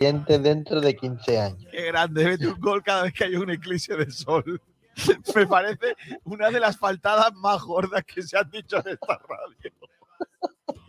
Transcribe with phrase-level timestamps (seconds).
[0.00, 1.64] dentro de 15 años.
[1.70, 4.62] Qué grande, mete un gol cada vez que hay un eclipse de sol.
[5.34, 9.72] Me parece una de las faltadas más gordas que se han dicho en esta radio.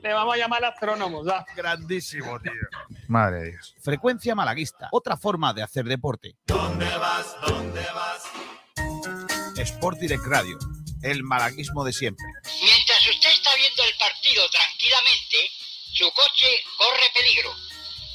[0.02, 1.46] Le vamos a llamar astrónomos, ¿ya?
[1.56, 2.52] Grandísimo, tío.
[3.08, 3.76] Madre de Dios.
[3.82, 4.88] Frecuencia malaguista.
[4.92, 6.38] Otra forma de hacer deporte.
[6.48, 7.36] ¿Dónde vas?
[7.46, 8.24] ¿Dónde vas?
[9.58, 10.58] Sport Direct Radio.
[11.04, 12.26] El malaguismo de siempre.
[12.46, 15.38] Mientras usted está viendo el partido tranquilamente,
[15.92, 16.48] su coche
[16.78, 17.71] corre peligro.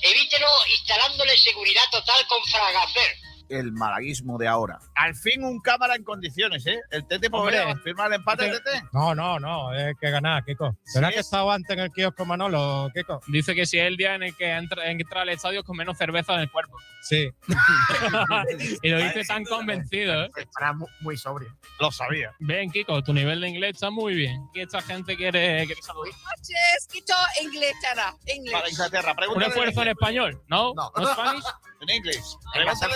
[0.09, 3.25] Evítelo instalándole seguridad total con Fragafer.
[3.48, 4.78] El malaguismo de ahora.
[4.95, 6.80] Al fin un cámara en condiciones, ¿eh?
[6.91, 7.59] El Tete Hombre.
[7.60, 8.60] podría firmar el empate, Tete.
[8.60, 8.84] Tete.
[8.92, 10.77] No, no, no, hay que ganar, Kiko.
[10.84, 13.20] ¿Será que estaba antes en el kiosco Manolo, Kiko?
[13.28, 15.96] Dice que si es el día en el que entra, entra al estadio con menos
[15.96, 16.78] cerveza en el cuerpo.
[17.02, 17.30] Sí.
[18.82, 20.24] y lo dice tan convencido.
[20.24, 20.30] ¿eh?
[20.36, 21.56] Estará muy, sobrio.
[21.78, 22.34] Lo sabía.
[22.41, 24.41] Bien, Kiko, tu nivel de inglés está muy bien.
[24.55, 26.12] Y esta gente quiere, quiere saludar.
[26.12, 28.14] noches, Quito, Inglaterra.
[28.27, 28.52] English.
[28.52, 29.16] Para Inglaterra.
[29.34, 30.42] ¿Un esfuerzo en español?
[30.48, 30.74] ¿No?
[30.74, 30.91] No.
[30.97, 31.44] ¿No, Spanish?
[31.80, 32.36] en inglés.
[32.52, 32.94] Pregúntale.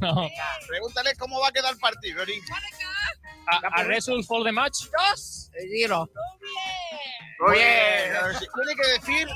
[0.00, 0.28] No.
[0.66, 2.42] pregúntale cómo va a quedar el partido inglés.
[3.74, 4.84] ¿A, result for the match?
[5.10, 5.50] Dos.
[5.70, 6.08] Giro.
[7.40, 8.12] Muy bien.
[8.38, 9.28] Tiene que decir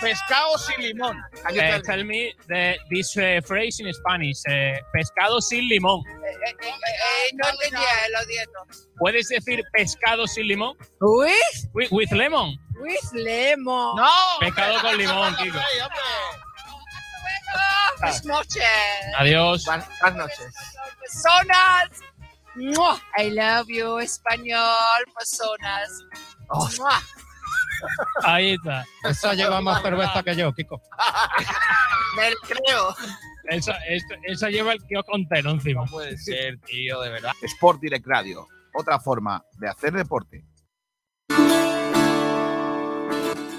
[0.00, 1.16] pescado sin limón.
[1.54, 4.42] Eh, tell me the, this eh, phrase in Spanish.
[4.48, 6.00] eh, pescado sin limón.
[6.08, 6.10] Eh,
[6.44, 8.66] eh, eh, no entendía, lo siento.
[8.98, 10.76] ¿Puedes decir pescado sin limón?
[11.00, 11.32] With,
[11.72, 12.56] With, with lemon.
[12.80, 13.94] with lemon.
[13.96, 14.10] No.
[14.40, 15.58] Pescado con limón, Kiko.
[17.22, 18.00] Hombre.
[18.00, 18.64] Buenas noches.
[19.18, 19.64] Adiós.
[19.64, 20.54] Buenas noches.
[21.00, 21.88] Personas.
[22.54, 23.00] Mua.
[23.16, 25.88] I love you, español, personas.
[26.50, 27.00] Mua.
[28.22, 28.84] Ahí está.
[29.04, 30.80] Esa lleva más cerveza que yo, Kiko.
[32.16, 32.94] Me lo creo.
[33.48, 35.84] Esa, esa, esa lleva el kiosco entero encima.
[35.86, 37.32] puede ser, tío, de verdad.
[37.42, 38.46] Sport Direct Radio.
[38.74, 40.44] Otra forma de hacer deporte.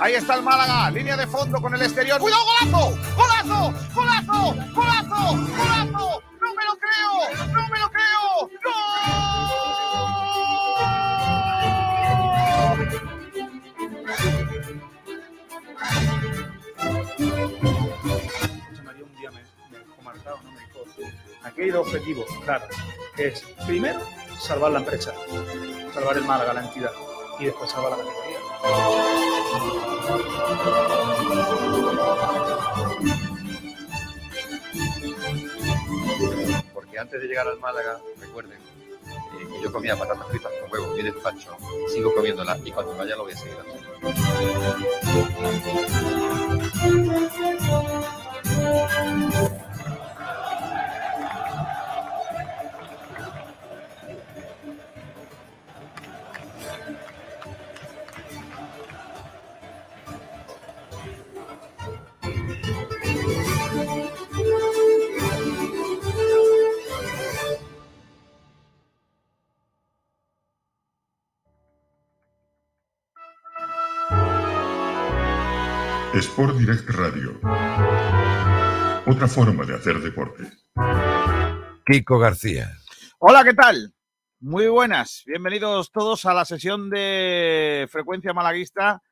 [0.03, 2.19] Ahí está el Málaga, línea de fondo con el exterior.
[2.19, 2.99] ¡Cuidado, golazo!
[3.15, 3.73] ¡Golazo!
[3.95, 4.53] ¡Golazo!
[4.73, 5.37] ¡Golazo!
[5.55, 6.23] ¡Golazo!
[6.41, 7.13] ¡No me lo creo!
[7.47, 8.49] ¡No me lo creo!
[18.83, 20.51] María un día me, dejó marcado, ¿no?
[20.51, 20.79] me dijo,
[21.43, 22.65] aquí hay dos objetivos, claro,
[23.15, 24.01] es primero
[24.37, 25.13] salvar la empresa,
[25.93, 26.91] salvar el Málaga, la entidad,
[27.39, 28.39] y después salvar la categoría.
[36.73, 41.03] porque antes de llegar al Málaga, recuerden eh, yo comía patatas fritas con huevo y
[41.03, 41.57] despacho,
[41.89, 43.83] sigo comiéndolas y cuando vaya lo voy a seguir haciendo.
[76.23, 77.37] Sport Direct Radio.
[79.05, 80.49] Otra forma de hacer deporte.
[81.85, 82.77] Kiko García.
[83.19, 83.93] Hola, ¿qué tal?
[84.39, 85.23] Muy buenas.
[85.25, 89.03] Bienvenidos todos a la sesión de frecuencia malaguista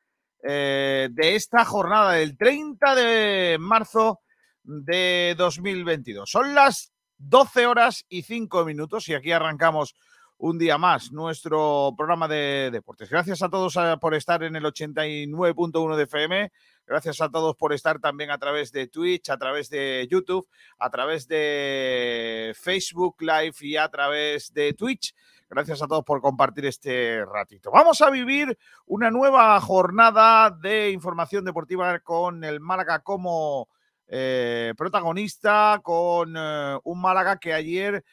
[0.42, 4.20] eh, de esta jornada del 30 de marzo
[4.62, 6.30] de 2022.
[6.30, 9.94] Son las 12 horas y 5 minutos y aquí arrancamos
[10.38, 13.10] un día más nuestro programa de deportes.
[13.10, 16.50] Gracias a todos eh, por estar en el 89.1 de FM.
[16.92, 20.46] Gracias a todos por estar también a través de Twitch, a través de YouTube,
[20.78, 25.14] a través de Facebook Live y a través de Twitch.
[25.48, 27.70] Gracias a todos por compartir este ratito.
[27.70, 33.70] Vamos a vivir una nueva jornada de información deportiva con el Málaga como
[34.06, 38.04] eh, protagonista, con eh, un Málaga que ayer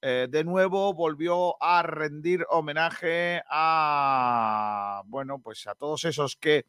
[0.00, 6.66] eh, de nuevo volvió a rendir homenaje a, bueno, pues a todos esos que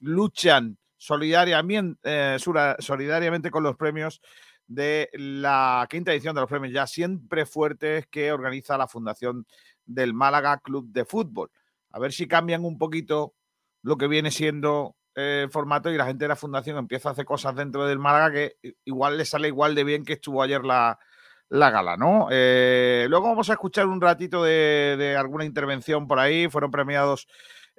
[0.00, 4.20] luchan solidariamente, eh, solidariamente con los premios
[4.68, 9.44] de la quinta edición de los premios ya siempre fuertes que organiza la Fundación
[9.84, 11.50] del Málaga Club de Fútbol.
[11.90, 13.34] A ver si cambian un poquito
[13.82, 17.24] lo que viene siendo el formato y la gente de la Fundación empieza a hacer
[17.24, 21.00] cosas dentro del Málaga que igual le sale igual de bien que estuvo ayer la,
[21.48, 22.28] la gala, ¿no?
[22.30, 26.48] Eh, luego vamos a escuchar un ratito de alguna intervención por ahí.
[26.48, 27.26] Fueron premiados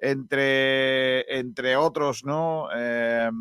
[0.04, 2.68] entre, entre otros, ¿no?
[2.76, 3.32] Eh,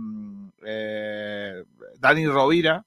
[0.65, 1.65] eh,
[1.99, 2.87] Dani Rovira.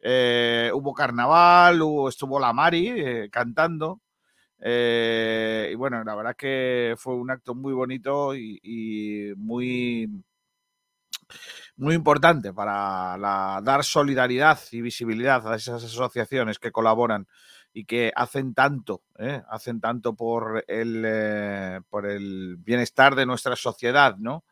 [0.00, 4.00] eh, hubo carnaval, hubo, estuvo la Mari cantando.
[4.60, 10.08] y bueno, la verdad que fue un acto muy bonito y, muy,
[11.76, 17.26] muy importante para dar solidaridad y visibilidad a esas asociaciones que colaboran
[17.76, 19.42] y que hacen tanto, ¿eh?
[19.50, 24.44] hacen tanto por el, eh, por el bienestar de nuestra sociedad, ¿no?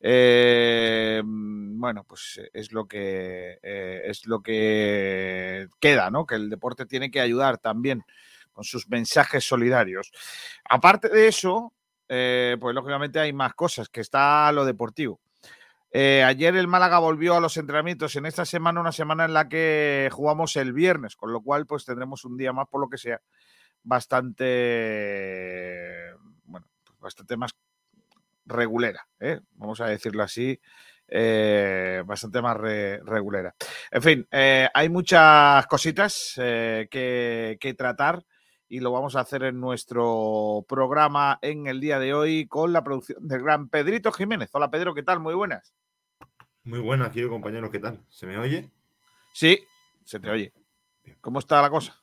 [0.00, 6.24] Eh, mm, bueno, pues es lo que es lo que queda, ¿no?
[6.24, 8.04] Que el deporte tiene que ayudar también
[8.52, 10.12] con sus mensajes solidarios.
[10.68, 11.72] Aparte de eso,
[12.06, 15.20] pues lógicamente hay más cosas, que está lo deportivo.
[15.94, 19.48] Eh, ayer el Málaga volvió a los entrenamientos en esta semana, una semana en la
[19.48, 22.96] que jugamos el viernes, con lo cual pues tendremos un día más, por lo que
[22.96, 23.20] sea,
[23.82, 24.44] bastante,
[26.44, 27.52] bueno, pues, bastante más
[28.46, 29.40] regulera, ¿eh?
[29.52, 30.58] vamos a decirlo así,
[31.08, 33.54] eh, bastante más re- regulera.
[33.90, 38.24] En fin, hay muchas cositas que tratar
[38.72, 42.82] y lo vamos a hacer en nuestro programa en el día de hoy con la
[42.82, 44.48] producción del gran Pedrito Jiménez.
[44.54, 45.20] Hola Pedro, ¿qué tal?
[45.20, 45.74] Muy buenas.
[46.64, 48.02] Muy buenas, querido compañero, ¿qué tal?
[48.08, 48.70] ¿Se me oye?
[49.34, 49.62] Sí,
[50.06, 50.54] se te oye.
[51.20, 52.02] ¿Cómo está la cosa?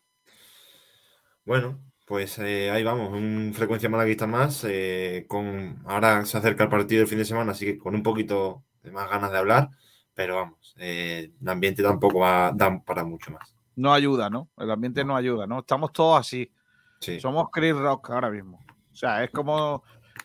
[1.43, 4.63] Bueno, pues eh, ahí vamos, un frecuencia malaguista más.
[4.69, 8.03] eh, con ahora se acerca el partido del fin de semana, así que con un
[8.03, 9.69] poquito de más ganas de hablar,
[10.13, 13.55] pero vamos, eh, el ambiente tampoco va da para mucho más.
[13.75, 14.51] No ayuda, ¿no?
[14.55, 15.61] El ambiente no ayuda, ¿no?
[15.61, 16.51] Estamos todos así.
[16.99, 17.19] Sí.
[17.19, 18.59] Somos Chris Rock ahora mismo.
[18.91, 19.83] O sea, es como,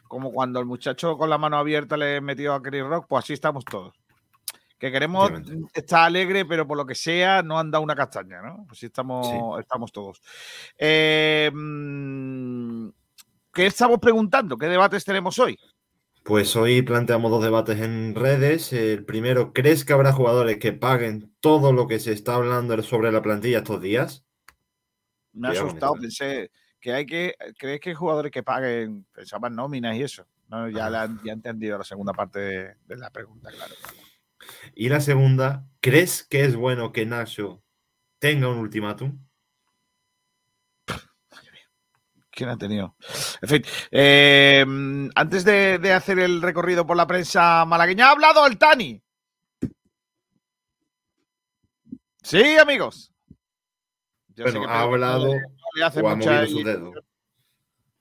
[0.09, 3.33] como cuando el muchacho con la mano abierta le metió a Chris Rock, pues así
[3.33, 3.95] estamos todos.
[4.79, 5.31] Que queremos
[5.73, 8.67] estar alegre, pero por lo que sea, no han dado una castaña, ¿no?
[8.71, 9.29] Así estamos,
[9.61, 10.21] estamos todos.
[10.77, 12.89] Eh, mm,
[13.53, 14.59] ¿Qué estamos preguntando?
[14.59, 15.57] ¿Qué debates tenemos hoy?
[16.25, 18.73] Pues hoy planteamos dos debates en redes.
[18.73, 23.13] El primero, ¿crees que habrá jugadores que paguen todo lo que se está hablando sobre
[23.13, 24.25] la plantilla estos días?
[25.33, 26.01] Me ha asustado, ¿eh?
[26.01, 26.51] pensé
[26.85, 27.35] que hay que.
[27.57, 30.27] ¿Crees que hay jugadores que paguen, pensaban nóminas y eso?
[30.49, 33.75] No, ya, la ya he entendido la segunda parte de, de la pregunta, claro.
[34.75, 37.63] Y la segunda, ¿crees que es bueno que Nacho
[38.19, 39.19] tenga un ultimátum?
[42.31, 42.95] ¿Quién ha tenido?
[43.41, 48.11] En fin, eh, mm, antes de, de hacer el recorrido por la prensa malagueña, ha
[48.11, 49.03] hablado Altani.
[52.23, 53.11] Sí, amigos.
[54.35, 55.33] Yo Bueno, ha hablado
[55.83, 56.91] hace o ha mucha movido sus ilusión.
[56.93, 57.05] dedos.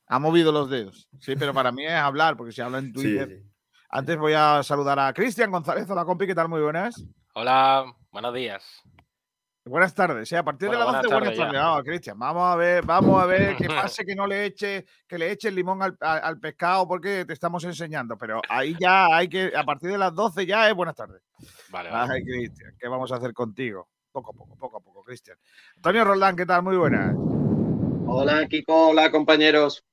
[0.08, 1.08] Ha movido los dedos.
[1.20, 3.30] Sí, pero para mí es hablar, porque si habla en Twitter.
[3.44, 3.50] sí.
[3.90, 5.88] Antes voy a saludar a Cristian González.
[5.90, 6.50] Hola, compi, ¿qué tal?
[6.50, 6.96] Muy buenas.
[7.36, 8.64] Hola, buenos días.
[9.66, 10.28] Buenas tardes.
[10.28, 12.20] Sí, a partir de las 12, buenas buenas tardes Cristian.
[12.20, 15.48] Vamos a ver, vamos a ver que pase que no le eche, que le eche
[15.48, 18.18] el limón al, al- al pescado porque te estamos enseñando.
[18.18, 21.22] Pero ahí ya hay que, a partir de las 12 ya es buenas tardes.
[21.70, 22.14] Vale, vale.
[22.16, 23.88] Ay, Cristian, ¿qué vamos a hacer contigo?
[24.12, 25.38] Poco a poco, poco a poco, Cristian.
[25.78, 26.62] Antonio Roldán, ¿qué tal?
[26.64, 27.16] Muy buenas.
[28.16, 28.90] Hola, Kiko.
[28.90, 29.84] Hola, compañeros.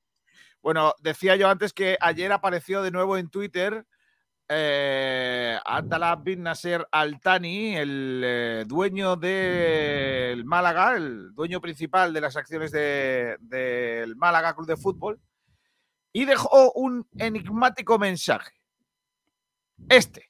[0.61, 3.83] Bueno, decía yo antes que ayer apareció de nuevo en Twitter
[4.47, 5.57] eh,
[6.23, 13.37] bin Nasser Al-Thani, el eh, dueño del Málaga, el dueño principal de las acciones de-
[13.39, 15.19] del Málaga Club de Fútbol,
[16.13, 18.51] y dejó un enigmático mensaje.
[19.89, 20.29] Este.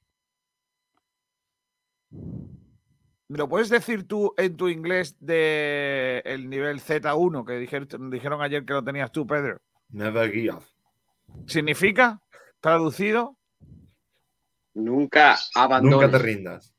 [3.31, 8.42] ¿Me lo puedes decir tú en tu inglés de el nivel Z1 que dijeron, dijeron
[8.42, 9.57] ayer que lo tenías tú, Pedro?
[9.88, 10.66] Never give up.
[11.48, 12.19] ¿Significa?
[12.60, 13.38] Traducido.
[14.74, 15.95] Nunca abandones.
[15.98, 16.75] Nunca te rindas.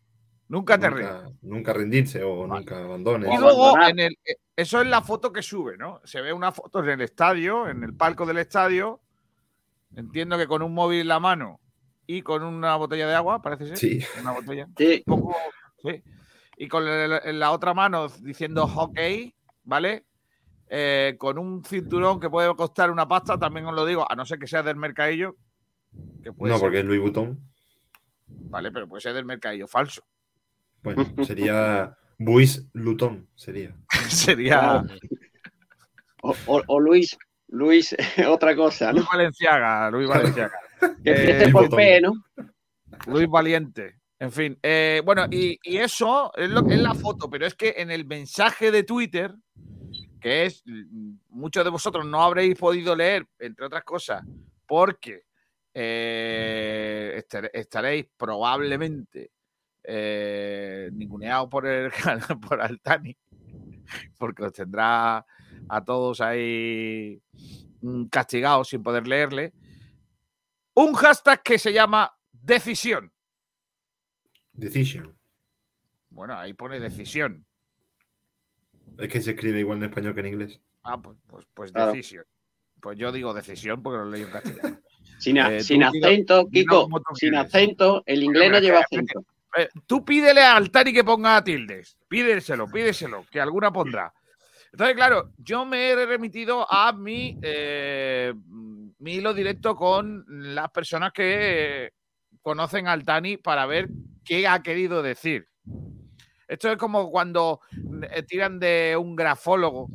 [0.49, 3.33] Nunca te Nunca, nunca rendirse o nunca abandones.
[3.33, 6.03] Y luego, en el, eh, eso es la foto que sube, ¿no?
[6.05, 9.01] Se ve una foto en el estadio, en el palco del estadio.
[9.97, 11.61] Entiendo que con un móvil en la mano
[12.07, 13.79] y con una botella de agua, parece ser.
[13.79, 14.01] Sí.
[14.21, 14.69] Una botella.
[14.77, 15.03] Sí.
[15.07, 15.37] Un poco-
[15.83, 16.03] sí.
[16.57, 20.05] Y con el- en la otra mano diciendo hockey, ¿vale?
[20.69, 24.25] Eh, con un cinturón que puede costar una pasta, también os lo digo, a no
[24.25, 25.37] ser que sea del mercadillo.
[26.23, 27.39] Que puede No, ser, porque es Louis Vuitton.
[28.27, 30.03] Vale, pero puede ser del mercadillo falso.
[30.83, 33.75] Bueno, sería Buis Luton, sería.
[34.09, 34.83] Sería.
[36.23, 37.17] O, o- o Luis,
[37.49, 37.95] Luis,
[38.29, 38.99] otra cosa, ¿no?
[38.99, 40.53] Luis Valenciaga, Luis Valenciaga.
[41.05, 42.13] Que Eh, por P, ¿no?
[43.07, 44.01] Luis Valiente.
[44.23, 47.91] En fin, eh, bueno, y, eso es, lo, es la foto, pero es que en
[47.91, 49.35] el mensaje de Twitter,
[50.21, 54.25] que es, mm, muchos de vosotros no habréis podido leer, entre otras cosas,
[54.65, 55.25] porque
[55.75, 59.33] eh, estar- estaréis probablemente
[59.83, 61.91] eh, ninguneados por, el,
[62.49, 63.17] por Altani,
[64.17, 65.27] porque os tendrá
[65.69, 67.21] a todos ahí
[67.81, 69.53] mm, castigados sin poder leerle.
[70.75, 73.12] Un hashtag que se llama decisión.
[74.53, 75.15] Decision.
[76.11, 77.45] Bueno, ahí pone decisión.
[78.99, 80.61] Es que se escribe igual en español que en inglés.
[80.83, 81.93] Ah, pues, pues, pues Claro.
[81.93, 82.25] decisión.
[82.81, 84.79] Pues yo digo decisión porque lo leí en castellano.
[85.19, 87.47] Sin, a- Eh, sin acento, Kiko, sin quieres.
[87.47, 89.25] acento, el inglés no lleva que- acento.
[89.57, 91.97] Eh, tú pídele a Altani que ponga tildes.
[92.09, 94.13] Pídeselo, pídeselo, que alguna pondrá.
[94.73, 98.33] Entonces, claro, yo me he remitido a mi, eh,
[98.99, 101.93] mi hilo directo con las personas que
[102.41, 103.89] conocen a Altani para ver
[104.25, 105.49] qué ha querido decir.
[106.49, 107.61] Esto es como cuando
[108.11, 109.89] eh, tiran de un grafólogo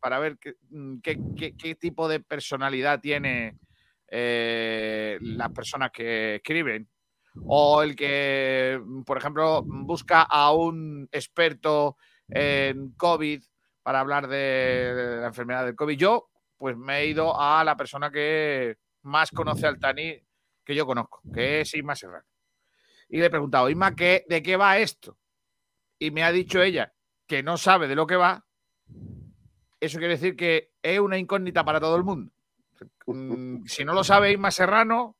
[0.00, 3.56] para ver qué, mm, qué- tipo de personalidad tiene
[4.08, 6.88] eh, las personas que escriben.
[7.46, 11.96] O el que, por ejemplo, busca a un experto
[12.28, 13.42] en COVID
[13.82, 15.96] para hablar de la enfermedad del COVID.
[15.96, 20.16] Yo, pues me he ido a la persona que más conoce al Tani
[20.64, 22.26] que yo conozco, que es Isma Serrano.
[23.10, 25.18] Y le he preguntado, Isma, ¿qué, ¿de qué va esto?
[25.98, 26.94] Y me ha dicho ella
[27.26, 28.46] que no sabe de lo que va.
[29.80, 32.32] Eso quiere decir que es una incógnita para todo el mundo.
[33.66, 35.16] Si no lo sabe Isma Serrano,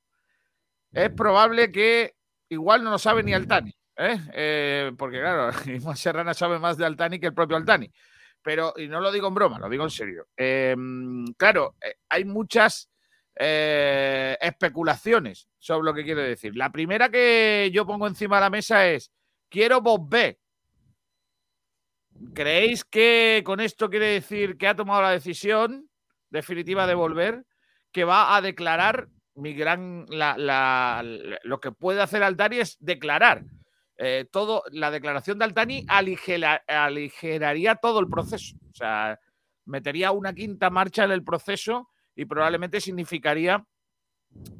[0.92, 2.14] es probable que
[2.48, 3.74] igual no lo sabe ni Altani.
[3.96, 4.18] ¿eh?
[4.32, 7.90] Eh, porque claro, Isma Serrano sabe más de Altani que el propio Altani.
[8.42, 10.28] Pero, y no lo digo en broma, lo digo en serio.
[10.36, 10.76] Eh,
[11.36, 12.88] claro, eh, hay muchas
[13.42, 16.54] eh, especulaciones sobre lo que quiere decir.
[16.56, 19.10] La primera que yo pongo encima de la mesa es,
[19.48, 20.38] quiero Bob B.
[22.34, 25.88] ¿Creéis que con esto quiere decir que ha tomado la decisión
[26.28, 27.46] definitiva de volver?
[27.92, 30.04] Que va a declarar mi gran.
[30.10, 31.02] La,
[31.42, 33.42] lo que puede hacer Altani es declarar.
[33.96, 38.56] eh, todo, la declaración de Altani aligera- aligeraría todo el proceso.
[38.70, 39.18] O sea,
[39.66, 43.64] metería una quinta marcha en el proceso y probablemente significaría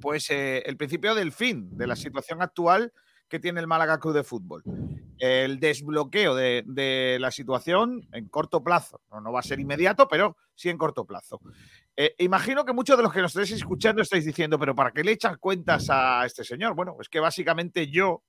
[0.01, 2.93] pues eh, el principio del fin de la situación actual
[3.29, 4.65] que tiene el Málaga Club de Fútbol.
[5.19, 9.03] El desbloqueo de, de la situación en corto plazo.
[9.11, 11.41] No, no va a ser inmediato, pero sí en corto plazo.
[11.97, 15.05] Eh, imagino que muchos de los que nos estáis escuchando estáis diciendo, pero ¿para qué
[15.05, 16.75] le echan cuentas a este señor?
[16.75, 18.25] Bueno, es que básicamente yo,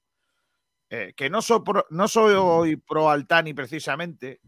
[0.90, 4.40] eh, que no soy, pro, no soy pro Altani precisamente,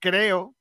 [0.00, 0.56] creo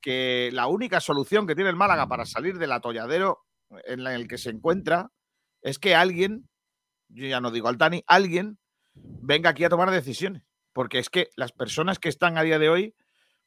[0.00, 3.40] que la única solución que tiene el Málaga para salir del atolladero
[3.86, 5.10] en el que se encuentra
[5.62, 6.48] es que alguien,
[7.08, 8.58] yo ya no digo Altani, alguien
[8.94, 10.42] venga aquí a tomar decisiones.
[10.72, 12.94] Porque es que las personas que están a día de hoy,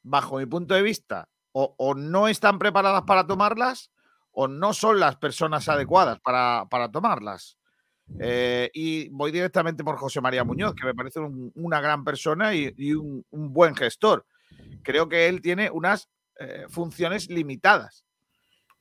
[0.03, 3.91] bajo mi punto de vista, o, no están preparadas para tomarlas,
[4.31, 7.58] o no son las personas adecuadas para, para tomarlas.
[8.20, 12.53] Eh, y voy directamente por José María Muñoz, que me parece un- una gran persona
[12.53, 14.25] y, y un, un buen gestor.
[14.84, 16.10] Creo que él tiene unas
[16.41, 18.05] eh, funciones limitadas.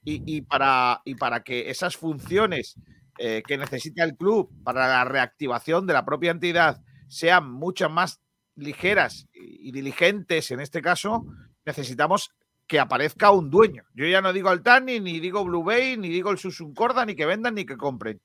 [0.03, 2.77] Y, y para, y para que esas funciones
[3.19, 8.21] eh, que necesita el club para la reactivación de la propia entidad sean muchas más
[8.57, 11.27] ligeras y, y diligentes en este caso,
[11.67, 12.31] necesitamos
[12.67, 13.83] que aparezca un dueño.
[13.95, 17.17] Yo ya no digo Altani, ni digo Blue Bay, ni digo el Susun Corda, ni
[17.17, 18.21] que vendan, ni que compren.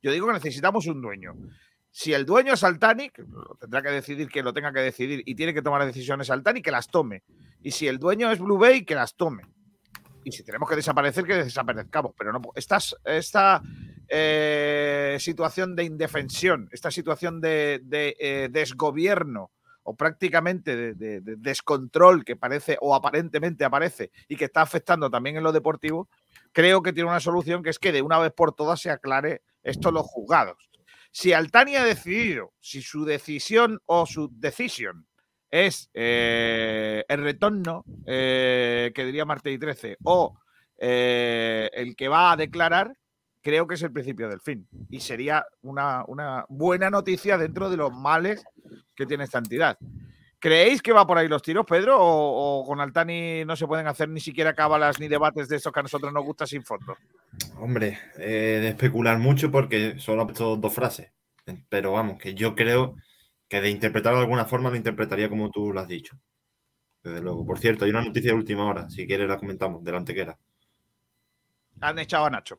[0.00, 1.34] Yo digo que necesitamos un dueño.
[1.90, 3.10] Si el dueño es Altani,
[3.58, 6.70] tendrá que decidir que lo tenga que decidir y tiene que tomar decisiones Altani, que
[6.70, 7.22] las tome.
[7.62, 9.42] Y si el dueño es Blue Bay, que las tome.
[10.24, 12.12] Y si tenemos que desaparecer, que desaparezcamos.
[12.16, 13.62] Pero no, esta,
[14.08, 19.50] eh, situación de indefensión, esta situación de, eh, desgobierno
[19.82, 25.08] o prácticamente de, de, de, descontrol que parece o aparentemente aparece y que está afectando
[25.10, 26.08] también en lo deportivo,
[26.52, 29.42] creo que tiene una solución que es que de una vez por todas se aclare
[29.62, 30.67] esto los juzgados.
[31.20, 35.08] Si Altani ha decidido, si su decisión o su decisión
[35.50, 40.38] es eh, el retorno, eh, que diría Martí 13, o
[40.78, 42.96] eh, el que va a declarar,
[43.42, 44.68] creo que es el principio del fin.
[44.90, 48.44] Y sería una, una, buena noticia dentro de los males
[48.94, 49.76] que tiene esta entidad.
[50.40, 51.98] ¿Creéis que va por ahí los tiros, Pedro?
[51.98, 55.72] ¿O, o con Altani no se pueden hacer ni siquiera cábalas ni debates de estos
[55.72, 56.96] que a nosotros nos gusta sin fondo?
[57.56, 61.10] Hombre, eh, de especular mucho porque solo he puesto dos frases.
[61.68, 62.96] Pero vamos, que yo creo
[63.48, 66.16] que de interpretarlo de alguna forma lo interpretaría como tú lo has dicho.
[67.02, 67.44] Desde luego.
[67.44, 70.38] Por cierto, hay una noticia de última hora, si quieres la comentamos, de la antequera.
[71.80, 72.58] Han echado a Nacho.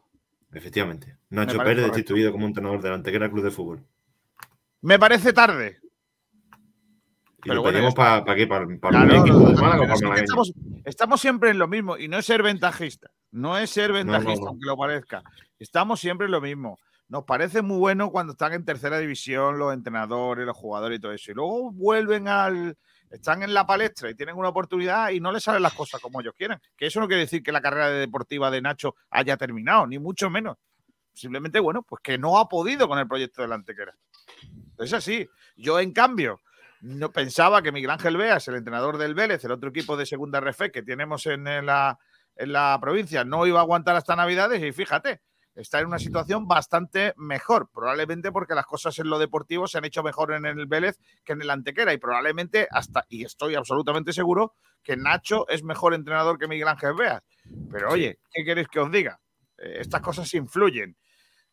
[0.51, 1.17] Efectivamente.
[1.29, 1.95] Nacho Pérez correcto.
[1.95, 3.85] destituido como entrenador de la Antequera Club de Fútbol.
[4.81, 5.79] Me parece tarde.
[7.39, 8.47] ¿Y Pero lo bueno, para pa qué?
[8.47, 10.53] ¿Para, para claro, el equipo no, de Málaga o es para que estamos,
[10.83, 13.09] estamos, siempre en lo mismo y no es ser ventajista.
[13.31, 15.23] No es ser ventajista, no, aunque lo parezca.
[15.57, 16.77] Estamos siempre en lo mismo.
[17.07, 21.13] Nos parece muy bueno cuando están en tercera división los entrenadores, los jugadores y todo
[21.13, 21.31] eso.
[21.31, 22.77] Y luego vuelven al.
[23.09, 26.21] Están en la palestra y tienen una oportunidad y no les salen las cosas como
[26.21, 26.59] ellos quieren.
[26.77, 30.29] Que eso no quiere decir que la carrera deportiva de Nacho haya terminado, ni mucho
[30.29, 30.57] menos.
[31.13, 33.95] Simplemente, bueno, pues que no ha podido con el proyecto de la Antequera.
[34.77, 35.27] Es así.
[35.57, 36.39] Yo, en cambio,
[36.81, 40.39] no pensaba que Miguel Ángel Beas, el entrenador del Vélez, el otro equipo de segunda
[40.39, 41.99] RF que tenemos en la,
[42.35, 45.21] en la provincia, no iba a aguantar hasta Navidades y fíjate,
[45.55, 49.85] está en una situación bastante mejor, probablemente porque las cosas en lo deportivo se han
[49.85, 54.13] hecho mejor en el Vélez que en el Antequera y probablemente hasta, y estoy absolutamente
[54.13, 57.21] seguro, que Nacho es mejor entrenador que Miguel Ángel Beas.
[57.71, 59.19] Pero oye, ¿qué queréis que os diga?
[59.57, 60.95] Eh, estas cosas influyen.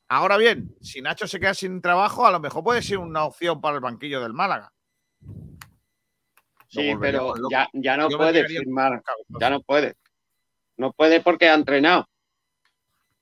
[0.09, 3.61] Ahora bien, si Nacho se queda sin trabajo, a lo mejor puede ser una opción
[3.61, 4.73] para el banquillo del Málaga.
[6.76, 9.02] Sí, pero ya, ya no Yo puede firmar.
[9.40, 9.95] Ya no puede.
[10.76, 12.06] No puede porque ha entrenado.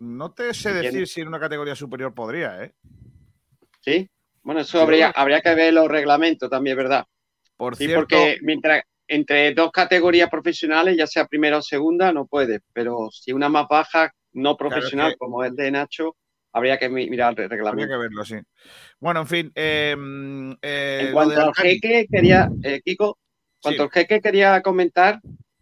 [0.01, 0.93] No te sé ¿Entiendes?
[0.93, 2.75] decir si en una categoría superior podría, ¿eh?
[3.81, 4.09] Sí.
[4.43, 7.05] Bueno, eso habría, habría que ver los reglamentos también, ¿verdad?
[7.57, 12.27] Por Sí, cierto, porque mientras entre dos categorías profesionales, ya sea primera o segunda, no
[12.27, 12.61] puede.
[12.73, 16.17] Pero si una más baja, no profesional, que- como es de Nacho,
[16.53, 17.93] habría que mi- mirar el habría reglamento.
[17.95, 18.37] que verlo, sí.
[19.01, 19.53] Bueno, en fin.
[19.55, 23.19] eh, mm, eh, En cuanto al jeque, quería, eh, Kiko,
[23.65, 23.83] cuanto Sí.
[23.83, 25.21] al jeque quería comentar,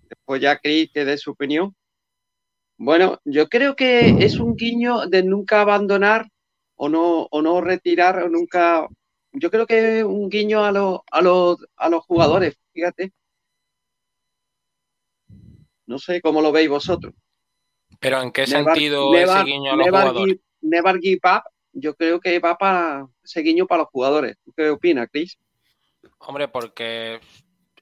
[0.09, 1.75] después ya Cris que dé su opinión.
[2.77, 6.29] Bueno, yo creo que es un guiño de nunca abandonar
[6.77, 8.87] o no, o no retirar o nunca.
[9.33, 13.13] Yo creo que es un guiño a los, a los, a los jugadores, fíjate.
[15.87, 17.15] No sé cómo lo veis vosotros.
[18.01, 20.35] Pero ¿en qué Never- sentido never- ese guiño a los never jugadores?
[20.37, 21.43] give- never give up,
[21.73, 24.37] yo creo que va para ese guiño para los jugadores.
[24.45, 25.39] ¿Tú ¿Qué opinas, Chris?
[26.19, 27.21] Hombre, porque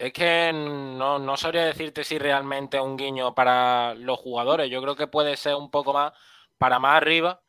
[0.00, 4.70] es que no, no sabría decirte si realmente es un guiño para los jugadores.
[4.70, 6.12] Yo creo que puede ser un poco más
[6.58, 7.40] para más arriba.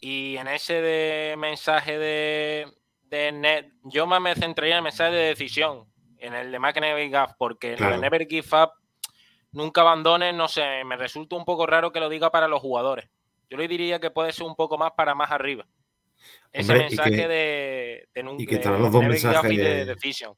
[0.00, 2.66] Y en ese de mensaje de,
[3.02, 5.86] de net, yo más me centraría en el mensaje de decisión,
[6.18, 7.94] en el de Make Never Give Up, porque Claro.
[7.96, 8.70] de Never Give Up,
[9.52, 13.08] nunca abandones, no sé, me resulta un poco raro que lo diga para los jugadores.
[13.50, 15.66] Yo le diría que puede ser un poco más para más arriba.
[16.52, 19.86] Ese Hombre, mensaje que- de, de nunca y que estarán los dos y de mensajes-
[19.86, 20.34] Decision.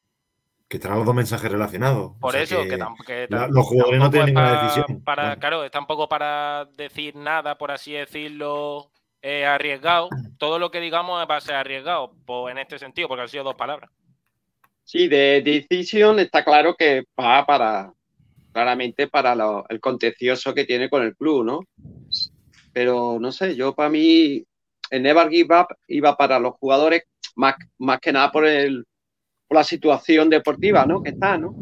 [0.70, 2.12] Que traen los dos mensajes relacionados.
[2.20, 4.34] Por O sea eso, que que, tam- que la- tam- los jugadores no tampoco tienen
[4.34, 5.02] ninguna decisión.
[5.02, 5.40] Para, Claro.
[5.40, 10.08] claro, es tampoco para decir nada, por así decirlo, eh, arriesgado.
[10.38, 13.42] Todo lo que digamos va a ser arriesgado, pues, en este sentido, porque han sido
[13.42, 13.90] dos palabras.
[14.84, 17.92] Sí, de Decision está claro que va para,
[18.52, 21.60] claramente para lo- el contencioso que tiene con el club, ¿no?
[22.72, 24.44] Pero no sé, yo para mí,
[24.90, 27.02] el Never Give Up iba para los jugadores
[27.34, 28.84] más, más que nada por, el,
[29.50, 31.02] por la situación deportiva, ¿no?
[31.02, 31.56] Que está, ¿no?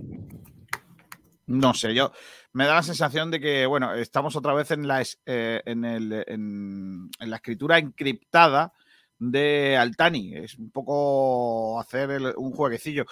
[1.46, 2.12] No sé, yo
[2.52, 7.36] me da la sensación de que, bueno, estamos otra vez en la, eh, en, la
[7.36, 8.74] escritura encriptada
[9.18, 10.34] de Altani.
[10.36, 13.06] Es un poco hacer un jueguecillo.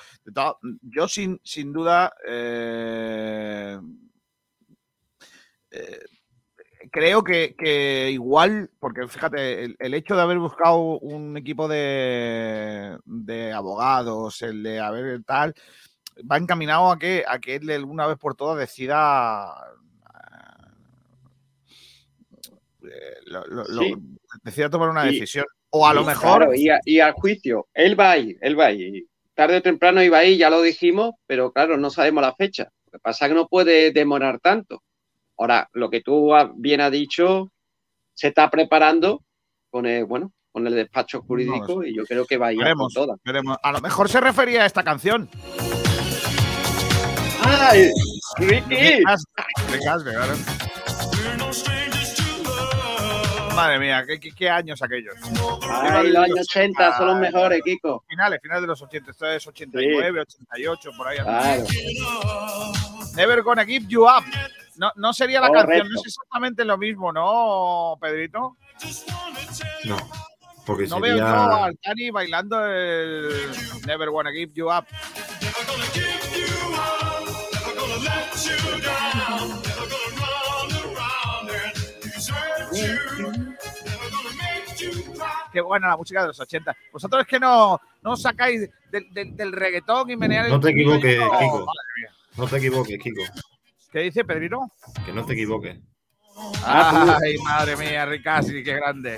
[0.82, 3.80] Yo sin, sin duda eh,
[5.70, 6.00] eh,
[6.90, 12.98] creo que, que igual, porque fíjate, el, el hecho de haber buscado un equipo de,
[13.04, 15.54] de abogados, el de haber tal,
[16.30, 19.54] va encaminado a que, a que él una vez por todas decida
[22.82, 23.64] eh, lo- lo-
[24.42, 25.46] decida tomar una Y- decisión.
[25.70, 28.66] O a lo mejor claro, y, a- y al juicio, él va ahí, él va
[28.66, 29.04] ahí.
[29.34, 32.70] Tarde o temprano iba ahí, ya lo dijimos, pero claro, no sabemos la fecha.
[32.86, 34.82] Lo que pasa es que no puede demorar tanto.
[35.38, 37.50] Ahora, lo que tú bien has dicho,
[38.14, 39.22] se está preparando
[39.70, 42.94] con el, bueno, con el despacho jurídico y yo creo que va a ir veremos,
[42.94, 43.18] todas.
[43.24, 43.58] veremos.
[43.62, 45.28] A lo mejor se refería a esta canción.
[47.42, 47.90] ¡Ay!
[48.38, 49.02] ¡Ricky!
[53.54, 55.14] Madre mía, ¿qué, qué, qué años aquellos?
[55.70, 58.04] Ay, los años 80 son los mejores, Kiko.
[58.08, 59.10] Finales, finales de los 80.
[59.10, 61.18] Esto es 89, 88, por ahí.
[61.18, 61.64] Claro.
[63.14, 64.24] Never gonna give you up.
[64.78, 65.68] No, no sería la Correcto.
[65.68, 68.56] canción, no es exactamente lo mismo, ¿no, Pedrito?
[69.84, 69.96] No,
[70.66, 71.64] porque No veo sería.
[71.64, 73.50] al Tani bailando el
[73.86, 74.84] Never Wanna Give You Up.
[85.52, 86.76] Qué buena la música de los 80.
[86.92, 90.70] Vosotros es que no, no sacáis del, del- del reggaetón y menear el No te
[90.70, 91.66] equivoques, Kiko.
[92.36, 93.22] No te equivoques, Kiko.
[93.96, 94.60] ¿Qué dice Pedrito?
[95.06, 95.78] Que no te equivoques.
[96.62, 99.16] Ah, Ay, madre mía, Ricasi, qué grande.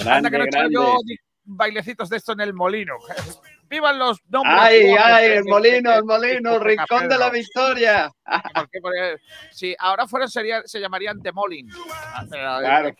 [0.00, 0.74] Anda Grande, que no grande.
[0.74, 0.98] yo
[1.44, 2.94] bailecitos de esto en el molino.
[3.70, 4.52] ¡Vivan los nombres!
[4.58, 5.24] ¡Ay, ay!
[5.36, 8.10] El molino, el molino, rincón de la victoria.
[8.52, 8.80] ¿Por qué?
[8.82, 9.16] Porque
[9.52, 11.68] si ahora fuera sería, se llamarían Temolin.
[12.12, 12.90] Ah, pero Claro.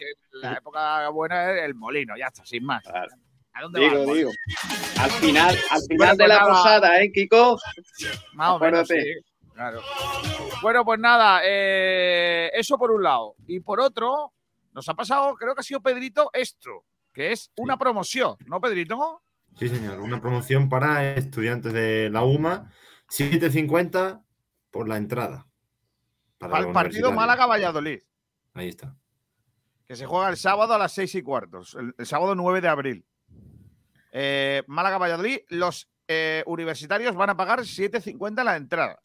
[0.43, 2.85] la época buena es el molino, ya está, sin más.
[2.87, 4.15] ¿A dónde Digo, molino?
[4.15, 4.31] digo.
[5.01, 6.49] Al final, al final Bueno, de pues la nada.
[6.53, 7.59] posada, ¿eh, Kiko?
[8.35, 8.95] Más o menos, sí,
[9.57, 9.81] claro.
[10.63, 13.35] Bueno, pues nada, eh, eso por un lado.
[13.47, 14.33] Y por otro,
[14.73, 19.23] nos ha pasado, creo que ha sido Pedrito, esto, que es una promoción, ¿no, Pedrito?
[19.59, 20.01] Sí, señor.
[20.01, 22.71] Una promoción para estudiantes de la UMA.
[23.09, 24.23] 7.50
[24.71, 25.47] por la entrada.
[26.39, 27.13] Para el partido.
[27.13, 28.01] Málaga-Valladolid.
[28.55, 28.95] Ahí está.
[29.87, 32.69] que se juega el sábado a las 6 y cuartos, el, el sábado 9 de
[32.69, 33.07] abril.
[34.13, 38.99] Eh, Málaga-Valladolid, los eh, universitarios van a pagar 7.50 la entrada.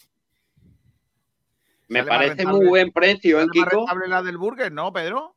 [1.92, 3.78] Me Sale parece muy buen precio, ¿eh, ¿Sale más Kiko?
[3.80, 5.36] rentable la del Burger, ¿no, Pedro?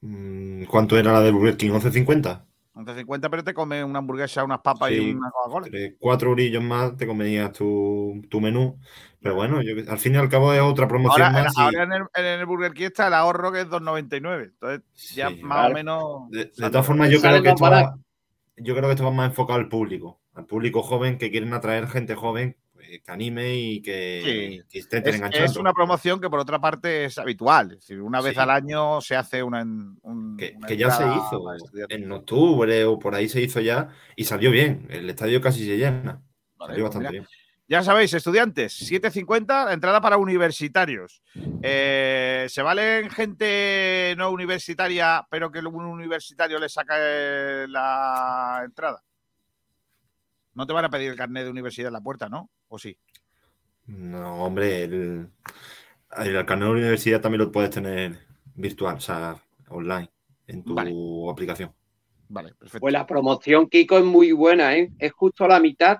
[0.00, 1.70] Mm, ¿Cuánto era la del Burger King?
[1.72, 2.46] ¿11.50?
[2.72, 5.68] 11.50, pero te come una hamburguesa, unas papas y una Coca-Cola.
[5.98, 8.78] cuatro eurillos más te convenías tu, tu menú.
[9.20, 11.58] Pero bueno, yo, al fin y al cabo es otra promoción Ahora, más.
[11.58, 14.44] y- ahora en, el, en el Burger King está el ahorro que es 2.99.
[14.44, 14.82] Entonces,
[15.14, 16.30] ya más o menos.
[16.30, 17.98] De, de todas formas, yo Sale creo, que esto va,
[18.56, 21.86] yo creo que esto va más enfocado al público, al público joven que quieren atraer
[21.86, 22.56] gente joven
[23.04, 25.44] que anime y que, que estén Es, enganchando.
[25.46, 27.72] es una promoción que por otra parte es habitual.
[27.72, 28.40] Es decir, una vez Sí.
[28.40, 29.62] al año se hace una.
[29.62, 31.42] un- que, una que ya se hizo
[31.88, 34.86] en octubre o por ahí se hizo ya y salió bien.
[34.90, 36.22] El estadio casi se llena.
[36.56, 37.10] Vale, salió pues bastante mira.
[37.10, 37.26] bien.
[37.68, 41.20] Ya sabéis, estudiantes, 7.50, la entrada para universitarios.
[41.62, 49.02] Eh, ¿Se valen gente no universitaria, pero que un universitario le saca eh, la entrada?
[50.56, 52.50] No te van a pedir el carnet de universidad en la puerta, ¿no?
[52.68, 52.96] ¿O sí?
[53.86, 55.28] No, hombre, el,
[56.18, 58.18] el carnet de la universidad también lo puedes tener
[58.54, 59.36] virtual, o sea,
[59.68, 60.10] online,
[60.46, 61.72] en tu aplicación.
[62.28, 62.80] Vale, perfecto.
[62.80, 64.90] Pues la promoción, Kiko, es muy buena, ¿eh?
[64.98, 65.98] Es justo a la mitad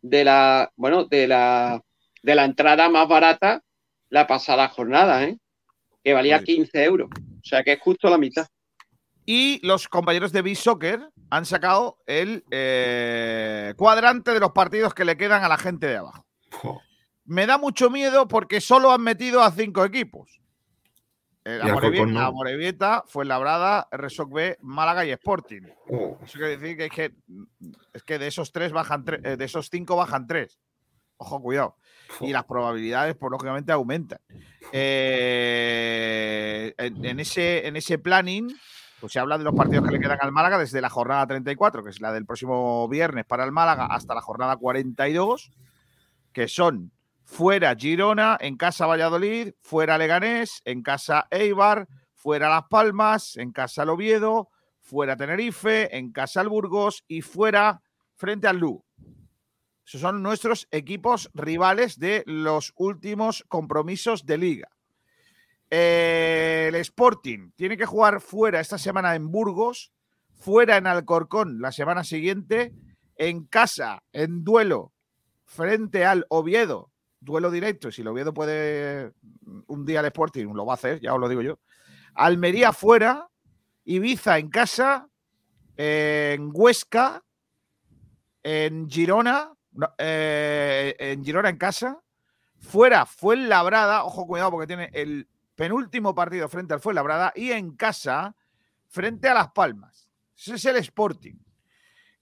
[0.00, 1.80] de la, bueno, de la,
[2.22, 3.62] de la entrada más barata
[4.08, 5.38] la pasada jornada, ¿eh?
[6.02, 7.10] Que valía 15 euros.
[7.12, 8.46] O sea que es justo a la mitad.
[9.26, 15.16] Y los compañeros de B-Soccer han sacado el eh, cuadrante de los partidos que le
[15.16, 16.26] quedan a la gente de abajo.
[17.24, 20.40] Me da mucho miedo porque solo han metido a cinco equipos.
[21.46, 22.32] Eh, no.
[22.32, 25.62] Morevieta, Fuenlabrada, Resoc B, Málaga y Sporting.
[25.90, 26.18] Oh.
[26.22, 27.14] Eso quiere decir que es que,
[27.92, 30.58] es que de esos tres bajan tres, eh, de esos cinco bajan tres.
[31.16, 31.76] Ojo, cuidado.
[32.20, 34.20] Y las probabilidades, pues lógicamente, aumentan.
[34.72, 35.54] Eh,
[36.76, 38.48] en, en ese, en ese planning,
[39.04, 41.84] pues se habla de los partidos que le quedan al Málaga desde la jornada 34,
[41.84, 45.50] que es la del próximo viernes para el Málaga, hasta la jornada 42,
[46.32, 46.90] que son
[47.22, 53.82] fuera Girona, en casa Valladolid, fuera Leganés, en casa Eibar, fuera Las Palmas, en casa
[53.82, 54.48] Oviedo,
[54.80, 57.82] fuera Tenerife, en casa el Burgos y fuera
[58.14, 58.86] frente al Lugo.
[59.84, 64.73] Esos son nuestros equipos rivales de los últimos compromisos de liga.
[65.70, 69.92] El Sporting tiene que jugar fuera esta semana en Burgos,
[70.32, 72.72] fuera en Alcorcón la semana siguiente,
[73.16, 74.92] en casa, en duelo,
[75.44, 77.90] frente al Oviedo, duelo directo.
[77.90, 79.12] Si el Oviedo puede
[79.66, 81.58] un día al Sporting, lo va a hacer, ya os lo digo yo.
[82.14, 83.28] Almería fuera,
[83.84, 85.08] Ibiza en casa,
[85.76, 87.22] en Huesca,
[88.42, 89.52] en Girona,
[89.98, 92.00] eh, en Girona en casa,
[92.58, 98.34] fuera Fuenlabrada, ojo cuidado porque tiene el penúltimo partido frente al Fuenlabrada y en casa
[98.88, 100.08] frente a Las Palmas.
[100.36, 101.36] Ese es el Sporting.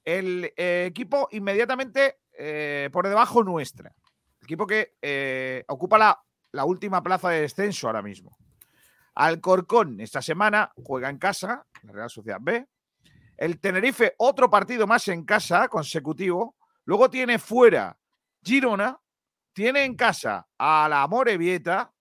[0.05, 3.95] El eh, equipo inmediatamente eh, por debajo nuestra.
[4.41, 8.37] El equipo que eh, ocupa la, última plaza de descenso ahora mismo.
[9.15, 12.67] Alcorcón esta semana juega en casa, la Real Sociedad B.
[13.37, 16.57] El Tenerife, otro partido más en casa consecutivo.
[16.85, 17.97] Luego tiene fuera
[18.43, 18.99] Girona.
[19.53, 21.92] Tiene en casa a la Morevieta.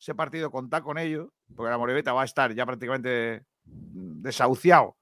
[0.00, 4.96] Ese partido contar con ellos, porque la Morevieta va a estar ya prácticamente mm, desahuciado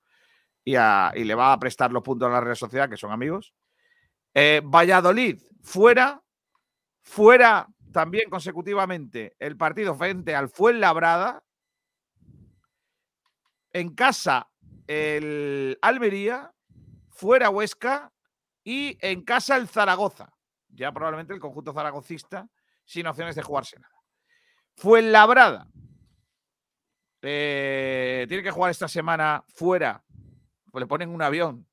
[0.65, 3.55] y le va a prestar los puntos a la Real Sociedad, que son amigos.
[4.35, 6.23] Eh, Valladolid, fuera.
[7.03, 11.43] Fuera también consecutivamente el partido frente al Fuenlabrada.
[13.73, 14.51] En casa
[14.87, 16.53] el Almería,
[17.09, 18.13] fuera Huesca
[18.65, 20.35] y en casa el Zaragoza.
[20.69, 22.49] Ya probablemente el conjunto zaragocista
[22.85, 23.98] sin opciones de jugarse nada.
[24.79, 25.67] Fuenlabrada.
[27.21, 30.05] Eh, tiene que jugar esta semana fuera.
[30.71, 31.67] Pues le ponen un avión.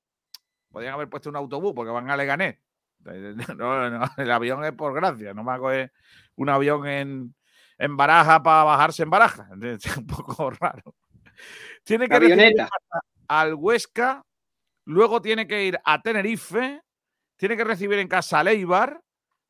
[0.71, 2.57] Podrían haber puesto un autobús porque van a Leganés.
[3.55, 5.35] No, no, el avión es por gracia.
[5.35, 5.93] No me a coger
[6.35, 7.35] un avión en,
[7.77, 9.49] en Baraja para bajarse en Baraja.
[9.61, 10.95] Es un poco raro.
[11.83, 12.69] Tiene que casa
[13.27, 14.25] al Huesca,
[14.85, 16.81] luego tiene que ir a Tenerife,
[17.35, 19.01] tiene que recibir en casa al Eibar,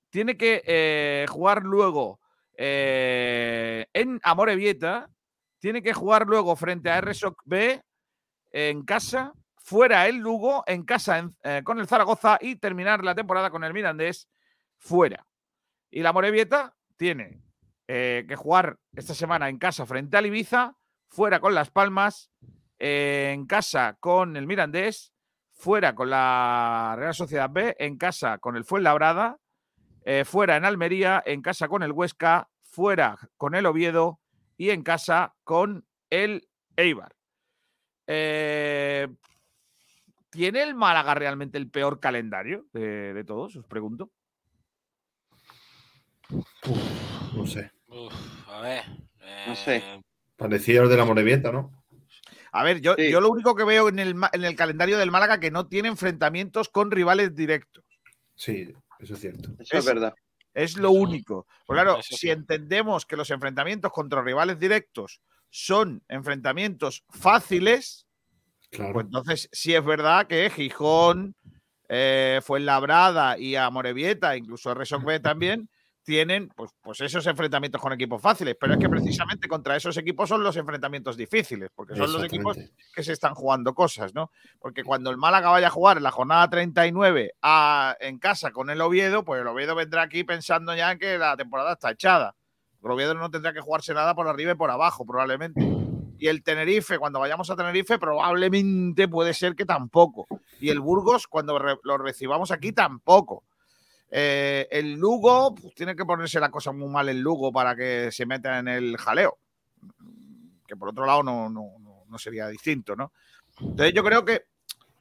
[0.09, 2.19] tiene que eh, jugar luego
[2.57, 5.09] eh, en Amorebieta,
[5.59, 7.81] tiene que jugar luego frente a RSOC B
[8.51, 13.15] en casa, fuera el Lugo, en casa en- eh, con el Zaragoza y terminar la
[13.15, 14.27] temporada con el Mirandés
[14.77, 15.25] fuera.
[15.89, 17.41] Y la Morevieta tiene
[17.87, 20.75] eh, que jugar esta semana en casa frente al Ibiza,
[21.07, 22.31] fuera con Las Palmas,
[22.79, 25.13] eh, en casa con el Mirandés,
[25.53, 29.37] fuera con la Real Sociedad B, en casa con el Fuenlabrada,
[30.05, 34.19] eh, fuera en Almería, en casa con el Huesca, fuera con el Oviedo
[34.57, 37.13] y en casa con el Eibar.
[38.07, 39.07] Eh,
[40.29, 43.55] ¿Tiene el Málaga realmente el peor calendario de, de todos?
[43.55, 44.11] Os pregunto.
[47.35, 47.71] No sé.
[47.87, 48.13] Uf,
[48.49, 48.83] a ver.
[49.47, 49.77] No sé.
[49.77, 50.01] eh,
[50.35, 51.71] Parecía el de la Morevieta, ¿no?
[52.51, 53.09] A ver, yo, Sí.
[53.11, 55.87] yo lo único que veo en el, en el calendario del Málaga que no tiene
[55.89, 57.83] enfrentamientos con rivales directos.
[58.35, 59.49] Sí, eso es cierto.
[59.59, 60.13] Eso es verdad.
[60.53, 61.47] Es lo Eso- único.
[61.65, 68.07] Pues claro, si entendemos que los enfrentamientos contra rivales directos son enfrentamientos fáciles,
[68.71, 68.93] Claro.
[68.93, 71.35] pues entonces sí es verdad que Gijón,
[71.89, 75.69] eh, Fuenlabrada y Amorebieta, incluso Resort B también,
[76.05, 78.55] tienen pues, pues esos enfrentamientos con equipos fáciles.
[78.59, 82.55] Pero es que precisamente contra esos equipos son los enfrentamientos difíciles, porque son los equipos
[82.95, 84.31] que se están jugando cosas, ¿no?
[84.59, 88.69] Porque cuando el Málaga vaya a jugar en la jornada 39 a- en casa con
[88.69, 92.35] el Oviedo, pues el Oviedo vendrá aquí pensando ya en que la temporada está echada.
[92.83, 95.59] El Oviedo no tendrá que jugarse nada por arriba y por abajo, probablemente.
[96.19, 100.27] Y el Tenerife, cuando vayamos a Tenerife, probablemente puede ser que tampoco.
[100.59, 103.43] Y el Burgos, cuando re- lo recibamos aquí, tampoco.
[104.11, 108.11] Eh, el Lugo, pues, tiene que ponerse la cosa muy mal el Lugo para que
[108.11, 109.37] se meta en el jaleo.
[110.67, 113.11] Que por otro lado no, no, no- sería distinto, ¿no?
[113.59, 114.45] Entonces yo creo que,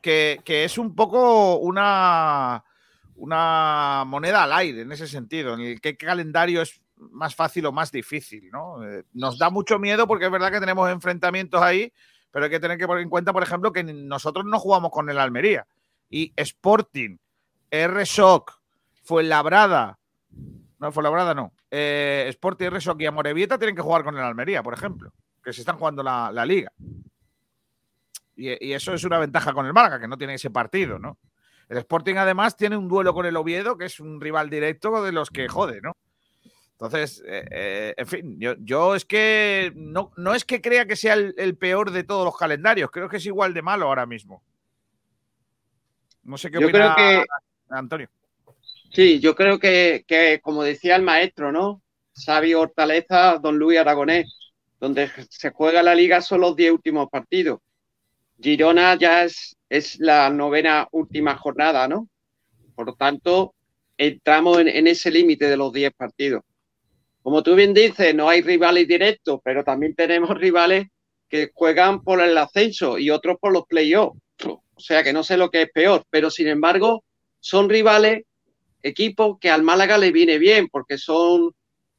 [0.00, 2.64] que, que es un poco una,
[3.14, 7.72] una moneda al aire en ese sentido, en el que calendario es más fácil o
[7.72, 8.84] más difícil, ¿no?
[8.84, 11.92] Eh, nos da mucho miedo porque es verdad que tenemos enfrentamientos ahí,
[12.32, 15.08] pero hay que tener que poner en cuenta, por ejemplo, que nosotros no jugamos con
[15.08, 15.66] el Almería.
[16.10, 17.16] Y Sporting,
[17.70, 18.60] R-Shock,
[19.04, 19.98] Fuenlabrada,
[20.78, 24.74] no, Fuenlabrada no, eh, Sporting, R-Shock y Amorebieta tienen que jugar con el Almería, por
[24.74, 25.12] ejemplo,
[25.42, 26.72] que se están jugando la, la liga.
[28.36, 31.18] Y, y eso es una ventaja con el Málaga, que no tiene ese partido, ¿no?
[31.68, 35.12] El Sporting además tiene un duelo con el Oviedo, que es un rival directo de
[35.12, 35.92] los que jode, ¿no?
[36.72, 40.96] Entonces, eh, eh, en fin, yo, yo es que no, no es que crea que
[40.96, 44.06] sea el, el peor de todos los calendarios, creo que es igual de malo ahora
[44.06, 44.42] mismo.
[46.24, 47.26] No sé qué Yo opina creo que
[47.70, 48.08] Antonio.
[48.94, 51.82] Sí, yo creo que, que, como decía el maestro, ¿no?
[52.14, 54.26] Xavi Hortaleza, Don Luis Aragonés,
[54.78, 57.58] donde se juega la liga son los 10 últimos partidos.
[58.40, 62.08] Girona ya es, es la novena última jornada, ¿no?
[62.76, 63.54] Por lo tanto,
[63.96, 66.42] entramos en, en ese límite de los 10 partidos.
[67.20, 70.86] Como tú bien dices, no hay rivales directos, pero también tenemos rivales
[71.28, 74.20] que juegan por el ascenso y otros por los playoffs.
[74.46, 77.02] O sea que no sé lo que es peor, pero sin embargo,
[77.40, 78.22] son rivales
[78.84, 81.52] equipos que al Málaga le viene bien, porque son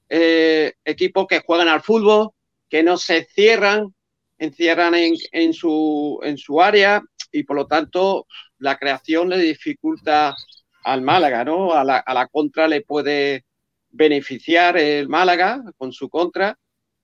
[0.08, 2.30] eh, equipos que juegan al fútbol,
[2.70, 3.94] que no se cierran,
[4.38, 8.28] encierran en, su, en su área y por lo tanto
[8.60, 10.36] la creación le dificulta
[10.84, 11.74] al Málaga, ¿no?
[11.74, 13.46] A la, a la contra le puede
[13.90, 16.56] beneficiar el Málaga con su contra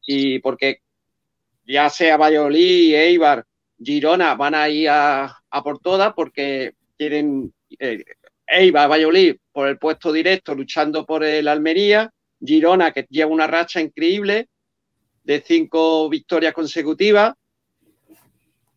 [0.05, 0.81] y porque
[1.65, 3.45] ya sea Valladolid, Eibar,
[3.83, 8.03] Girona van a ir a, a por todas porque quieren eh,
[8.45, 12.11] Eibar, Valladolid por el puesto directo luchando por el Almería,
[12.43, 14.47] Girona que lleva una racha increíble
[15.23, 17.33] de cinco victorias consecutivas.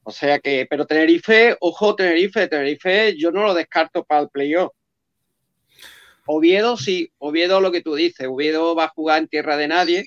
[0.03, 4.73] O sea que, pero Tenerife, ojo Tenerife, Tenerife yo no lo descarto para el playoff.
[6.27, 10.05] Oviedo sí, Oviedo lo que tú dices, Oviedo va a jugar en tierra de nadie,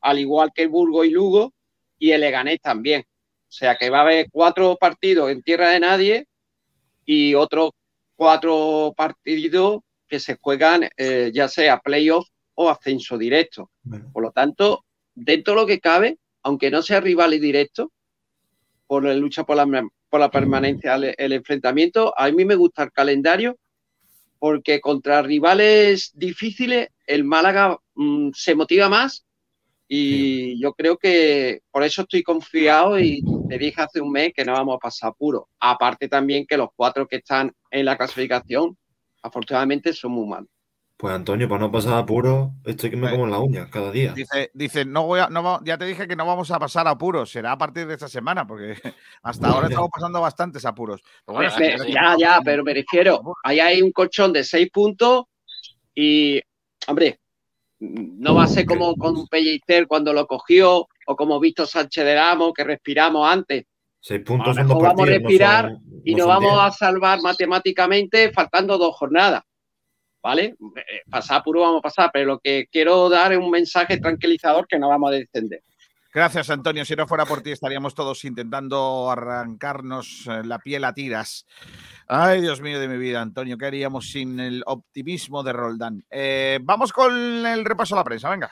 [0.00, 1.54] al igual que el Burgo y Lugo,
[1.98, 3.02] y el Leganés también.
[3.02, 6.26] O sea que va a haber cuatro partidos en tierra de nadie
[7.04, 7.70] y otros
[8.16, 13.70] cuatro partidos que se juegan eh, ya sea playoff o ascenso directo.
[13.82, 14.10] Bueno.
[14.12, 17.92] Por lo tanto, dentro de lo que cabe, aunque no sea rival y directo,
[18.86, 22.84] por la lucha por la, por la permanencia, el, el, enfrentamiento, a mí me gusta
[22.84, 23.58] el calendario
[24.38, 29.24] porque contra rivales difíciles el Málaga mmm, se motiva más
[29.88, 30.60] y sí.
[30.60, 34.52] yo creo que por eso estoy confiado y te dije hace un mes que no
[34.52, 35.48] vamos a pasar puro.
[35.58, 38.76] Aparte también que los cuatro que están en la clasificación,
[39.22, 40.48] afortunadamente, son muy malos.
[40.98, 44.12] Pues Antonio, para no pasar apuro, estoy que me como en la uña cada día.
[44.14, 47.30] Dice, dice no voy a, no, ya te dije que no vamos a pasar apuros,
[47.30, 48.74] será a partir de esta semana, porque
[49.22, 51.00] hasta ahora estamos pasando bastantes apuros.
[51.24, 55.26] Pero bueno, me, ya, ya, pero me refiero, ahí hay un colchón de seis puntos
[55.94, 56.42] y,
[56.88, 57.20] hombre,
[57.78, 62.16] no va a ser como con Pellicer cuando lo cogió o como Víctor Sánchez de
[62.16, 63.66] Ramos, que respiramos antes.
[64.00, 66.52] Seis puntos a lo mejor vamos partidos, a respirar no son, y no nos vamos
[66.52, 66.62] diez.
[66.62, 69.42] a salvar matemáticamente faltando dos jornadas.
[70.22, 70.56] ¿Vale?
[71.08, 74.78] Pasar puro vamos a pasar, pero lo que quiero dar es un mensaje tranquilizador que
[74.78, 75.62] no vamos a descender.
[76.12, 76.84] Gracias, Antonio.
[76.84, 81.46] Si no fuera por ti, estaríamos todos intentando arrancarnos eh, la piel a tiras.
[82.08, 86.04] Ay, Dios mío de mi vida, Antonio, ¿qué haríamos sin el optimismo de Roldán?
[86.10, 88.50] Eh, vamos con el repaso a la prensa, venga.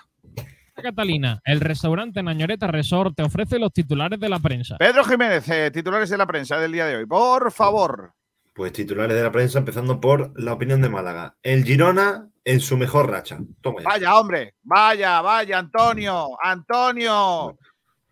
[0.82, 4.76] Catalina, el restaurante Nañoreta Resort te ofrece los titulares de la prensa.
[4.78, 7.06] Pedro Jiménez, eh, titulares de la prensa del día de hoy.
[7.06, 8.12] Por favor.
[8.54, 11.36] Pues titulares de la prensa, empezando por la opinión de Málaga.
[11.42, 13.38] El Girona en su mejor racha.
[13.60, 13.88] Toma ya.
[13.88, 14.54] Vaya, hombre.
[14.62, 16.28] Vaya, vaya, Antonio.
[16.42, 17.58] Antonio.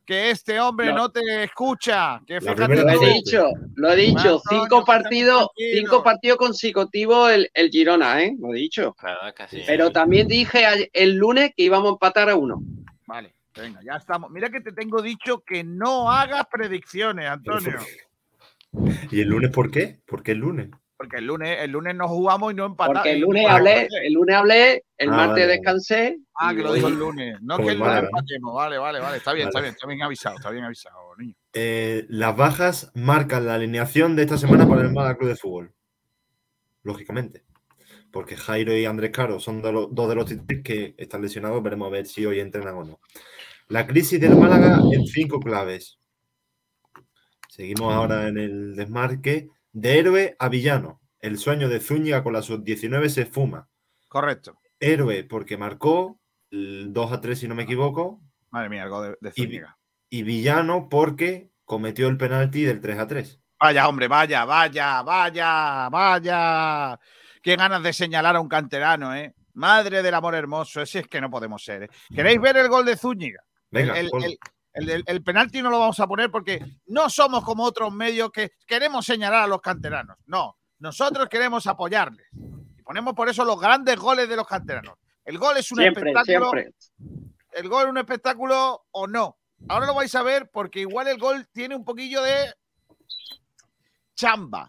[0.06, 1.10] Que este hombre no, No.
[1.10, 2.20] te escucha.
[2.26, 4.18] Que fíjate Lo he dicho, lo he dicho.
[4.18, 8.36] Antonio, cinco partidos, cinco partidos consecutivos el, el Girona, ¿eh?
[8.38, 8.92] Lo he dicho.
[8.94, 9.62] Claro, es que sí.
[9.66, 12.60] Pero también dije el lunes que íbamos a empatar a uno.
[13.06, 14.30] Vale, venga, ya estamos.
[14.30, 17.78] Mira que te tengo dicho que no hagas predicciones, Antonio.
[19.10, 20.00] ¿Y el lunes por qué?
[20.04, 20.68] ¿Por qué el lunes?
[21.04, 22.98] Porque el lunes, el lunes no jugamos y no empatamos.
[22.98, 26.18] Porque el lunes hablé, el lunes hablé, el Ah, martes vale, descansé.
[26.34, 27.36] Ah, que lo dijo el lunes.
[27.42, 28.54] No que el lunes empatemos.
[28.54, 29.16] Vale, vale, vale.
[29.18, 31.34] Está bien, está bien, está bien avisado, está bien avisado, niño.
[31.52, 35.72] Eh, las bajas marcan la alineación de esta semana para el Málaga Club de Fútbol.
[36.82, 37.44] Lógicamente.
[38.10, 41.62] Porque Jairo y Andrés Caro son de los- dos de los titulares que están lesionados.
[41.62, 43.00] Veremos a ver si hoy entrenan o no.
[43.68, 45.98] La crisis del Málaga en cinco claves.
[47.48, 49.48] Seguimos ahora en el desmarque.
[49.74, 51.00] De héroe a villano.
[51.20, 53.68] El sueño de Zúñiga con la sub-19 se fuma.
[54.08, 54.58] Correcto.
[54.78, 58.20] Héroe porque marcó el 2 a 3, si no me equivoco.
[58.50, 59.76] Madre mía, algo de, de Y, Zúñiga.
[60.10, 63.40] y villano porque cometió el penalti del 3 a 3.
[63.58, 67.00] Vaya, hombre, vaya, vaya, vaya, vaya.
[67.42, 69.34] Qué ganas de señalar a un canterano, ¿eh?
[69.54, 71.84] Madre del amor hermoso, ese es que no podemos ser.
[71.84, 71.88] ¿eh?
[72.14, 73.40] ¿Queréis ver el gol de Zúñiga?
[73.70, 74.26] Venga, el, el- ponlo.
[74.26, 74.38] el-
[74.74, 78.30] el- el- el penalti no lo vamos a poner porque no somos como otros medios
[78.30, 80.16] que queremos señalar a los canteranos.
[80.26, 82.26] No, nosotros queremos apoyarles.
[82.76, 84.94] Y ponemos por eso los grandes goles de los canteranos.
[85.24, 86.50] El gol es un Siempre, espectáculo.
[86.50, 86.74] siempre.
[87.52, 89.38] El gol es un espectáculo o no.
[89.68, 92.52] Ahora lo vais a ver porque igual el gol tiene un poquillo de
[94.14, 94.68] chamba,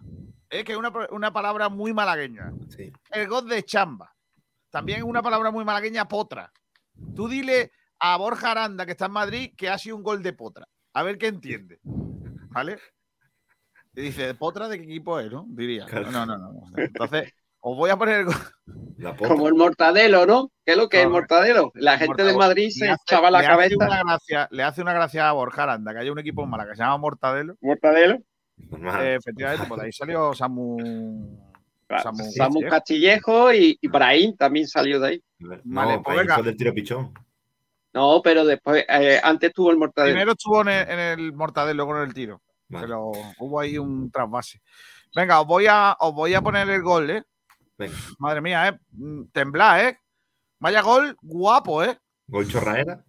[0.50, 0.64] ¿eh?
[0.64, 2.52] que es una, una palabra muy malagueña.
[2.70, 2.92] Sí.
[3.12, 4.14] El gol de chamba.
[4.70, 6.52] También es una palabra muy malagueña, potra.
[7.16, 7.72] Tú dile
[8.14, 10.68] a Borja Aranda, que está en Madrid, que ha sido un gol de potra.
[10.94, 11.80] A ver qué entiende.
[11.84, 12.78] ¿Vale?
[13.96, 15.46] Y dice, ¿potra de qué equipo es, no?
[15.50, 15.86] Diría.
[15.86, 16.12] Claro.
[16.12, 16.52] No, no, no.
[16.54, 16.62] no.
[16.78, 19.16] Entonces, os voy a poner el.
[19.18, 20.52] Como el mortadelo, ¿no?
[20.66, 21.72] ¿Qué es lo que es el mortadelo?
[21.76, 22.36] La gente de.
[22.36, 23.76] Madrid se hace- echaba la le hace cabeza.
[23.86, 26.72] una gracia- le hace una gracia a Borja Aranda, que haya un equipo en Málaga
[26.72, 27.56] que se llama Mortadelo.
[27.62, 28.20] Mortadelo.
[28.58, 30.78] Eh, efectivamente, pues de ahí salió Samu.
[32.02, 32.62] Samu, Samu.
[32.70, 35.24] Castillejo y Ibrahim también salió de ahí.
[35.40, 36.36] no, vale, pues venga.
[36.36, 37.14] eso del tiro pichón.
[37.96, 40.14] No, pero después, eh, antes tuvo el mortadelo.
[40.14, 42.42] Primero estuvo en el, en el Mortadelo, luego en el tiro.
[42.68, 42.86] Vale.
[42.88, 44.62] Pero hubo ahí un trasvase.
[45.16, 47.24] Venga, os voy a, os voy a poner el gol, ¿eh?
[47.78, 47.96] Venga.
[48.20, 48.80] Madre mía, ¿eh?
[48.92, 49.98] Mm, Temblá, ¿eh?
[50.60, 51.98] Vaya gol guapo, ¿eh?
[52.28, 53.04] Gol chorraera.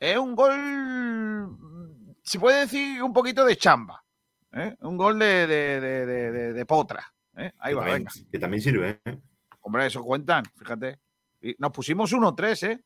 [0.00, 1.56] Es un gol,
[2.22, 4.02] se puede decir un poquito de chamba.
[4.52, 4.74] ¿eh?
[4.80, 7.04] Un gol de, de, de, de- de- de potra.
[7.36, 7.52] ¿eh?
[7.58, 8.30] Ahí que, va, también, venga.
[8.32, 9.00] que también sirve.
[9.04, 9.18] ¿eh?
[9.60, 10.98] Hombre, eso cuentan, fíjate.
[11.42, 12.80] Y nos pusimos 1-3, ¿eh?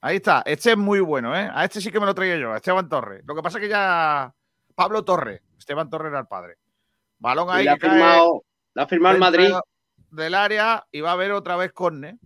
[0.00, 0.42] Ahí está.
[0.46, 1.50] Este es muy bueno, ¿eh?
[1.52, 3.22] A este sí que me lo traía yo, a Esteban Torres.
[3.26, 4.34] Lo que pasa es que ya.
[4.74, 5.42] Pablo Torres.
[5.58, 6.56] Esteban Torres era el padre.
[7.18, 9.50] Balón ahí la ha que firmado, la ha firmado el Madrid.
[10.10, 12.18] Del área y va a haber otra vez Corne.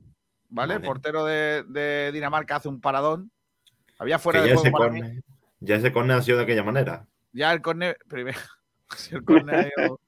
[0.49, 0.79] ¿Vale?
[0.79, 3.33] Portero de, de Dinamarca hace un paradón.
[3.99, 5.01] Había fuera Que de ya juego ese, para mí.
[5.01, 5.23] córner,
[5.59, 7.07] ya ese córner ha sido de aquella manera.
[7.33, 7.99] Ya el córner.
[8.09, 8.39] Primero.
[9.11, 10.01] el ido-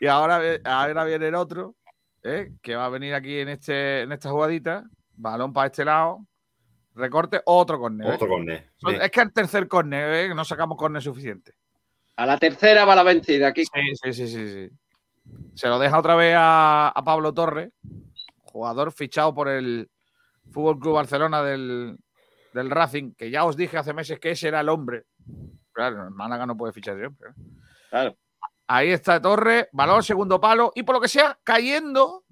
[0.00, 1.74] y ahora, ahora viene el otro.
[2.22, 2.52] ¿eh?
[2.62, 4.84] Que va a venir aquí en, este, en esta jugadita.
[5.14, 6.26] Balón para este lado.
[6.96, 8.08] Recorte, otro córner.
[8.08, 8.14] ¿eh?
[8.14, 8.70] Otro córner.
[9.00, 10.34] Es que el tercer córner, ¿eh?
[10.34, 11.52] no sacamos córner suficiente.
[12.16, 13.64] A la tercera va la vencida aquí.
[13.64, 14.70] Sí, sí, sí, sí, sí.
[15.54, 17.70] Se lo deja otra vez a, a Pablo Torres,
[18.40, 19.90] jugador fichado por el
[20.50, 21.98] Fútbol Club Barcelona del,
[22.54, 25.04] del Racing, que ya os dije hace meses que ese era el hombre.
[25.72, 27.28] Claro, en Málaga no puede fichar siempre.
[27.28, 27.32] ¿eh?
[27.90, 28.16] Claro.
[28.68, 32.24] Ahí está Torres, balón segundo palo, y por lo que sea, cayendo.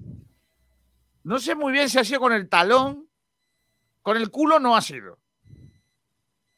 [1.23, 3.09] No sé muy bien si ha sido con el talón,
[4.05, 5.19] con el culo no ha sido.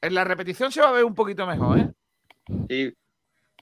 [0.03, 1.91] En la repetición se va a ver un poquito mejor, ¿eh?
[2.69, 2.95] Sí.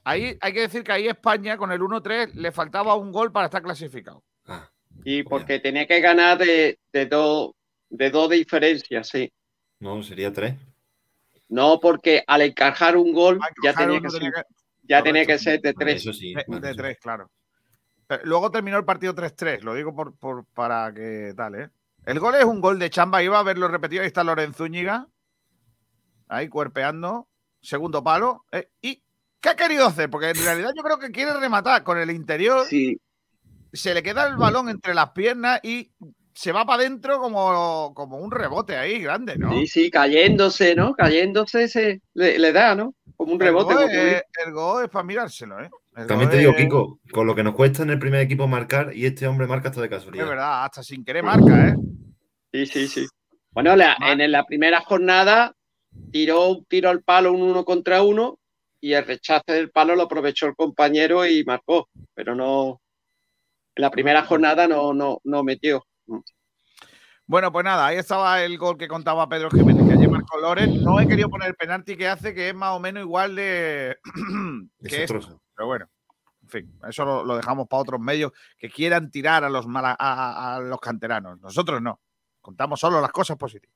[0.03, 3.45] Ahí hay que decir que ahí España con el 1-3 le faltaba un gol para
[3.45, 4.23] estar clasificado.
[4.47, 4.69] Ah,
[5.03, 7.51] Y porque tenía que ganar de, de dos
[7.89, 9.31] de dos diferencias, sí.
[9.79, 10.55] no, sería tres.
[11.47, 14.41] No, porque al encajar un gol ya tenía que tenía ser, que-
[14.83, 16.01] ya tenía que ser de tres.
[16.01, 16.33] Eso sí.
[16.33, 17.29] De, vale, de eso tres, claro.
[18.07, 21.69] Pero luego terminó el partido 3-3, lo digo por, por- para que tal, ¿eh?
[22.05, 25.07] El gol es un gol de chamba, iba a verlo repetido, ahí está Lorenzo Zúñiga,
[26.27, 27.27] ahí cuerpeando,
[27.61, 28.69] segundo palo, ¿eh?
[28.81, 29.03] ¿y
[29.39, 30.09] qué ha querido hacer?
[30.09, 32.99] Porque en realidad yo creo que quiere rematar con el interior, Sí,
[33.73, 35.91] se le queda el balón entre las piernas y
[36.33, 39.51] se va para adentro como, como un rebote ahí grande, ¿no?
[39.51, 40.93] sí, sí, cayéndose, ¿no?
[40.93, 42.93] Cayéndose se le, le da, ¿no?
[43.15, 44.17] Como un rebote.
[44.17, 45.69] Es, el gol es para mirárselo, ¿eh?
[46.07, 48.93] También te digo, es- Kiko, con lo que nos cuesta en el primer equipo marcar
[48.95, 50.27] y este hombre marca hasta de Es casualidad.
[50.27, 51.75] verdad, hasta sin querer marca, ¿eh?
[52.51, 53.07] Sí, sí, sí.
[53.53, 55.53] Bueno, la- en la primera jornada
[56.11, 58.37] tiró un tiro al palo un uno contra uno
[58.81, 62.81] y el rechace del palo lo aprovechó el compañero y marcó, pero no.
[63.77, 65.85] En la primera jornada no, no, no metió.
[67.27, 70.83] Bueno, pues nada, ahí estaba el gol que contaba Pedro Jiménez, que allí marcó Loren.
[70.83, 73.97] No he querido poner el penalti que hace, que es más o menos igual de.
[74.83, 75.13] que esto.
[75.15, 75.41] Desastroso.
[75.55, 75.89] Pero bueno,
[76.43, 79.95] en fin, eso lo, lo dejamos para otros medios que quieran tirar a los, mala-
[79.99, 81.39] a, los canteranos.
[81.41, 81.99] Nosotros no.
[82.41, 83.75] Contamos solo las cosas positivas.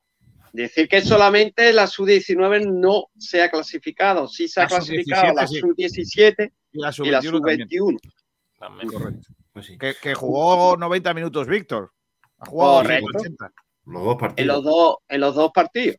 [0.52, 5.46] Decir que solamente la sub-19 no se ha clasificado, sí se ha La clasificado la
[5.46, 6.04] sub-17, sí.
[6.04, 7.98] sub-17 Y la y la sub-21
[8.58, 8.90] también.
[8.90, 8.92] sub-21.
[8.92, 9.28] Correcto.
[9.52, 9.76] Pues sí.
[9.78, 11.92] Que, que jugó 90 minutos Víctor.
[12.40, 13.06] Ha jugado Correcto.
[13.20, 13.52] 180.
[13.86, 14.56] Los dos En partidos.
[14.56, 15.96] los dos, en los dos partidos.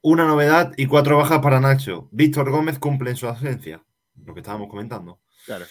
[0.00, 2.08] Una novedad y cuatro bajas para Nacho.
[2.12, 3.82] Víctor Gómez cumple en su ausencia.
[4.24, 5.20] Lo que estábamos comentando.
[5.46, 5.64] Claro.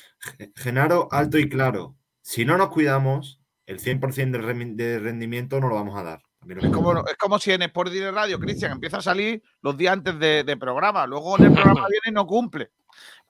[0.56, 1.96] Genaro, alto y claro.
[2.22, 6.22] Si no nos cuidamos, el 100% del remi- de rendimiento no lo vamos a dar.
[6.48, 9.94] Es como, es como si en Sport Direct Radio, Cristian, empieza a salir los días
[9.94, 11.06] antes de, de programa.
[11.06, 12.72] Luego en el programa viene y no cumple.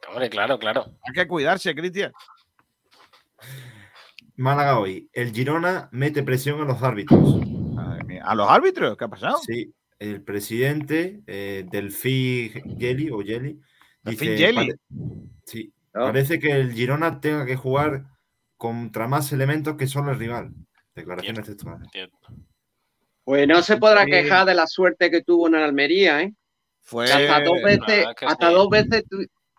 [0.08, 0.86] Hombre, claro, claro.
[1.08, 2.12] Hay que cuidarse, Cristian.
[4.38, 5.10] Málaga hoy.
[5.14, 7.40] El Girona mete presión a los árbitros.
[8.24, 8.96] ¿A los árbitros?
[8.98, 9.38] ¿Qué ha pasado?
[9.40, 13.60] Sí, el presidente eh, Delfi Gelli o Gelli
[14.04, 14.56] Delfín dice, Gelli.
[14.56, 14.80] pare-
[15.46, 18.06] sí, parece que el Girona tenga que jugar
[18.58, 20.52] contra más elementos que solo el rival.
[20.96, 21.88] Declaraciones textuales.
[23.24, 24.12] Pues no se podrá Sí.
[24.12, 26.34] quejar de la suerte que tuvo en Almería, ¿eh?
[26.82, 27.04] Fue.
[27.06, 28.54] hasta dos veces, hasta sí.
[28.54, 29.04] dos veces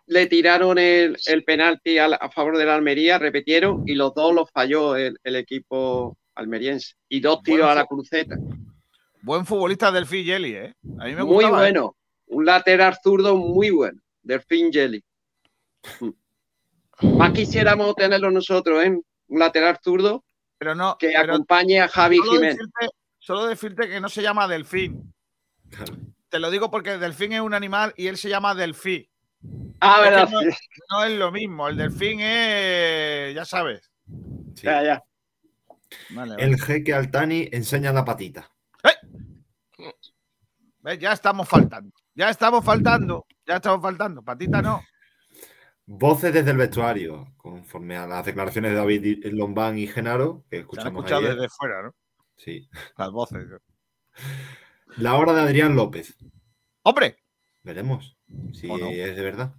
[0.09, 4.33] le tiraron el, el penalti al- a, favor de la Almería, repitieron, y los dos
[4.33, 6.93] los falló el, el equipo almeriense.
[7.07, 8.35] Y dos tiros Bueno, a la cruceta.
[9.21, 10.75] Buen futbolista del Jelly, ¿eh?
[10.99, 11.71] A mí me Muy gustaba, ¿eh?
[11.71, 11.95] bueno.
[12.27, 13.99] Un lateral zurdo muy bueno.
[14.21, 15.03] Delfín Jelly.
[17.01, 18.89] Más quisiéramos tenerlo nosotros, ¿eh?
[19.27, 20.23] Un lateral zurdo
[20.57, 20.97] Pero no.
[20.99, 22.57] que pero acompañe a Javi solo Jiménez.
[22.57, 22.87] decirte,
[23.19, 25.13] solo decirte que no se llama Delfín.
[26.29, 29.09] Te lo digo porque el delfín es un animal y él se llama Delfí.
[29.81, 30.29] Ah, Es que verdad.
[30.31, 30.41] no,
[30.99, 31.67] no es lo mismo.
[31.69, 33.33] El delfín es.
[33.35, 33.89] Ya sabes.
[34.55, 34.63] Sí.
[34.63, 35.03] Ya, ya.
[36.11, 36.43] Vale, vale.
[36.43, 38.51] El jeque Altani enseña la patita.
[40.81, 40.99] ¿Ves?
[40.99, 41.91] Ya estamos faltando.
[42.15, 43.25] Ya estamos faltando.
[43.45, 44.21] Ya estamos faltando.
[44.23, 44.81] Patita no.
[45.85, 50.57] Voces desde el vestuario, conforme a las declaraciones de David Lombán y Genaro, que Se
[50.57, 51.35] han escuchamos escuchado ayer.
[51.35, 51.95] desde fuera, ¿no?
[52.37, 52.69] Sí.
[52.97, 53.47] Las voces.
[54.97, 56.15] La hora de Adrián López.
[56.83, 57.17] ¡Hombre!
[57.63, 58.15] Veremos
[58.53, 58.89] si ¿O no?
[58.89, 59.51] es de verdad.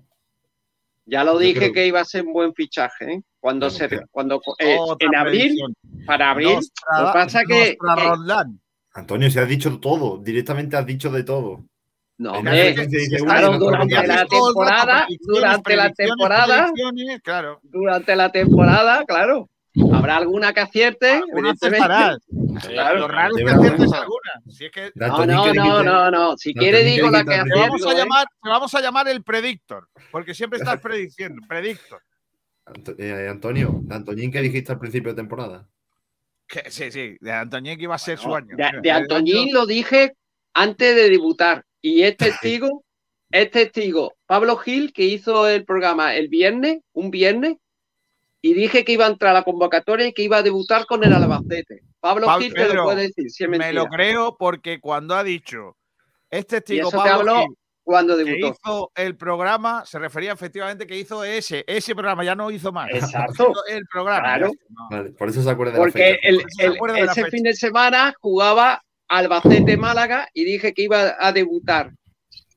[1.06, 3.22] Ya lo Yo dije creo- que iba a ser un buen fichaje, ¿eh?
[3.40, 5.56] Cuando Bueno, se, cuando eh, en abril,
[6.06, 8.60] para abril, Nostra- lo que pasa que, Roldán.
[8.92, 10.18] Antonio, se has dicho todo.
[10.18, 11.64] Directamente has dicho de todo.
[12.18, 12.74] no, hombre,
[13.24, 16.70] claro, durante la temporada, durante la temporada,
[17.24, 17.60] Claro.
[17.62, 19.48] durante la temporada, claro,
[19.92, 21.86] habrá alguna que acierte, evidentemente.
[22.58, 22.90] Acertarás.
[22.92, 22.98] Claro.
[23.00, 23.60] Lo raro es De que verdad.
[23.74, 24.30] aciertes alguna.
[24.48, 26.36] Si es que De No, no, no, no, no.
[26.36, 27.96] Si No, quiere digo la que al te vamos, a acierto, ¿eh?
[27.96, 29.88] llamar, te vamos a llamar el predictor.
[30.10, 31.40] Porque siempre estás prediciendo.
[31.48, 32.02] Predictor.
[32.98, 35.66] Eh, Antonio, de Antoñín que dijiste al principio de temporada.
[36.46, 37.16] Que- sí, sí.
[37.20, 38.56] De Antoñín que iba a ser su año.
[38.56, 40.14] De, de el Antoñín lo dije
[40.54, 41.64] antes de debutar.
[41.80, 42.84] Y es testigo,
[43.30, 47.56] es testigo Pablo Gil, que hizo el programa el viernes, un viernes,
[48.42, 51.04] y dije que iba a entrar a la convocatoria y que iba a debutar con
[51.04, 51.82] el Albacete.
[52.00, 55.14] Pablo Pablo- Gil te Pedro, lo puede decir, si es Me lo creo porque cuando
[55.14, 55.76] ha dicho
[56.30, 58.56] este te Pablo habló Gil, cuando que debutó.
[58.62, 62.88] hizo el programa, se refería efectivamente que hizo ese, ese programa, ya no hizo más.
[62.92, 63.50] Exacto.
[63.50, 64.20] Hizo El programa.
[64.22, 64.46] Claro.
[64.46, 64.88] ya está, no.
[64.90, 66.28] Vale, por eso se acuerda de la Porque fecha.
[66.28, 67.26] el- el- de ese fecha.
[67.30, 71.90] fin de semana jugaba Albacete Málaga y dije que iba a debutar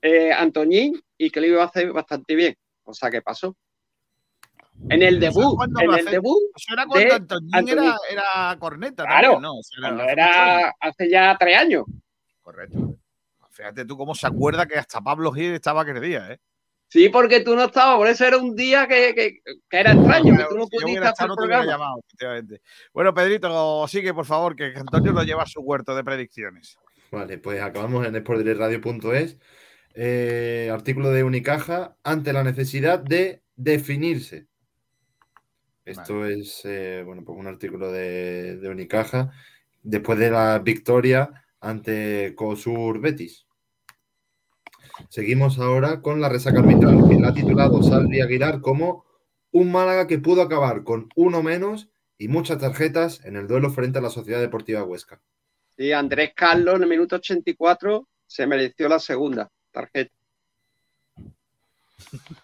[0.02, 2.56] eh, Antoñín y que lo iba a hacer bastante bien.
[2.84, 3.56] O sea, que pasó.
[4.90, 7.70] En el debut, en el debut, Eso era cuando de Antoñín.
[7.70, 9.06] era, era corneta.
[9.06, 9.58] Claro, también, ¿no?
[9.60, 10.12] O sea, cuando era-
[10.60, 11.84] era hace ya tres años.
[12.42, 12.96] Correcto.
[13.52, 16.40] Fíjate tú cómo se acuerda que hasta Pablo Gil estaba aquel día, ¿eh?
[16.90, 20.36] Sí, porque tú no estabas, por eso era un día que, que- que era extraño,
[20.38, 22.62] que tú no Si pudiste hacer no llamado, efectivamente.
[22.94, 26.78] Bueno, Pedrito, sigue, por favor, que Antonio lo lleva a su huerto de predicciones.
[27.12, 29.38] Vale, pues acabamos en sportdirectradio.es.
[29.96, 34.48] Eh, artículo de Unicaja ante la necesidad de definirse.
[35.86, 39.32] Esto es eh, bueno, pues un artículo de, de Unicaja
[39.82, 43.46] después de la victoria ante Cosur Betis.
[45.10, 49.06] Seguimos ahora con la resaca arbitral, que la ha titulado Salvi Aguilar como
[49.52, 54.00] un Málaga que pudo acabar con uno menos y muchas tarjetas en el duelo frente
[54.00, 55.22] a la Sociedad Deportiva Huesca.
[55.78, 60.14] Y Andrés Carlos en el minuto 84 se mereció la segunda tarjeta.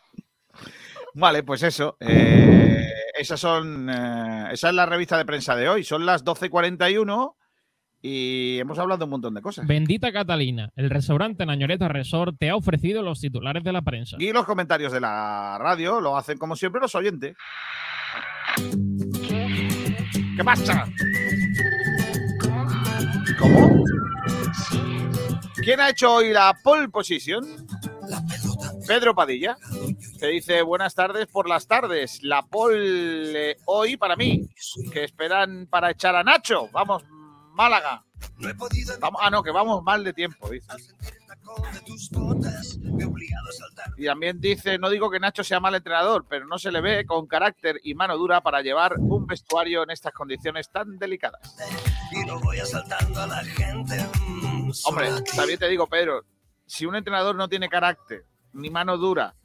[1.19, 1.97] Vale, pues eso.
[1.99, 2.85] eh,
[3.17, 5.83] esas son, eh, esa es la revista de prensa de hoy.
[5.83, 7.35] Son las 12.41
[8.01, 9.67] y hemos hablado de un montón de cosas.
[9.67, 14.15] Bendita Catalina, el restaurante Nañoreta Resort te ha ofrecido los titulares de la prensa.
[14.19, 17.35] Y los comentarios de la radio lo hacen como siempre los oyentes.
[20.37, 20.85] ¿Qué pasa?
[23.37, 23.83] ¿Cómo?
[25.61, 27.43] ¿Quién ha hecho hoy la pole position?
[28.89, 29.55] Pedro Padilla,
[30.19, 32.23] que dice buenas tardes por las tardes.
[32.23, 34.49] La pole hoy para mí,
[34.91, 36.69] que esperan para echar a Nacho.
[36.71, 37.03] Vamos,
[37.53, 38.03] Málaga.
[39.21, 40.67] Ah, no, que vamos mal de tiempo, dice.
[43.95, 47.05] Y también dice, no digo que Nacho sea mal entrenador, pero no se le ve
[47.05, 51.55] con carácter y mano dura para llevar un vestuario en estas condiciones tan delicadas.
[54.85, 56.25] Hombre, también te digo, Pedro,
[56.65, 59.35] si un entrenador no tiene carácter ni mano dura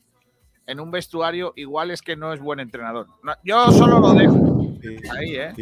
[0.66, 3.07] en un vestuario, igual es que no es buen entrenador.
[3.22, 4.61] No, yo solo lo dejo.
[5.14, 5.52] Ahí, ¿eh?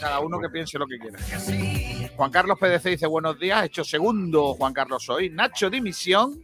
[0.00, 1.18] Cada uno que piense lo que quiera.
[2.16, 5.30] Juan Carlos PDC dice buenos días, hecho segundo Juan Carlos hoy.
[5.30, 6.42] Nacho dimisión.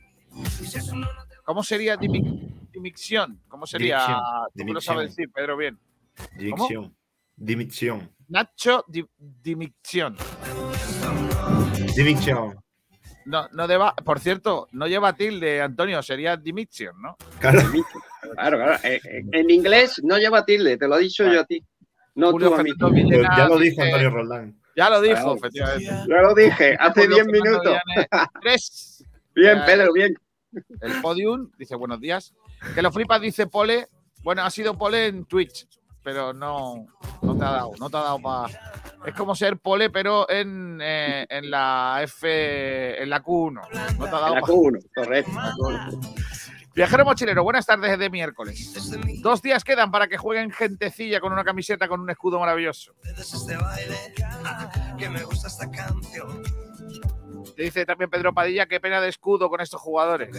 [1.44, 3.40] ¿Cómo sería dimi- dimisión?
[3.48, 3.98] ¿Cómo sería?
[3.98, 4.20] Dimisión.
[4.56, 5.78] Tú me lo sabes decir, Pedro, bien.
[6.38, 6.94] Dimisión.
[7.36, 8.10] Dimisión.
[8.28, 10.16] Nacho di- dimisión.
[11.96, 12.61] Dimisión.
[13.24, 17.16] No, no deba, por cierto, no lleva tilde, Antonio, sería dimisión, ¿no?
[17.38, 17.60] Claro,
[18.34, 18.74] claro.
[18.82, 21.62] Eh, eh, En inglés no lleva tilde, te lo he dicho yo a ti.
[22.14, 22.70] No Julio tú a mí.
[22.72, 24.58] Fernando Villena Ya lo dijo Antonio Roldán.
[24.76, 25.34] Ya lo dijo, Claro.
[25.36, 25.84] efectivamente.
[26.08, 27.76] Ya lo dije, hace Julio 10 Fernando minutos.
[28.42, 29.04] Tres.
[29.34, 30.14] Bien, Pedro, bien.
[30.80, 32.34] El podium dice buenos días.
[32.74, 33.86] Que lo flipas, dice Pole.
[34.22, 35.66] Bueno, ha sido Pole en Twitch,
[36.02, 36.86] pero no,
[37.22, 38.48] no te ha dado, no te ha dado para.
[39.06, 43.60] Es como ser Pole, pero en, eh, en la F, en la Q1.
[43.98, 45.30] No te ha dado La pa- Q1, correcto.
[46.74, 48.72] Viajero mochilero, buenas tardes de miércoles.
[49.20, 52.94] Dos días quedan para que jueguen gentecilla con una camiseta con un escudo maravilloso.
[57.56, 60.30] Dice también Pedro Padilla, qué pena de escudo con estos jugadores.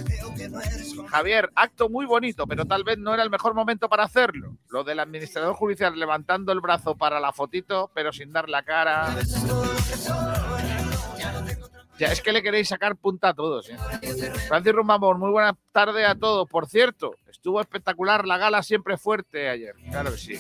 [1.10, 4.58] Javier, acto muy bonito, pero tal vez no era el mejor momento para hacerlo.
[4.70, 9.16] Lo del administrador judicial levantando el brazo para la fotito, pero sin dar la cara.
[11.99, 13.70] Ya, es que le queréis sacar punta a todos.
[13.70, 13.78] ¿eh?
[14.47, 16.49] Francis Rumbamor, muy buena tarde a todos.
[16.49, 19.76] Por cierto, estuvo espectacular la gala siempre fuerte ayer.
[19.91, 20.38] Claro que sí.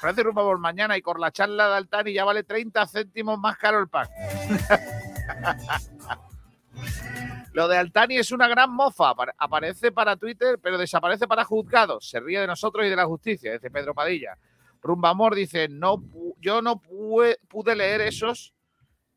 [0.00, 3.78] Francis Rumbamor, mañana y con la charla de Altani ya vale 30 céntimos más caro
[3.78, 4.10] el pack.
[7.52, 9.10] Lo de Altani es una gran mofa.
[9.10, 12.08] Apare- Aparece para Twitter, pero desaparece para juzgados.
[12.10, 14.36] Se ríe de nosotros y de la justicia, dice Pedro Padilla.
[14.82, 16.02] Rumbamor dice, no,
[16.40, 17.38] yo no pude
[17.76, 18.52] leer esos.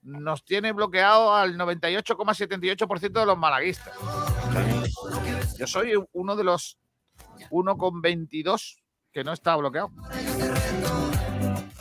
[0.04, 3.94] Nos tiene bloqueado al 98,78% de los malaguistas.
[5.58, 6.78] Yo soy uno de los
[7.50, 8.78] 1,22
[9.12, 9.90] que no está bloqueado.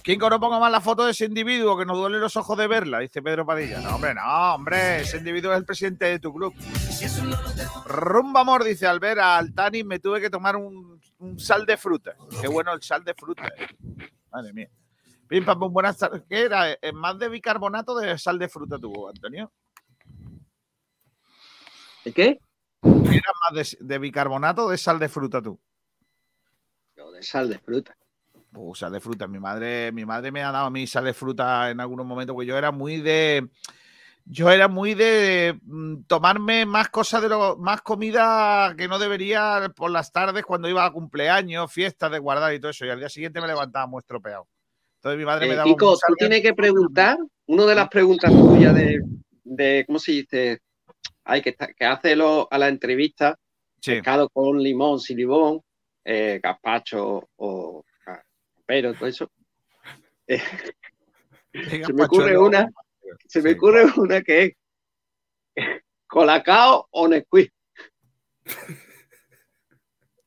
[0.06, 2.56] ¿Quién que no ponga más la foto de ese individuo que nos duele los ojos
[2.56, 3.00] de verla?
[3.00, 3.80] Dice Pedro Padilla.
[3.80, 5.00] No, hombre, no, hombre.
[5.00, 6.54] Ese individuo es el presidente de tu club.
[7.86, 11.76] Rumba Amor dice: Al ver a Altani me tuve que tomar un, un sal de
[11.76, 12.14] fruta.
[12.40, 13.48] Qué bueno el sal de fruta.
[13.48, 13.66] eh.
[14.30, 14.70] Madre mía.
[15.26, 16.22] Pim, pam, pum, buenas tardes.
[16.28, 16.70] ¿Qué era?
[16.70, 19.50] ¿Eh, ¿Más de bicarbonato o de sal de fruta tuvo, Antonio?
[22.04, 22.38] ¿De qué?
[22.80, 25.58] ¿Era más de, de bicarbonato o de sal de fruta tú?
[26.96, 27.96] Yo de sal de fruta.
[28.56, 29.26] Uh, sal de fruta.
[29.28, 32.34] Mi madre, mi madre me ha dado a mí sal de fruta en algunos momentos,
[32.34, 33.48] porque yo era muy de.
[34.28, 39.70] Yo era muy de mm, tomarme más cosas de lo, más comida que no debería
[39.76, 42.84] por las tardes cuando iba a cumpleaños, fiestas de guardar y todo eso.
[42.84, 44.48] Y al día siguiente me levantaba muy estropeado.
[44.96, 47.74] Entonces mi madre me Eh, daba Kiko, un sal tú tienes que preguntar, una de
[47.76, 49.00] las preguntas tuyas de,
[49.44, 50.58] de ¿cómo se dice?
[51.24, 53.38] Ay, que, está- que hace lo- a la entrevista,
[53.84, 55.60] pescado con limón, sin limón,
[56.04, 57.84] eh, gazpacho o
[58.66, 59.30] pero todo eso.
[60.28, 62.68] Eh, se me ocurre una,
[63.28, 64.56] se me ocurre una que
[65.54, 67.50] es colacao o Nesquik.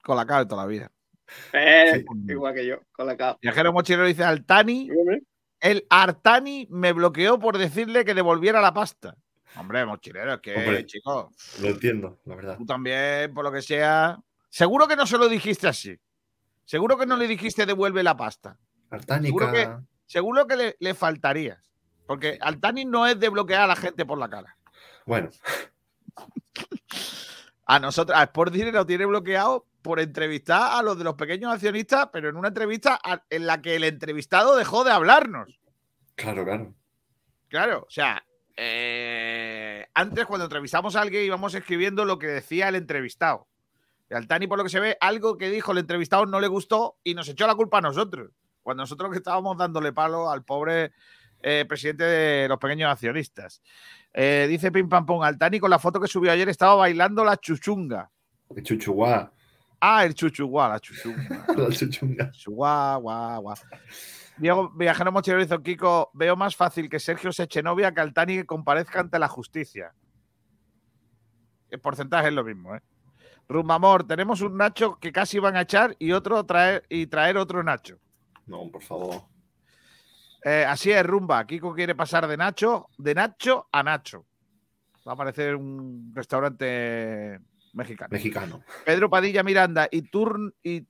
[0.02, 0.92] Colacao de toda la vida.
[1.54, 3.38] Eh, Igual que yo, colacao.
[3.42, 4.90] Viajero mochilero dice Altani.
[5.60, 9.16] El Artani me bloqueó por decirle que devolviera la pasta.
[9.58, 10.86] Hombre, mochilero, es que, Hombre.
[10.86, 11.32] chico,
[11.62, 12.58] Lo entiendo, la verdad.
[12.58, 14.18] tú también, por lo que sea.
[14.50, 15.96] Seguro que no se lo dijiste así.
[16.70, 18.60] Seguro que no le dijiste devuelve la pasta.
[19.24, 19.68] Seguro que,
[20.06, 21.74] seguro que le, le faltarías.
[22.06, 24.56] Porque Altani no es de bloquear a la gente por la cara.
[25.04, 25.32] Bueno,
[27.66, 31.52] A nosotros, a Sport Direct lo tiene bloqueado por entrevistar a los de los pequeños
[31.52, 33.00] accionistas, pero en una entrevista
[33.32, 35.60] en la que el entrevistado dejó de hablarnos.
[36.16, 36.76] claro, claro.
[37.48, 38.24] Claro, o sea,
[38.56, 43.48] eh, antes cuando entrevistamos a alguien íbamos escribiendo lo que decía el entrevistado.
[44.10, 46.48] Y al Tani, por lo que se ve, algo que dijo el entrevistado no le
[46.48, 48.32] gustó y nos echó la culpa a nosotros.
[48.64, 50.92] Cuando nosotros que estábamos dándole palo al pobre
[51.42, 53.62] eh, presidente de los pequeños accionistas.
[54.14, 57.38] Eh, dice Pim Pam Pum, Altani con la foto que subió ayer estaba bailando la
[57.38, 58.10] chuchunga.
[58.54, 59.32] El chuchuguá.
[59.80, 61.46] Ah, el chuchuguá, la chuchunga.
[61.56, 62.32] La chuchunga.
[62.46, 63.56] Guau, guau, guau.
[64.38, 68.36] Diego Viajero Mochilero hizo Kiko, veo más fácil que Sergio se eche novia que Altani
[68.38, 69.94] que comparezca ante la justicia.
[71.70, 72.82] El porcentaje es lo mismo, ¿eh?
[73.50, 77.64] Rumbamor, tenemos un Nacho que casi van a echar y otro traer y traer otro
[77.64, 78.00] Nacho.
[78.46, 79.24] No, por favor.
[80.44, 81.46] Eh, así es, Rumba.
[81.46, 84.26] Kiko quiere pasar de Nacho, de Nacho a Nacho.
[85.06, 87.40] Va a aparecer un restaurante
[87.74, 88.10] mexicano.
[88.12, 88.64] Mexicano.
[88.86, 90.86] Pedro Padilla Miranda y Turn y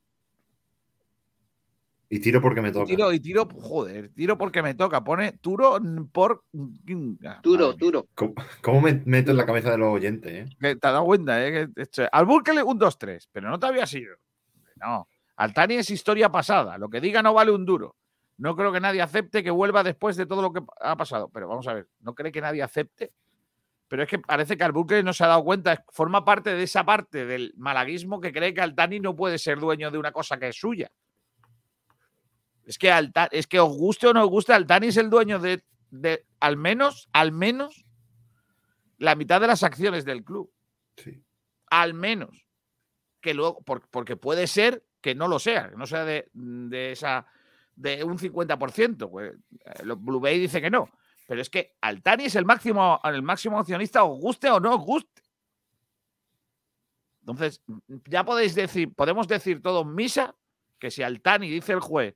[2.11, 2.85] Y tiro porque me toca.
[2.87, 5.03] tiro y tiro, joder, tiro porque me toca.
[5.03, 5.79] Pone turo
[6.11, 6.43] por
[7.43, 8.07] Turo, turo.
[8.15, 8.33] ¿Cómo,
[8.63, 10.49] cómo me meto en la cabeza de los oyentes?
[10.49, 10.55] eh?
[10.59, 11.67] Te has dado cuenta, ¿eh?
[12.11, 14.15] Al Burkle un 2-3, pero no te había sido.
[14.77, 15.07] No.
[15.35, 16.77] Altani es historia pasada.
[16.79, 17.95] Lo que diga no vale un duro.
[18.37, 21.29] No creo que nadie acepte que vuelva después de todo lo que ha pasado.
[21.31, 23.11] Pero vamos a ver, ¿no cree que nadie acepte?
[23.87, 25.83] Pero es que parece que Albuquerque no se ha dado cuenta.
[25.89, 29.91] Forma parte de esa parte del malaguismo que cree que Altani no puede ser dueño
[29.91, 30.89] de una cosa que es suya.
[32.69, 35.39] Es que, Alta- es que os guste o no os guste, Altani es el dueño
[35.39, 37.83] de, de al menos, al menos,
[38.99, 40.53] la mitad de las acciones del club.
[41.71, 42.45] Al menos.
[43.21, 46.91] Que luego, por- porque puede ser que no lo sea, que no sea de, de
[46.91, 47.25] esa
[47.75, 49.09] de un 50%.
[49.09, 49.33] Pues,
[49.65, 50.91] eh, Blue Bay dice que no.
[51.27, 54.81] Pero es que Altani es el máximo, el máximo accionista, os guste o no os
[54.85, 55.23] guste.
[57.21, 57.63] Entonces,
[58.05, 60.35] ya podéis decir, podemos decir todos misa
[60.77, 62.15] que si Altani dice el juez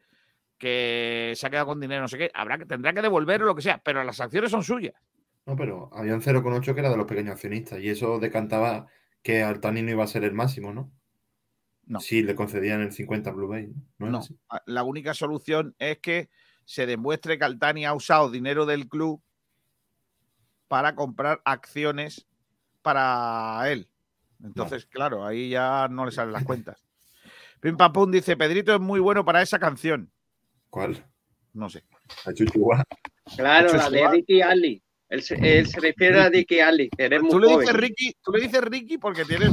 [0.63, 3.45] que se ha quedado con dinero, no sé qué, habrá que, tendrá que devolver o
[3.45, 4.93] lo que sea, pero las acciones son suyas.
[5.45, 8.87] No, pero había un 0,8 que era de los pequeños accionistas y eso decantaba
[9.21, 10.89] que Altani no iba a ser el máximo, ¿no?
[11.85, 11.99] No.
[11.99, 13.67] Sí, le concedían el 50 a Blue Bay.
[13.67, 13.73] ¿no?
[13.97, 14.37] ¿No era No, así?
[14.47, 16.29] a- la única solución es que
[16.63, 19.21] se demuestre que Altani ha usado dinero del club
[20.69, 22.25] para comprar acciones
[22.81, 23.89] para él.
[24.41, 26.85] Entonces, claro, ahí ya no le salen las cuentas.
[27.59, 30.09] Pim Pam Pum dice, Pedrito es muy bueno para esa canción.
[30.73, 31.05] ¿Cuál?
[31.53, 31.83] No sé.
[32.25, 32.83] La chuchuá.
[33.35, 34.07] Claro, la de.
[34.09, 34.81] Ricky Ali.
[35.07, 37.59] Él se, él se refiere a Ricky Ali, que eres muy Tú le joven.
[37.59, 39.51] dices Ricky, tú le dices Ricky porque tienes,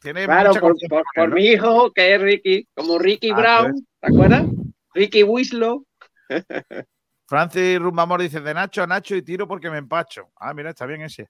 [0.00, 4.46] tienes Claro, mucha por, mi hijo, que es Ricky, como Ricky Ah, Brown, ¿te acuerdas?
[4.92, 5.86] Ricky Winslow.
[7.28, 10.32] Francis Rumbamor dice de Nacho a Nacho y tiro porque me empacho.
[10.34, 11.28] Ah, mira, está bien ese.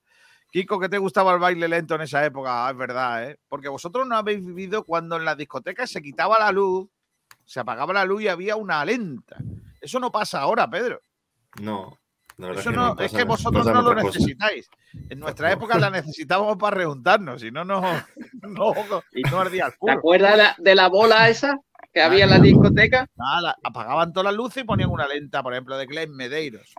[0.50, 2.66] Kiko, ¿qué te gustaba el baile lento en esa época?
[2.66, 3.36] Ah, es verdad, ¿eh?
[3.48, 6.88] Porque vosotros no habéis vivido cuando en las discotecas se quitaba la luz,
[7.44, 9.36] se apagaba la luz y había una lenta.
[9.80, 11.00] Eso no pasa ahora, Pedro.
[11.60, 11.98] No,
[12.36, 13.00] la verdad Eso es que no, no.
[13.00, 14.68] es que vosotros no lo necesitáis.
[15.08, 17.80] En nuestra época la necesitábamos para rejuntarnos, si no, no,
[18.42, 18.74] no,
[19.30, 19.92] no ardía el ¿Te puro.
[19.92, 21.60] acuerdas de la, de la bola esa
[21.92, 23.06] que había en la discoteca?
[23.14, 26.74] Nada, apagaban todas las luces y ponían una lenta, por ejemplo, de Glen Medeiros.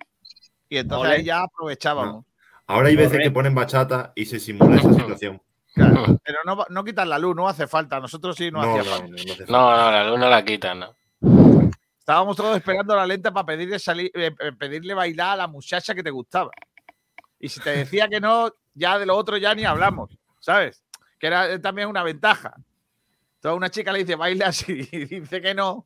[0.68, 2.26] Y entonces ahí ya aprovechábamos.
[2.68, 5.41] Ahora hay veces que ponen bachata y se simula esa situación.
[5.76, 7.99] Claro, pero no, va- no quitan la luz, no hace falta.
[7.99, 9.07] Nosotros sí no, No, hacía falta.
[9.49, 10.95] no, no la luz no la quitan, ¿no?
[11.99, 15.93] Estábamos todos esperando la lenta para pedirle, salir, eh, eh, pedirle bailar a la muchacha
[15.95, 16.51] que te gustaba.
[17.39, 20.84] Y si te decía que no, ya de lo otro ya ni hablamos, ¿sabes?
[21.19, 22.53] Que era eh, también una ventaja.
[23.36, 25.86] Entonces una chica le dice, baila así, y dice que no,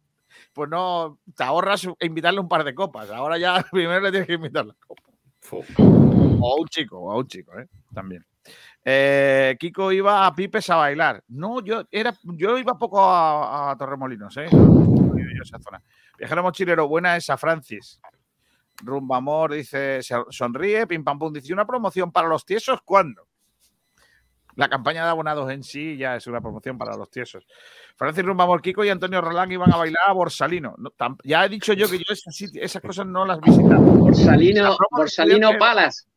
[0.53, 3.09] pues no, te ahorras invitarle un par de copas.
[3.11, 5.03] Ahora ya primero le tienes que invitar la copa.
[5.41, 5.63] Fo.
[5.77, 7.67] O a un chico, o a un chico, ¿eh?
[7.93, 8.25] También.
[8.84, 11.23] Eh, Kiko iba a Pipes a bailar.
[11.27, 14.47] No, yo era, yo iba poco a, a Torremolinos, ¿eh?
[14.51, 15.82] Yo a esa zona.
[16.17, 17.99] Viajero mochilero, buena esa, Francis.
[18.82, 19.99] Rumba Amor dice,
[20.30, 23.27] sonríe, pim pam pum, dice, ¿una promoción para los tiesos cuándo?
[24.55, 27.45] La campaña de abonados en sí ya es una promoción para los tiesos.
[27.95, 30.75] Francis Rumba Amor, Kiko y Antonio Rolán iban a bailar a Borsalino.
[30.77, 30.91] No,
[31.23, 33.80] ya he dicho yo que yo esas, cosas no las visitaba.
[33.80, 36.07] Borsalino, Borsalino Palas.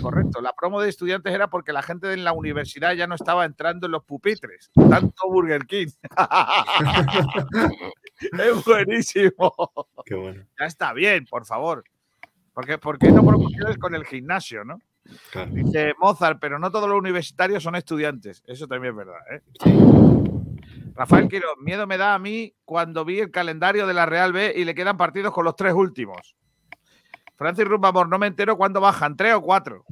[0.00, 3.44] Correcto, la promo de estudiantes era porque la gente en la universidad ya no estaba
[3.44, 4.70] entrando en los pupitres.
[4.74, 5.88] Tanto Burger King.
[8.20, 9.54] es buenísimo.
[10.04, 10.44] Qué bueno.
[10.58, 11.84] Ya está bien, por favor.
[12.52, 14.78] Porque, ¿Por qué no promociones con el gimnasio, no?
[15.30, 15.52] Claro.
[15.52, 18.42] Dice Mozart, pero no todos los universitarios son estudiantes.
[18.46, 19.42] Eso también es verdad, ¿eh?
[20.94, 24.54] Rafael Quiroz, miedo me da a mí cuando vi el calendario de la Real B
[24.56, 26.34] y le quedan partidos con los tres últimos.
[27.36, 29.84] Francis Rumbamor, no me entero cuándo bajan, tres o cuatro.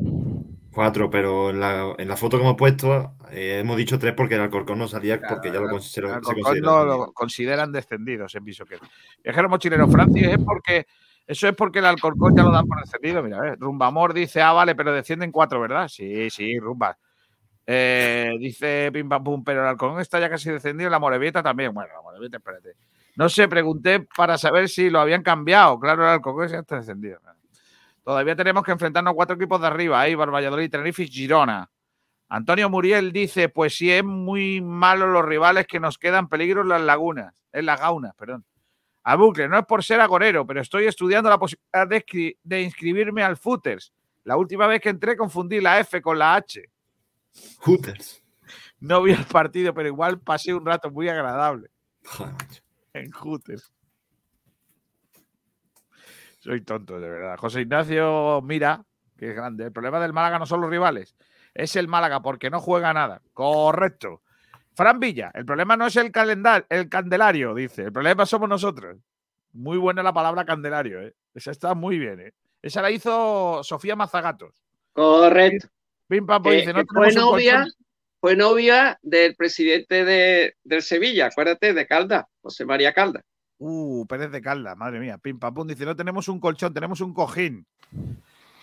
[0.73, 4.35] Cuatro, pero en la, en la foto que hemos puesto eh, hemos dicho tres porque
[4.35, 6.67] el Alcorcón no salía porque ya lo, con- se lo- se Alcorcón considera.
[6.67, 8.81] no lo consideran descendidos en Bisoquet.
[9.23, 10.87] Viajero mochilero, Francis, es porque
[11.29, 13.23] eso es porque el Alcorcón ya lo dan por descendido.
[13.23, 13.57] Mira, eh.
[13.57, 15.87] Rumbamor dice, ah, vale, pero descienden cuatro, ¿verdad?
[15.87, 16.99] Sí, sí, Rumba.
[17.67, 21.73] Eh, dice Pim Pam Pum, pero el Alcorcón está ya casi descendido, la Morevieta también.
[21.73, 22.75] Bueno, la Morevieta, espérate.
[23.17, 25.79] No sé, pregunté para saber si lo habían cambiado.
[25.79, 27.21] Claro, el Alcobendas ya está descendido.
[28.03, 30.07] Todavía tenemos que enfrentarnos a cuatro equipos de arriba.
[30.07, 31.71] Eibar, Valladolid, Tenerife y Girona.
[32.29, 36.69] Antonio Muriel dice, pues sí, es muy malo los rivales que nos quedan peligro en
[36.69, 38.45] las lagunas, en las gaunas, perdón.
[39.05, 41.87] A bucle, no es por ser agorero, pero estoy estudiando la posibilidad
[42.43, 43.93] de, inscribirme al Footers.
[44.25, 46.65] La última vez que entré confundí la F con la H.
[47.61, 48.23] Hooters.
[48.81, 51.71] No vi el partido, pero igual pasé un rato muy agradable
[52.95, 53.71] en Hooters.
[56.39, 57.37] Soy tonto, de verdad.
[57.39, 58.85] José Ignacio Mira,
[59.17, 59.65] que es grande.
[59.65, 61.17] El problema del Málaga no son los rivales,
[61.53, 63.21] es el Málaga porque no juega nada.
[63.33, 64.23] Correcto.
[64.75, 67.83] Fran Villa, el problema no es el calendario, el candelario, dice.
[67.83, 68.99] El problema somos nosotros.
[69.53, 71.15] Muy buena la palabra candelario, ¿eh?
[71.33, 72.33] Esa está muy bien, ¿eh?
[72.61, 74.65] Esa la hizo Sofía Mazagatos.
[74.93, 75.69] Correcto.
[76.09, 77.73] Pim pam, Que- dice, no un novia, colchón.
[78.25, 83.21] Fue novia del presidente de, del Sevilla, acuérdate, de Calda, José María Calda.
[83.59, 85.19] Uh, Pérez de Calda, madre mía.
[85.19, 85.69] Pim pam pum.
[85.69, 87.67] Dice, no tenemos un colchón, tenemos un cojín.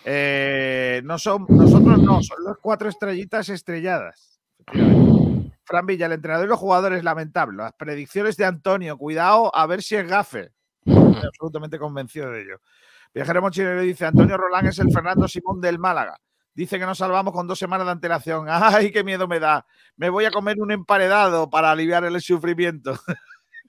[0.03, 4.41] Eh, no son, nosotros no, son las cuatro estrellitas estrelladas.
[5.63, 7.57] Fran Villa, el entrenador y los jugadores, lamentable.
[7.57, 10.49] Las predicciones de Antonio, cuidado a ver si es gafe.
[10.83, 12.61] Estoy absolutamente convencido de ello.
[13.13, 16.17] Viajero Mochilero dice, Antonio Rolán es el Fernando Simón del Málaga.
[16.53, 18.45] Dice que nos salvamos con dos semanas de antelación.
[18.49, 19.65] ¡Ay, qué miedo me da!
[19.95, 22.99] Me voy a comer un emparedado para aliviar el sufrimiento.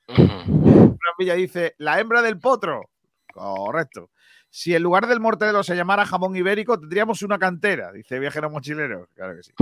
[1.19, 2.91] Villa dice, la hembra del potro.
[3.33, 4.11] Correcto.
[4.51, 9.09] Si en lugar del mortadelo se llamara jamón ibérico, tendríamos una cantera, dice Viajero Mochilero.
[9.15, 9.53] Claro que sí.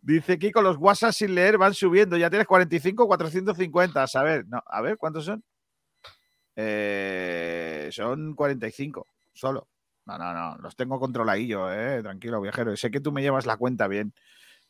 [0.00, 2.16] Dice Kiko, los WhatsApp sin leer van subiendo.
[2.16, 4.02] Ya tienes 45, 450.
[4.02, 5.42] A saber, no, a ver, ¿cuántos son?
[6.54, 9.66] Eh, son 45, solo.
[10.06, 12.76] No, no, no, los tengo controladillos, eh, tranquilo, viajero.
[12.76, 14.14] Sé que tú me llevas la cuenta bien,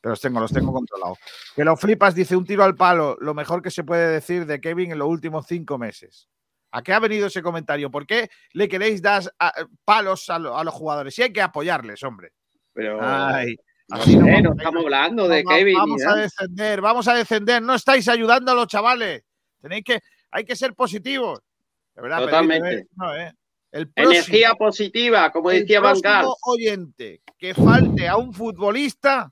[0.01, 1.19] pero los tengo, los tengo controlados.
[1.55, 4.61] Que lo flipas, dice un tiro al palo, lo mejor que se puede decir de
[4.61, 6.29] Kevin en los últimos cinco meses.
[6.73, 7.91] ¿A qué ha venido ese comentario?
[7.91, 9.53] ¿Por qué le queréis dar a-
[9.85, 11.15] palos a, lo- a los jugadores?
[11.15, 12.33] Si hay que apoyarles, hombre.
[12.73, 13.57] Pero Ay,
[13.89, 15.77] no así sé, no no vamos a estamos hablando de Kevin.
[15.79, 16.21] Vamos a nada.
[16.23, 17.63] descender, vamos a descender.
[17.63, 19.23] No estáis ayudando a los chavales.
[19.61, 21.41] Tenéis que, hay que ser positivos.
[21.95, 22.75] De verdad, Pedrito, Totalmente.
[22.79, 22.87] ¿eh?
[22.97, 23.33] No, ¿eh?
[23.73, 26.27] El próximo- Energía positiva, como el decía Van Gaal.
[26.45, 29.31] oyente que falte a un futbolista,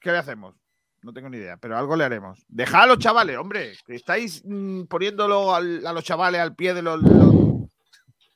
[0.00, 0.54] ¿qué le hacemos?
[1.02, 2.44] No tengo ni idea, pero algo le haremos.
[2.48, 6.74] Dejad a los chavales, hombre, que estáis mm, poniéndolo al- a los chavales al pie
[6.74, 7.68] de los, los-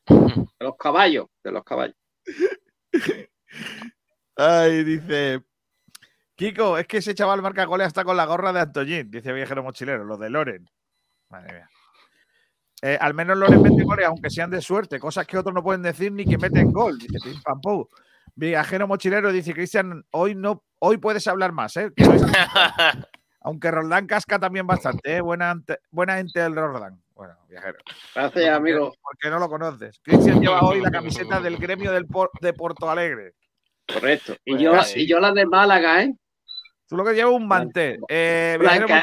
[0.09, 1.97] De los caballos, de los caballos.
[4.37, 5.43] Ay, dice.
[6.35, 9.63] Kiko, es que ese chaval marca goles hasta con la gorra de Antoñín, dice viajero
[9.63, 10.69] mochilero, los de Loren.
[11.31, 11.71] Madre mía.
[12.83, 15.83] Eh, al menos Loren mete goles, aunque sean de suerte, cosas que otros no pueden
[15.83, 17.85] decir ni que meten gol, dice Pim Pam Pum.
[18.35, 21.91] Viajero mochilero dice Cristian, hoy no, hoy puedes hablar más, ¿eh?
[23.41, 25.21] Aunque Roldán casca también bastante, ¿eh?
[25.21, 27.01] Buena, ante- buena ente el Roldán.
[27.15, 27.79] Bueno, viajero.
[28.15, 28.93] Gracias, amigo.
[29.01, 29.99] Porque no lo conoces.
[30.03, 33.35] Cristian lleva hoy la camiseta del gremio del Por- de Porto Alegre.
[33.91, 34.35] Correcto.
[34.45, 36.13] Y Pues yo, y yo la de Málaga, ¿eh?
[36.89, 38.01] Tú lo que llevas es un mantel.
[38.09, 38.99] Eh, blanca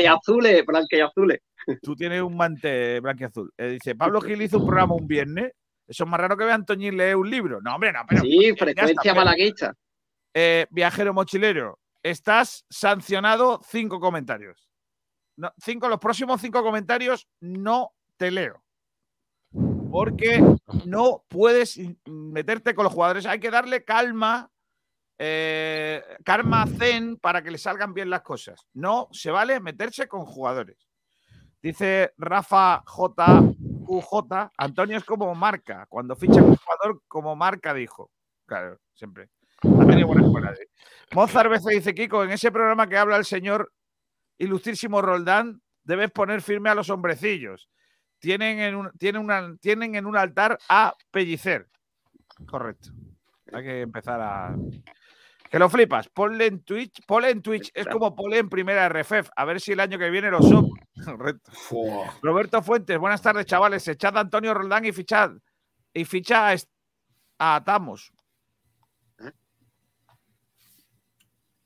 [0.00, 1.40] y azules, blanca y azules.
[1.82, 3.52] Tú tienes un mante blanco y azul.
[3.56, 5.52] Eh, dice, Pablo Gil hizo un programa un viernes.
[5.86, 7.60] Eso es más raro que vean Antoñín leer un libro.
[7.60, 8.22] No, hombre, no, pero.
[8.22, 9.74] Sí, frecuencia malaguista.
[10.32, 14.68] Eh, viajero mochilero, estás sancionado cinco comentarios.
[15.36, 18.64] No, cinco, los próximos cinco comentarios no te leo.
[19.90, 20.42] Porque
[20.86, 23.26] no puedes meterte con los jugadores.
[23.26, 24.50] Hay que darle calma,
[25.18, 28.66] eh, karma zen para que le salgan bien las cosas.
[28.72, 30.88] No se vale meterse con jugadores.
[31.64, 35.86] Dice Rafa JQJ, Antonio es como marca.
[35.88, 38.10] Cuando ficha un jugador, como marca, dijo.
[38.44, 39.30] Claro, siempre.
[39.62, 40.52] Ha tenido buena escuela.
[40.52, 40.68] ¿eh?
[41.14, 43.72] Mozart veces dice, Kiko, en ese programa que habla el señor
[44.36, 47.70] ilustrísimo Roldán, debes poner firme a los hombrecillos.
[48.18, 51.70] Tienen en un, tienen una, tienen en un altar a Pellicer.
[52.46, 52.90] Correcto.
[53.54, 54.54] Hay que empezar a.
[55.54, 56.08] Que lo flipas.
[56.08, 57.06] Ponle en Twitch.
[57.06, 57.70] Ponle en Twitch.
[57.74, 59.30] Es como ponle en primera RFF.
[59.36, 60.68] A ver si el año que viene lo son.
[62.22, 63.86] Roberto Fuentes, buenas tardes, chavales.
[63.86, 65.30] Echad a Antonio Roldán y fichad.
[65.92, 66.68] Y ficha a, est-
[67.38, 68.12] a Atamos.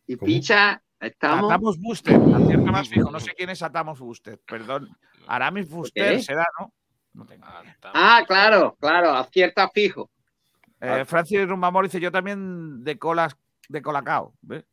[0.07, 1.51] Y picha, estamos.
[1.51, 3.11] Atamos Booster, acierta más fijo.
[3.11, 4.91] No sé quién es Atamos Booster, perdón.
[5.29, 6.23] Aramis Booster qué?
[6.23, 6.75] será, ¿no?
[7.95, 10.11] Ah, claro, claro, acierta fijo.
[10.79, 13.35] Eh, Francis Rumbamor dice: Yo también de colas
[13.69, 14.35] de colacao.
[14.43, 14.65] ¿ves?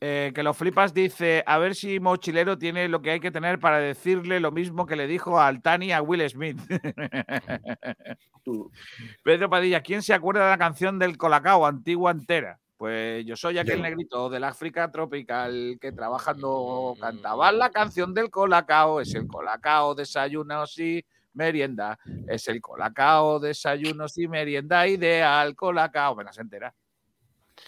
[0.00, 3.58] Eh, que lo flipas dice: A ver si Mochilero tiene lo que hay que tener
[3.58, 6.58] para decirle lo mismo que le dijo a Altani a Will Smith.
[9.24, 12.60] Pedro Padilla, ¿quién se acuerda de la canción del colacao, antigua entera?
[12.76, 19.00] Pues yo soy aquel negrito del África tropical que trabajando cantaba la canción del colacao.
[19.00, 21.02] Es el colacao, desayunos y
[21.32, 21.98] merienda.
[22.28, 25.54] Es el colacao, desayunos y merienda ideal.
[25.56, 26.14] Colacao.
[26.14, 26.74] Me las entera.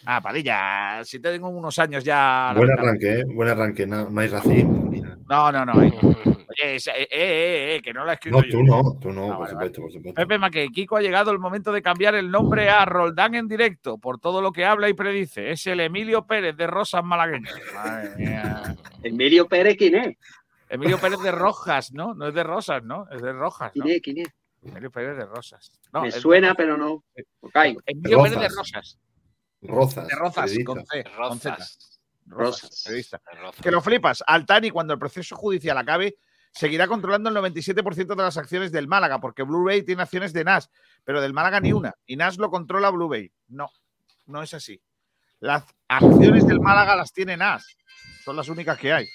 [0.05, 2.53] Ah, Padilla, si te tengo unos años ya.
[2.57, 3.25] Buen arranque, ¿eh?
[3.25, 3.87] Buen arranque.
[3.87, 4.91] No, no hay racismo.
[5.29, 5.83] No, no, no.
[5.83, 5.93] eh.
[6.03, 8.51] Oye, eh, eh, eh, eh, que no la he escrito No, yo.
[8.51, 10.15] tú no, tú no, Ah, por vale, supuesto, por supuesto.
[10.23, 13.99] Pepe Maque, Kiko ha llegado el momento de cambiar el nombre a Roldán en directo
[13.99, 15.51] por todo lo que habla y predice.
[15.51, 17.55] Es el Emilio Pérez de Rosas Malagueñas.
[17.75, 18.77] Madre mía.
[19.03, 20.17] Emilio Pérez, ¿quién es?
[20.69, 22.15] Emilio Pérez de Rojas, ¿no?
[22.15, 23.07] No es de Rosas, ¿no?
[23.11, 23.73] Es de Rojas.
[23.75, 23.85] ¿no?
[23.85, 24.03] ¿Quién es?
[24.03, 24.29] ¿Quién es?
[24.65, 25.73] Emilio Pérez de Rosas.
[25.93, 27.03] No, Me de suena, pero no.
[27.53, 27.81] caigo.
[27.87, 28.49] Emilio Pérez de.
[28.49, 28.99] Rosas.
[29.63, 30.09] Rozas.
[30.09, 31.05] De Rozas, con C.
[31.05, 31.55] con Z.
[31.57, 32.01] Rozas.
[32.27, 33.21] Rosas, periodista.
[33.63, 34.23] Que lo flipas.
[34.27, 36.17] Altani, cuando el proceso judicial acabe,
[36.53, 40.71] seguirá controlando el 97% de las acciones del Málaga, porque Blu-ray tiene acciones de NAS,
[41.05, 41.95] pero del Málaga ni una.
[42.07, 43.33] Y NAS lo controla Blu-ray.
[43.49, 43.71] No,
[44.27, 44.81] no es así.
[45.39, 47.77] Las acciones del Málaga las tiene NAS.
[48.25, 49.07] Son las únicas que hay.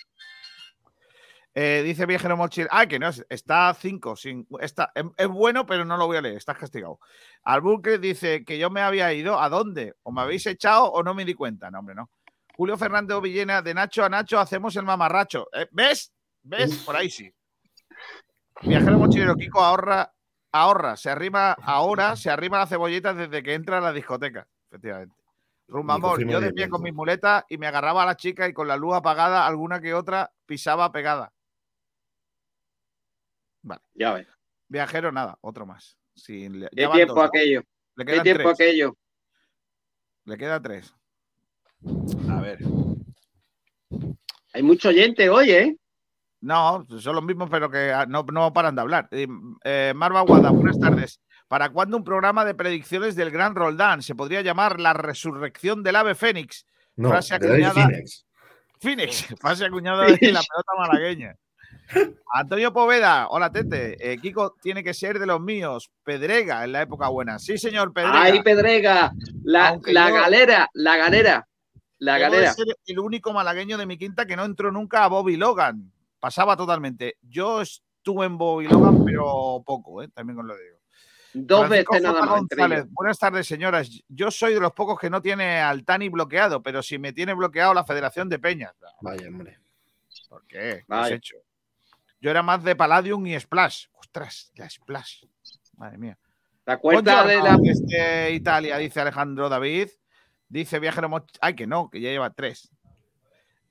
[1.53, 2.67] Eh, dice Viajero Mochil.
[2.71, 4.15] Ah, que no, es- está a 5.
[4.15, 6.37] Sin, está, es, es bueno, pero no lo voy a leer.
[6.37, 6.99] Estás castigado.
[7.43, 9.39] Albuquerque dice que yo me había ido.
[9.39, 9.95] ¿A dónde?
[10.03, 11.69] ¿O me habéis echado o no me di cuenta?
[11.69, 12.09] No, hombre, no.
[12.55, 15.47] Julio Fernández Ovillena, de Nacho a Nacho hacemos el mamarracho.
[15.53, 16.13] Eh, ¿Ves?
[16.43, 16.83] ¿Ves?
[16.85, 17.33] Por ahí sí.
[18.61, 20.13] Viajero mochilero, Kiko ahorra,
[20.51, 25.15] ahorra, se arrima ahora, se arrima la cebolleta desde que entra a la discoteca, efectivamente.
[25.67, 26.83] Rumbamor, yo de pie con cuento.
[26.83, 29.93] mis muletas y me agarraba a la chica y con la luz apagada, alguna que
[29.93, 31.31] otra pisaba pegada.
[33.61, 33.81] Vale.
[33.93, 34.27] Ya ves.
[34.67, 35.97] Viajero, nada, otro más.
[36.15, 37.63] Sin, le- ¿Qué ya van tiempo dos, aquello?
[37.95, 38.53] Le ¿Qué tiempo tres.
[38.53, 38.97] aquello?
[40.25, 40.93] Le queda tres.
[42.29, 42.59] A ver.
[44.53, 45.77] Hay mucho oyente hoy, ¿eh?
[46.41, 49.07] No, son los mismos, pero que ah, no, no paran de hablar.
[49.11, 51.21] Eh, Marva Guada, buenas tardes.
[51.47, 54.01] ¿Para cuándo un programa de predicciones del Gran Roldán?
[54.01, 56.65] Se podría llamar La Resurrección del Ave Fénix.
[56.95, 57.73] No, frase acuñada.
[57.73, 58.25] Phoenix.
[58.79, 61.35] Phoenix, frase acuñada de la pelota malagueña.
[62.33, 63.97] Antonio Poveda, hola Tete.
[63.99, 65.91] Eh, Kiko tiene que ser de los míos.
[66.03, 67.39] Pedrega en la época buena.
[67.39, 68.21] Sí, señor Pedrega.
[68.23, 69.11] ¡Ay, Pedrega!
[69.43, 71.47] La, la yo- galera, la galera.
[71.97, 72.53] La galera.
[72.53, 75.91] ser el único malagueño de mi quinta que no entró nunca a Bobby Logan.
[76.19, 77.17] Pasaba totalmente.
[77.21, 80.07] Yo estuve en Bobby Logan, pero poco, ¿eh?
[80.07, 80.77] también os lo digo.
[81.33, 82.87] Dos Francisco veces nada más.
[82.91, 83.89] buenas tardes, señoras.
[84.09, 87.33] Yo soy de los pocos que no tiene al Tani bloqueado, pero si me tiene
[87.33, 88.73] bloqueado la Federación de Peñas.
[89.01, 89.59] Vaya, hombre.
[90.27, 90.83] ¿Por qué?
[90.87, 91.37] ¿Qué has hecho?
[92.21, 93.87] Yo era más de Palladium y Splash.
[93.93, 95.25] Ostras, la Splash.
[95.77, 96.17] Madre mía.
[96.63, 98.29] ¿Te acuerdas de la.
[98.29, 99.89] Italia, dice Alejandro David.
[100.47, 101.25] Dice Viajero Moch...
[101.39, 102.69] Ay, que no, que ya lleva tres.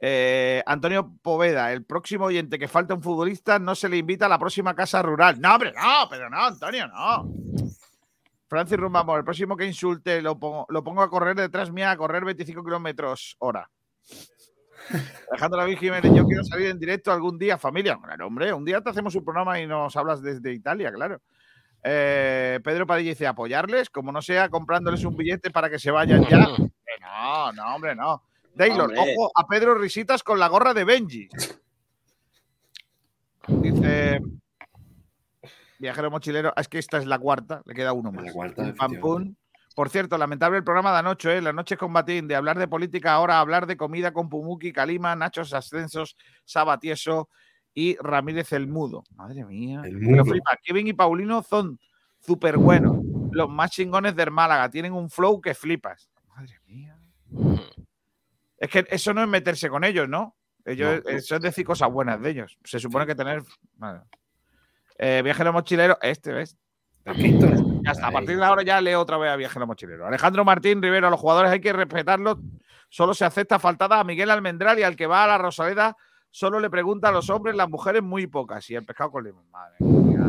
[0.00, 4.30] Eh, Antonio Poveda, el próximo oyente que falta un futbolista no se le invita a
[4.30, 5.38] la próxima casa rural.
[5.40, 7.30] No, hombre, no, pero no, Antonio, no.
[8.48, 11.96] Francis Rumbamor, el próximo que insulte lo pongo, lo pongo a correr detrás mía, a
[11.96, 13.70] correr 25 kilómetros hora.
[15.30, 17.98] Alejandro David Jiménez, yo quiero salir en directo algún día, familia.
[18.02, 21.20] Claro, hombre, un día te hacemos un programa y nos hablas desde Italia, claro.
[21.82, 26.24] Eh, Pedro Padilla dice apoyarles, como no sea comprándoles un billete para que se vayan
[26.26, 26.46] ya.
[26.90, 28.24] Eh, no, no, hombre, no.
[28.56, 29.14] Taylor, Hombre.
[29.16, 31.28] ojo a Pedro Risitas con la gorra de Benji.
[33.46, 34.20] Dice
[35.78, 38.24] Viajero Mochilero, es que esta es la cuarta, le queda uno más.
[38.24, 39.34] La cuarta, pam, pum.
[39.80, 41.40] Por cierto, lamentable el programa de anoche, ¿eh?
[41.40, 45.16] La noche con Batín, de hablar de política ahora, hablar de comida con Pumuki, Calima,
[45.16, 47.30] Nachos Ascensos, Sabatieso
[47.72, 49.04] y Ramírez el Mudo.
[49.16, 49.80] Madre mía.
[49.82, 50.26] El Mudo.
[50.26, 50.50] flipa.
[50.62, 51.80] Kevin y Paulino son
[52.18, 52.98] súper buenos.
[53.32, 54.68] Los más chingones del Málaga.
[54.68, 56.10] Tienen un flow que flipas.
[56.28, 56.98] Madre mía.
[58.58, 60.36] Es que eso no es meterse con ellos, ¿no?
[60.66, 61.10] Ellos, No.
[61.10, 62.58] Eso es decir cosas buenas de ellos.
[62.64, 63.42] Se supone que tener.
[63.76, 64.00] Vale.
[64.98, 66.58] Eh, viajero mochilero, este, ¿ves?
[67.82, 70.06] Ya está, a partir de ahora ya leo otra vez a Viajero Mochilero.
[70.06, 72.38] Alejandro Martín Rivero, a los jugadores hay que respetarlos.
[72.88, 75.96] Solo se acepta faltada a Miguel Almendral y al que va a la Rosaleda
[76.30, 78.68] solo le pregunta a los hombres, las mujeres muy pocas.
[78.70, 79.50] Y el pescado con limón.
[79.50, 80.20] Madre mía.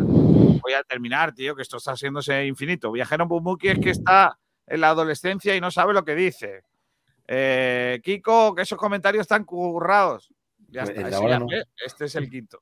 [0.62, 2.92] Voy a terminar, tío, que esto está haciéndose infinito.
[2.92, 6.64] Viajero Bumuki es que está en la adolescencia y no sabe lo que dice.
[7.28, 10.34] Eh, Kiko, que esos comentarios están currados.
[10.70, 11.28] Ya Pues está.
[11.28, 11.48] ya no.
[11.86, 12.62] Este es el quinto.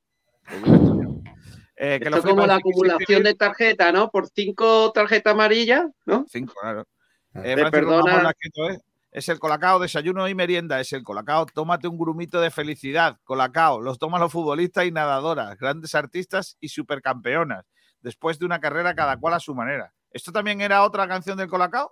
[1.82, 4.10] Eh, que Esto lo es como la acumulación de tarjetas, ¿no?
[4.12, 6.26] Por cinco tarjetas amarillas, ¿no?
[6.30, 6.86] Cinco, claro.
[7.34, 7.42] Ah.
[7.46, 8.32] Eh, Te perdona.
[8.32, 8.78] ¿eh?
[9.12, 10.80] Es el colacao, desayuno y merienda.
[10.82, 11.46] Es el colacao.
[11.46, 13.18] Tómate un grumito de felicidad.
[13.24, 13.80] Colacao.
[13.80, 17.66] Los toman los futbolistas y nadadoras, grandes artistas y supercampeonas.
[18.02, 19.94] Después de una carrera cada cual a su manera.
[20.12, 21.92] ¿Esto también era otra canción del colacao?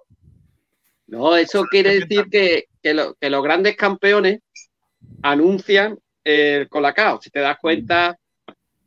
[1.07, 4.41] No, eso quiere decir que, que lo- que los grandes campeones
[5.23, 7.21] anuncian el colacao.
[7.21, 8.17] Si te das cuenta,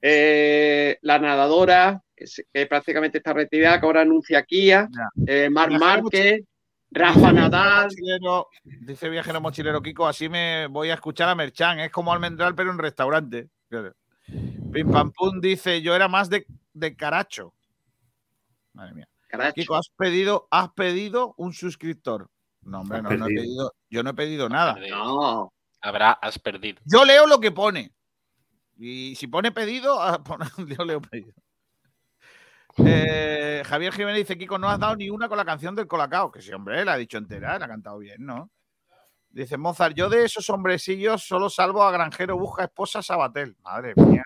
[0.03, 4.89] eh, la nadadora, que, se- que prácticamente está retirada, que ahora anuncia Kia,
[5.27, 6.41] eh, Viajero Márquez,
[6.91, 7.85] Rafa Nadal.
[7.85, 11.81] Mochilero, dice viajero mochilero Kiko, así me voy a escuchar a Merchan.
[11.81, 13.49] Es como almendral, pero en restaurante.
[14.73, 17.55] Pim Pam Pum dice, yo era más de, de caracho.
[18.73, 19.09] Madre mía.
[19.55, 22.29] Kiko, has pedido, has pedido un suscriptor.
[22.63, 24.77] No, hombre, no, no he pedido, yo no he pedido nada.
[24.91, 25.53] No.
[25.81, 26.81] Habrá, has perdido.
[26.85, 27.93] Yo leo lo que pone.
[28.83, 31.35] Y si pone pedido, ah, pon- yo leo pedido.
[32.87, 36.31] Eh, Javier Jiménez dice, Kiko, no has dado ni una con la canción del Colacao.
[36.31, 38.49] Que sí, hombre, la ha dicho entera, la ha cantado bien, ¿no?
[39.29, 43.57] Dice Mozart, yo de esos hombrecillos solo salvo a Granjero Busca Esposa Sabatel.
[43.63, 44.23] Madre mía.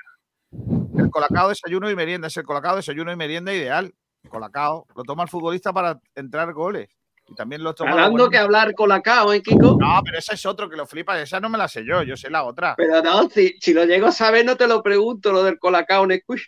[0.97, 2.29] El Colacao desayuno y merienda.
[2.29, 3.95] Es el Colacao desayuno y merienda ideal.
[4.29, 4.87] Colacao.
[4.95, 6.89] Lo toma el futbolista para entrar goles.
[7.27, 9.79] Y también lo buenos- que hablar con la cao, ¿eh, Kiko?
[9.81, 11.19] No, pero esa es otro que lo flipa.
[11.21, 12.75] Esa no me la sé yo, yo sé la otra.
[12.77, 16.07] Pero no, si, si lo llego a saber, no te lo pregunto, lo del Colacao
[16.07, 16.41] Nesquik.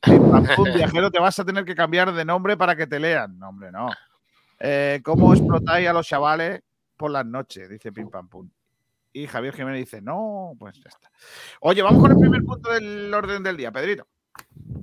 [0.00, 3.38] Pampum, viajero, te vas a tener que cambiar de nombre para que te lean.
[3.38, 3.88] No, hombre, no.
[4.58, 6.60] Eh, ¿Cómo explotáis a los chavales
[6.96, 7.68] por las noches?
[7.68, 8.48] Dice Pim Pam Pum.
[9.12, 11.10] Y Javier Jiménez dice, no, pues ya está.
[11.60, 14.06] Oye, vamos con el primer punto del orden del día, Pedrito.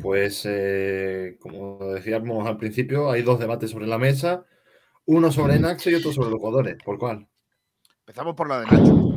[0.02, 4.44] Pues, eh, como decíamos al principio, hay dos debates sobre la mesa.
[5.06, 6.78] Uno sobre Nacho y otro sobre los jugadores.
[6.84, 7.28] ¿Por cuál?
[7.99, 9.14] Empezamos por la de Nacho.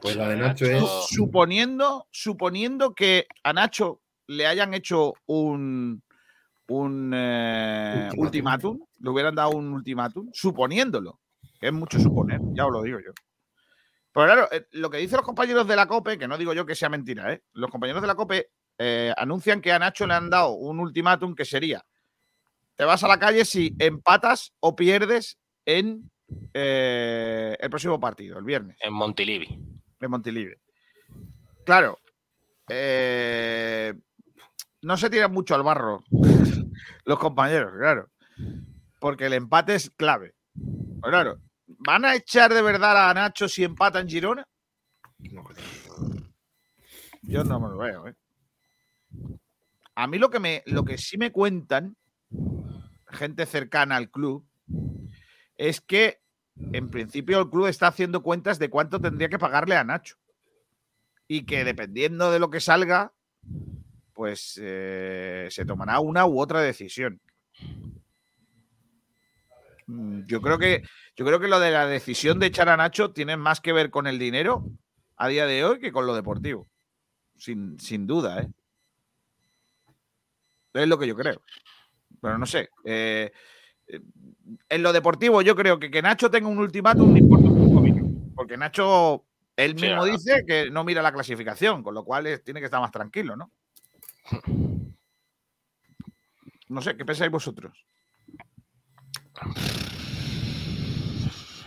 [0.00, 0.84] Pues la de Nacho es...
[1.08, 6.02] Suponiendo, suponiendo que a Nacho le hayan hecho un,
[6.68, 11.20] un eh, ultimátum, le hubieran dado un ultimátum, suponiéndolo,
[11.60, 13.12] que es mucho suponer, ya os lo digo yo.
[14.12, 16.66] Pero claro, eh, lo que dicen los compañeros de la COPE, que no digo yo
[16.66, 17.42] que sea mentira, ¿eh?
[17.52, 21.34] los compañeros de la COPE eh, anuncian que a Nacho le han dado un ultimátum
[21.34, 21.84] que sería,
[22.82, 26.10] te vas a la calle si empatas o pierdes en
[26.52, 29.56] eh, el próximo partido, el viernes En Montilivi.
[30.00, 30.60] de Montilive.
[31.64, 32.00] Claro,
[32.68, 33.94] eh,
[34.80, 36.02] no se tiran mucho al barro
[37.04, 38.10] los compañeros, claro,
[38.98, 40.34] porque el empate es clave.
[41.02, 44.44] Claro, ¿van a echar de verdad a Nacho si empata en Girona?
[47.22, 48.16] Yo no me lo veo, ¿eh?
[49.94, 51.96] A mí lo que, me, lo que sí me cuentan,
[53.12, 54.46] gente cercana al club,
[55.56, 56.20] es que
[56.72, 60.16] en principio el club está haciendo cuentas de cuánto tendría que pagarle a Nacho.
[61.28, 63.12] Y que dependiendo de lo que salga,
[64.12, 67.20] pues eh, se tomará una u otra decisión.
[69.86, 70.82] Mm, Yo creo que
[71.16, 73.90] yo creo que lo de la decisión de echar a Nacho tiene más que ver
[73.90, 74.64] con el dinero
[75.16, 76.68] a día de hoy que con lo deportivo.
[77.36, 78.48] Sin, sin duda, ¿eh?
[80.74, 81.42] Es lo que yo creo.
[82.22, 82.70] Pero no sé.
[82.84, 83.30] eh,
[83.88, 84.00] eh,
[84.68, 88.32] en lo deportivo, yo creo que que Nacho tenga un ultimátum no importa un comino.
[88.34, 92.66] Porque Nacho, él mismo dice que no mira la clasificación, con lo cual tiene que
[92.66, 93.50] estar más tranquilo, ¿no?
[96.68, 97.84] No sé, ¿qué pensáis vosotros?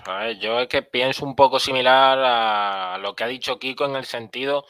[0.06, 3.86] A ver, yo es que pienso un poco similar a lo que ha dicho Kiko
[3.86, 4.66] en el sentido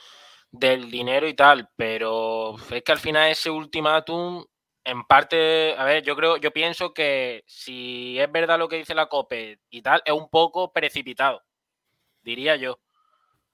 [0.52, 4.44] del dinero y tal, pero es que al final ese ultimátum,
[4.86, 8.96] en parte, a ver, yo creo, yo pienso que si es verdad lo que dice
[8.96, 11.44] la COPE y tal, es un poco precipitado,
[12.24, 12.80] diría yo.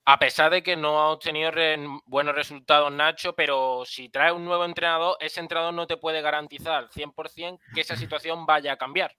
[0.05, 4.45] A pesar de que no ha obtenido re- buenos resultados Nacho, pero si trae un
[4.45, 9.15] nuevo entrenador, ese entrenador no te puede garantizar 100% que esa situación vaya a cambiar.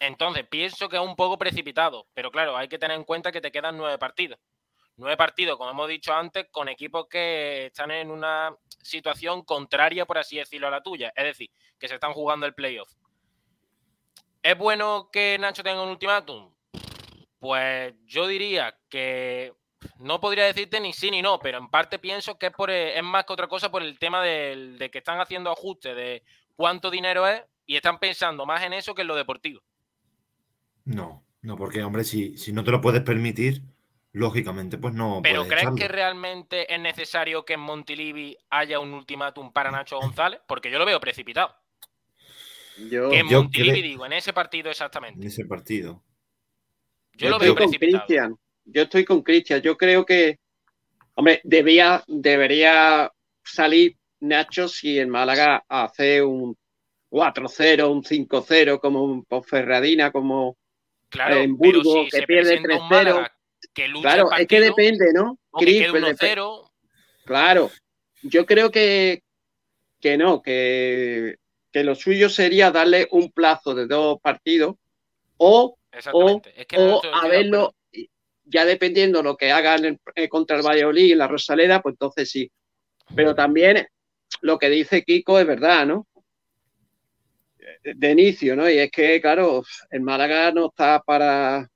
[0.00, 3.40] Entonces, pienso que es un poco precipitado, pero claro, hay que tener en cuenta que
[3.40, 4.38] te quedan nueve partidos.
[4.98, 10.18] Nueve partidos, como hemos dicho antes, con equipos que están en una situación contraria, por
[10.18, 11.12] así decirlo, a la tuya.
[11.14, 12.90] Es decir, que se están jugando el playoff.
[14.42, 16.52] ¿Es bueno que Nacho tenga un ultimátum?
[17.38, 19.54] Pues yo diría que
[19.98, 23.02] no podría decirte ni sí ni no, pero en parte pienso que es, por, es
[23.02, 26.24] más que otra cosa por el tema de que están haciendo ajustes de
[26.56, 29.62] cuánto dinero es y están pensando más en eso que en lo deportivo.
[30.84, 33.62] No, no, porque, hombre, si, si no te lo puedes permitir,
[34.12, 35.20] lógicamente, pues no.
[35.22, 35.76] ¿Pero crees echarlo.
[35.76, 40.40] que realmente es necesario que en Montilivi haya un ultimátum para Nacho González?
[40.46, 41.54] Porque yo lo veo precipitado.
[42.90, 45.20] Yo, Que en yo Montilivi, digo, en ese partido exactamente.
[45.20, 46.02] En ese partido.
[47.14, 48.38] Yo lo veo precipitado.
[48.64, 49.60] Yo estoy con Cristian.
[49.62, 50.38] Yo creo que,
[51.14, 53.10] hombre, debía, debería
[53.42, 56.56] salir Nacho si en Málaga hace un
[57.10, 60.56] 4-0, un 5-0, como un Ponferradina, como
[61.08, 63.30] Claro, en pero Burgos, si que se pierde presenta un 3-0.
[63.68, 65.38] Málaga que lucha Claro, el es que depende, ¿no?
[65.58, 66.70] que quede pues dep- 1-0,
[67.24, 67.70] Claro,
[68.22, 69.22] yo creo que,
[70.00, 71.36] que no, que,
[71.70, 74.76] que lo suyo sería darle un plazo de dos partidos
[75.36, 75.76] o,
[76.12, 76.42] o.
[76.56, 77.74] Es que o verlo,
[78.44, 82.50] ya dependiendo lo que hagan eh, contra el Valladolid y la Rosaleda, pues entonces sí.
[83.14, 83.86] Pero también
[84.40, 86.06] lo que dice Kiko es verdad, ¿no?
[87.82, 88.68] de inicio, ¿no?
[88.68, 91.68] Y es que, claro, el Málaga no está para,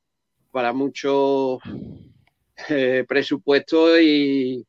[0.52, 1.58] para mucho
[2.68, 4.64] eh, presupuesto y,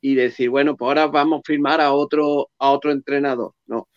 [0.00, 3.54] y decir, bueno, pues ahora vamos a firmar a otro, a otro entrenador.
[3.66, 3.88] No.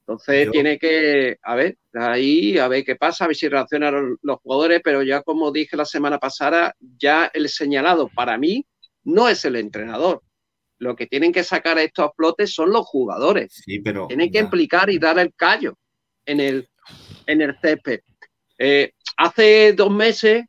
[0.00, 4.16] Entonces Yo- tiene que, a ver, ahí, a ver qué pasa, a ver si reaccionan
[4.22, 8.64] los, jugadores, pero ya como dije la semana pasada, ya el señalado para mí
[9.02, 10.22] no es el entrenador.
[10.78, 13.62] Lo que tienen que sacar estos flotes son los jugadores.
[13.64, 14.06] Sí, pero.
[14.06, 15.76] Tienen que implicar y dar el callo
[16.24, 16.68] en el,
[17.26, 18.00] en el césped.
[18.58, 20.44] Eh, hace dos meses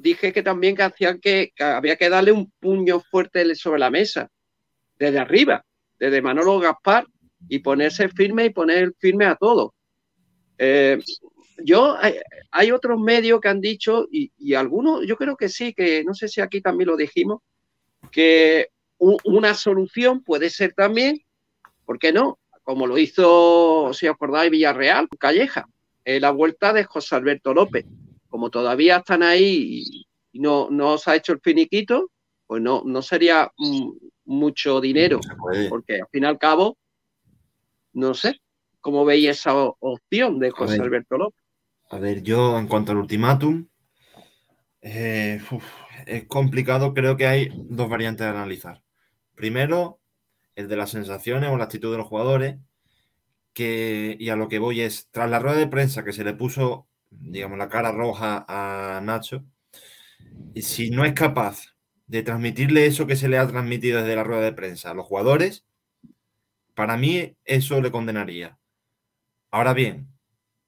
[0.00, 4.30] dije que también que, hacían que, había que darle un puño fuerte sobre la mesa,
[4.98, 5.64] desde arriba,
[5.98, 7.06] desde Manolo Gaspar,
[7.48, 9.74] y ponerse firme y poner firme a todo.
[10.58, 10.98] Eh,
[11.64, 12.16] yo, hay,
[12.50, 16.28] hay otros medios que han dicho, y, algunos, yo creo que sí, que no sé
[16.28, 17.40] si aquí también lo dijimos,
[18.10, 18.68] que
[18.98, 21.20] una solución puede ser también,
[21.84, 22.38] ¿por qué no?
[22.62, 25.68] Como lo hizo, si acordáis, Villarreal, Calleja,
[26.04, 27.84] en la vuelta de José Alberto López.
[28.38, 29.82] Como todavía están ahí
[30.32, 32.12] y- no, no se ha hecho el finiquito,
[32.46, 33.90] pues no, no sería mm,
[34.26, 35.18] mucho dinero,
[35.68, 36.78] porque al fin y al cabo,
[37.94, 38.36] no sé,
[38.80, 40.82] ¿cómo veis esa opción de José ver.
[40.82, 41.42] Alberto López?
[41.90, 43.66] A ver, yo en cuanto al ultimátum,
[44.82, 45.64] eh, uf,
[46.06, 48.84] es complicado, creo que hay dos variantes de analizar.
[49.34, 49.98] Primero,
[50.54, 52.58] el de las sensaciones o la actitud de los jugadores,
[53.52, 56.34] que, y a lo que voy es, tras la rueda de prensa que se le
[56.34, 59.44] puso, digamos, la cara roja a Nacho,
[60.54, 61.74] y si no es capaz
[62.06, 65.06] de transmitirle eso que se le ha transmitido desde la rueda de prensa a los
[65.06, 65.66] jugadores,
[66.74, 68.58] para mí eso le condenaría.
[69.50, 70.08] Ahora bien,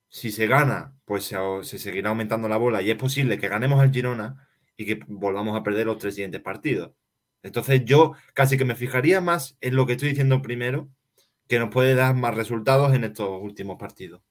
[0.09, 3.81] si se gana, pues se, se seguirá aumentando la bola y es posible que ganemos
[3.81, 6.93] al Girona y que volvamos a perder los tres siguientes partidos.
[7.43, 10.91] Entonces yo casi que me fijaría más en lo que estoy diciendo primero,
[11.49, 14.23] que nos puede dar más resultados en estos últimos partidos.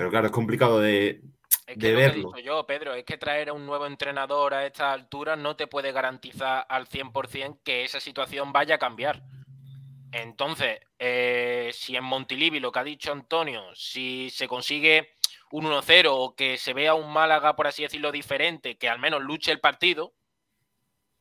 [0.00, 1.20] Pero claro, es complicado de,
[1.66, 2.28] Es que de lo que he verlo.
[2.32, 5.66] dicho yo, Pedro, es que traer a un nuevo entrenador a esta altura no te
[5.66, 9.22] puede garantizar al 100% que esa situación vaya a cambiar.
[10.10, 15.16] Entonces, eh, si en Montilivi, lo que ha dicho Antonio, si se consigue
[15.50, 19.20] un 1-0 o que se vea un Málaga, por así decirlo, diferente, que al menos
[19.20, 20.14] luche el partido,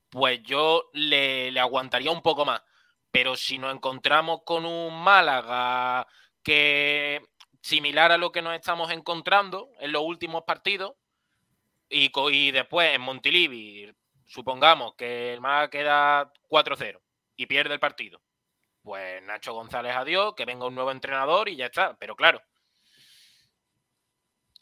[0.10, 2.62] pues yo le, le aguantaría un poco más.
[3.12, 6.08] Pero si nos encontramos con un Málaga
[6.42, 7.22] que
[7.62, 10.94] similar a lo que nos estamos encontrando en los últimos partidos,
[11.90, 13.92] y, después en Montilivi,
[14.26, 17.02] supongamos que el Málaga queda 4-0
[17.36, 18.22] y pierde el partido.
[18.84, 21.98] Pues Nacho González adiós, que venga un nuevo entrenador y ya está.
[21.98, 22.42] Pero claro,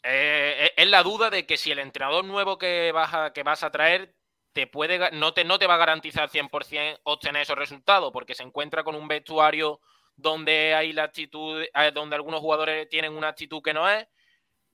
[0.02, 3.42] eh, es- es la duda de que si el entrenador nuevo que vas a, que
[3.42, 4.14] vas a traer
[4.52, 8.42] te puede, no, te, no te va a garantizar 100% obtener esos resultados, porque se
[8.42, 9.80] encuentra con un vestuario
[10.18, 11.64] donde hay la actitud,
[11.94, 14.06] donde algunos jugadores tienen una actitud que no es,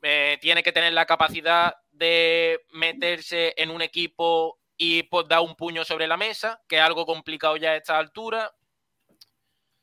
[0.03, 5.55] eh, tiene que tener la capacidad de meterse en un equipo y pues, dar un
[5.55, 8.51] puño sobre la mesa, que es algo complicado ya a esta altura.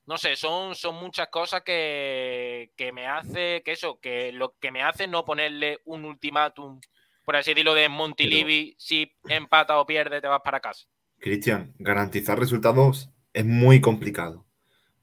[0.07, 4.71] No sé, son, son muchas cosas que, que me hace, que eso, que lo que
[4.71, 6.81] me hace no ponerle un ultimátum,
[7.23, 10.87] por así decirlo, de Montilivi, si empata o pierde, te vas para casa.
[11.19, 14.50] Cristian, garantizar resultados es muy complicado.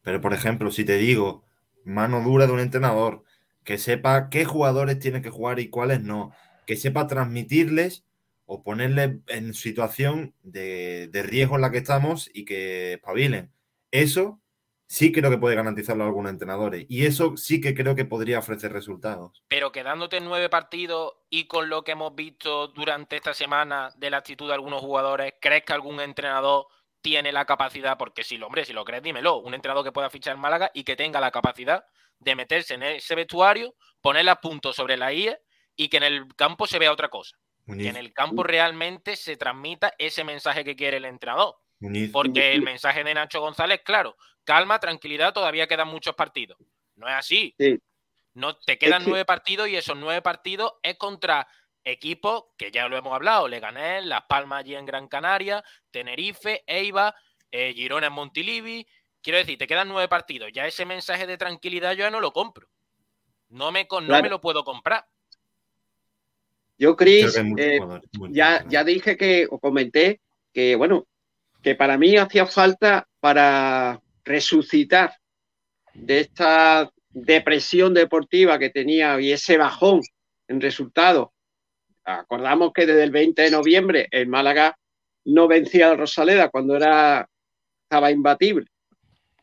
[0.08, 1.44] Pero, por ejemplo, si te digo
[1.84, 3.24] mano dura de un entrenador,
[3.62, 6.32] que sepa qué jugadores tienen que jugar y cuáles no,
[6.66, 8.06] que sepa transmitirles
[8.46, 13.52] o ponerles en situación de, de riesgo en la que estamos y que espabilen.
[13.90, 14.40] Eso
[14.86, 16.86] sí creo que puede garantizarlo a algunos entrenadores.
[16.88, 19.42] Y eso sí que creo que podría ofrecer resultados.
[19.48, 24.16] Pero quedándote nueve partidos y con lo que hemos visto durante esta semana de la
[24.16, 26.68] actitud de algunos jugadores, ¿crees que algún entrenador
[27.00, 27.96] tiene la capacidad?
[27.98, 29.36] Porque si lo, hombre, si lo crees, dímelo.
[29.38, 31.84] Un entrenador que pueda fichar en Málaga y que tenga la capacidad
[32.18, 35.38] de meterse en ese vestuario, ponerle a punto sobre la IE
[35.76, 37.36] y que en el campo se vea otra cosa.
[37.66, 37.84] Muñiz.
[37.84, 41.56] Que en el campo realmente se transmita ese mensaje que quiere el entrenador.
[41.80, 42.10] Muñiz.
[42.10, 46.58] Porque el mensaje de Nacho González, claro, calma, tranquilidad, todavía quedan muchos partidos.
[46.96, 47.54] No es así.
[48.34, 51.46] No, te quedan que- nueve partidos y esos nueve partidos es contra
[51.84, 57.14] equipos que ya lo hemos hablado, Leganés, Las Palmas allí en Gran Canaria, Tenerife, Eibar,
[57.50, 58.86] eh, Girona en Montilivi.
[59.22, 60.50] Quiero decir, te quedan nueve partidos.
[60.52, 62.68] Ya ese mensaje de tranquilidad yo ya no lo compro.
[63.48, 64.22] No me, con- no Claro.
[64.24, 65.06] me lo puedo comprar.
[66.76, 67.80] Yo, Chris, eh,
[68.30, 70.20] ya, ya dije que, o comenté
[70.52, 71.06] que, bueno,
[71.62, 75.16] que para mí hacía falta para resucitar
[75.94, 80.02] de esta depresión deportiva que tenía y ese bajón
[80.46, 81.30] en resultados.
[82.10, 84.74] Acordamos que desde el 20 de noviembre el Málaga
[85.26, 87.28] no vencía al Rosaleda cuando era,
[87.82, 88.66] estaba imbatible.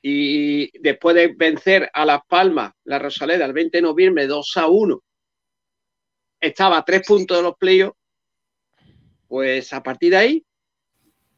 [0.01, 4.67] y después de vencer a Las Palmas, la Rosaleda, el 20 de noviembre, 2 a
[4.67, 5.01] 1,
[6.39, 7.97] estaba a tres puntos de los playoffs,
[9.27, 10.45] pues a partir de ahí,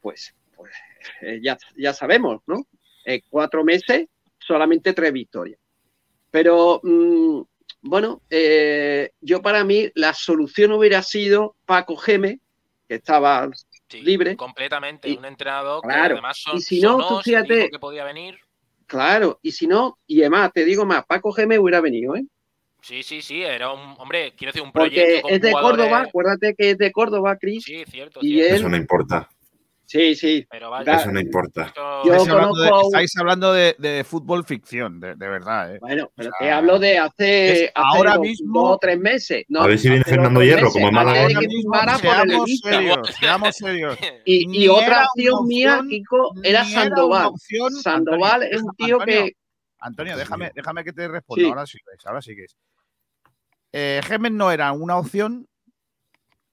[0.02, 0.74] pues, pues
[1.22, 2.68] eh, ya, ya sabemos, ¿no?
[3.06, 5.60] En cuatro meses, solamente tres victorias.
[6.30, 7.42] Pero, mm,
[7.82, 12.40] bueno, eh, yo para mí la solución hubiera sido Paco Geme,
[12.88, 13.50] que estaba
[13.90, 14.36] Sí, libre.
[14.36, 15.10] Completamente.
[15.10, 18.38] Y- un entrenador que claro, además son, y si no, tú fíjate- que podía venir.
[18.86, 22.24] Claro, y si no, y además, te digo más, Paco Geme hubiera venido, ¿eh?
[22.82, 25.78] Sí, sí, sí, era un, hombre, quiero decir, un Porque proyecto con es de jugadores-
[25.86, 27.64] Córdoba, acuérdate que es de Córdoba, Cris.
[27.66, 28.50] Sí, cierto, y cierto.
[28.54, 29.30] él, Eso no importa.
[29.88, 30.46] Sí, sí.
[30.52, 31.74] Pero vaya, Eso no importa.
[31.76, 35.28] Yo estáis, hablando de, conozco a un- estáis hablando de- de fútbol ficción, de, de
[35.28, 35.76] verdad.
[35.76, 35.80] ¿eh?
[35.80, 39.46] Bueno, pero O te hablo de hace, ahora dos, mismo- dos o tres meses.
[39.50, 41.28] No, A ver si viene Fernando Hierro, meses, como Málaga.
[42.00, 43.98] seamos serios, seamos serios.
[44.26, 47.28] Y, otra opción mía, Kiko, era Sandoval.
[47.28, 49.34] opción, Sandoval Antonio, es un tío Antonio, que.
[49.80, 51.44] Antonio, déjame, déjame que te responda.
[51.44, 51.50] Sí.
[51.50, 52.58] Ahora sí que es, ahora sí que es.
[53.74, 55.48] Eh, Gémez no era una opción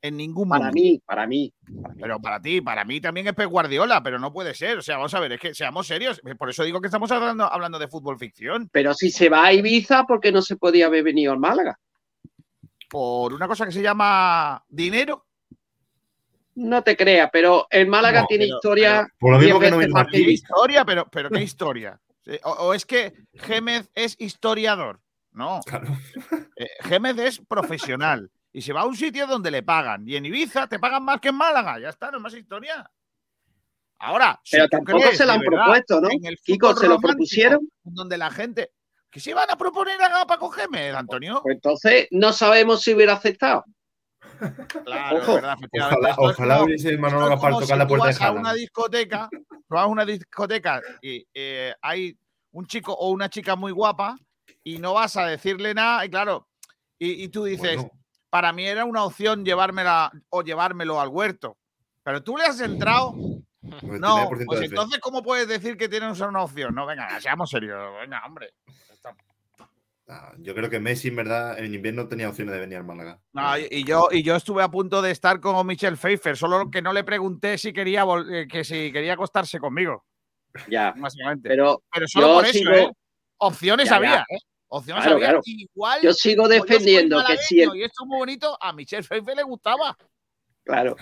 [0.04, 0.74] en ningún Para momento.
[0.82, 1.52] mí, para mí.
[1.98, 4.76] Pero para ti, para mí también es Pep Guardiola, pero no puede ser.
[4.78, 6.20] O sea, vamos a ver, es que seamos serios.
[6.38, 8.68] Por eso digo que estamos hablando, hablando de fútbol ficción.
[8.70, 11.78] Pero si se va a Ibiza, ¿por qué no se podía haber venido al Málaga?
[12.90, 15.24] Por una cosa que se llama dinero.
[16.56, 19.08] No te creas, pero el Málaga No, tiene pero- historia.
[19.18, 20.46] Por lo mismo que no más que ¿Qué Ibiza.
[20.48, 20.84] historia?
[20.84, 21.98] Pero, pero ¿qué historia?
[22.44, 25.00] O, o es que Gémez es historiador.
[25.32, 25.60] No.
[25.66, 25.88] Claro.
[26.56, 28.30] Eh, Gémez es profesional.
[28.56, 30.08] Y se va a un sitio donde le pagan.
[30.08, 31.78] Y en Ibiza te pagan más que en Málaga.
[31.80, 32.88] Ya está, no es más historia.
[33.98, 36.08] Ahora, si Pero tú tampoco crees, se lo han verdad, propuesto, ¿no?
[36.10, 37.68] en el Kiko, ¿se lo propusieron?
[37.82, 38.70] Donde la gente.
[39.10, 41.40] ¿Que se van a proponer a Paco Gémez, Antonio?
[41.42, 43.64] Pues entonces no sabemos si hubiera aceptado.
[44.84, 45.36] Claro, ojo.
[45.36, 45.56] es verdad.
[45.72, 49.64] Ojalá, ojalá como- hubiese Manolo Gaspar tocar si la puerta de a una discoteca, tú
[49.68, 52.16] vas a una discoteca y eh, hay
[52.52, 54.16] un chico o una chica muy guapa
[54.62, 56.48] y no vas a decirle nada, y claro,
[56.98, 57.90] y, y tú dices, Bueno.
[58.34, 61.56] Para mí era una opción llevármela o llevármelo al huerto.
[62.02, 63.14] Pero tú le has entrado,
[63.62, 66.74] no, 30% pues entonces, ¿cómo puedes decir que tienes una opción?
[66.74, 68.52] No, venga, seamos serios, venga, hombre.
[70.08, 73.20] Ah, Yo creo que Messi, en verdad, en invierno tenía opciones de venir al Málaga.
[73.34, 76.82] No, y, yo, y yo estuve a punto de estar con Michelle Pfeiffer, solo que
[76.82, 80.04] no le pregunté si quería, vol- eh, que si quería acostarse conmigo,
[80.66, 80.92] Ya.
[80.96, 81.48] básicamente.
[81.48, 82.92] Pero, Pero solo por eso, sigo- ¿eh?
[83.38, 84.24] Opciones Ya, había, ya.
[84.28, 84.38] ¿eh?
[84.68, 85.40] Opciones Claro.
[85.44, 86.00] Igual.
[86.02, 89.36] Yo sigo yo defendiendo que si el- Y esto es muy bonito, a Michelle Pfeiffer
[89.36, 89.96] le gustaba.
[90.64, 90.96] Claro.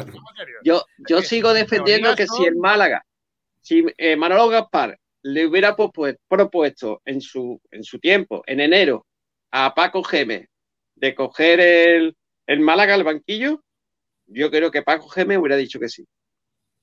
[0.65, 3.05] Yo, yo sigo defendiendo que si el Málaga,
[3.61, 9.07] si eh, Manolo Gaspar le hubiera propue- propuesto en su, en su tiempo, en enero,
[9.53, 10.49] a Paco Gémez
[10.97, 12.17] de coger el,
[12.47, 13.63] el Málaga al banquillo,
[14.27, 16.05] yo creo que Paco Gémez hubiera dicho que sí.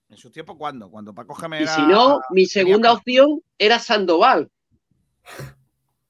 [0.07, 0.89] ¿En su tiempo cuándo?
[0.89, 4.49] Cuando Paco Gémez Y era- si no, mi segunda opción era Sandoval,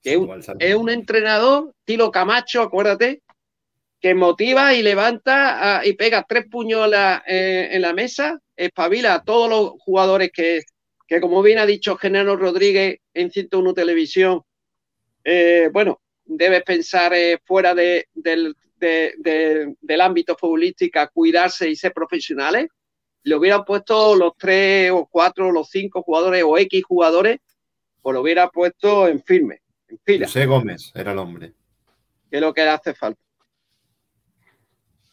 [0.01, 0.27] que es un,
[0.59, 3.21] es entrenador, Tilo Camacho, acuérdate,
[3.99, 6.45] que motiva y levanta ah, y pega tres
[6.88, 10.61] la, eh, en la mesa, espabila a todos los jugadores que,
[11.07, 14.41] que como bien ha dicho Genaro Rodríguez en 101 Televisión,
[15.23, 21.76] eh, bueno, debes pensar eh, fuera de- del, de- de- del ámbito futbolístico, cuidarse y
[21.76, 22.67] ser profesionales.
[23.23, 27.39] Le hubieran puesto los tres o cuatro, los cinco jugadores o X jugadores,
[28.01, 29.59] pues lo hubiera puesto en firme,
[29.90, 31.53] en fila, José Gómez era el hombre.
[32.30, 33.22] que es lo que le hace falta.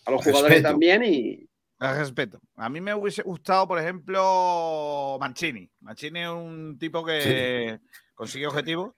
[0.05, 1.49] A los jugadores también y
[1.79, 2.41] Al respeto.
[2.55, 5.69] A mí me hubiese gustado, por ejemplo, Mancini.
[5.81, 7.81] Mancini es un tipo que
[8.15, 8.95] consigue objetivos.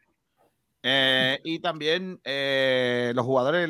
[0.83, 3.69] Eh, y también eh, los jugadores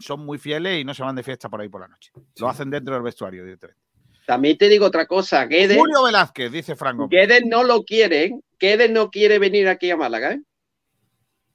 [0.00, 2.10] son muy fieles y no se van de fiesta por ahí por la noche.
[2.38, 3.80] Lo hacen dentro del vestuario directamente.
[4.26, 7.08] también te digo otra cosa, Guedes, Julio Velázquez, dice Franco.
[7.08, 8.40] Guedes no lo quiere, ¿eh?
[8.58, 10.42] Guedes no quiere venir aquí a Málaga, ¿eh?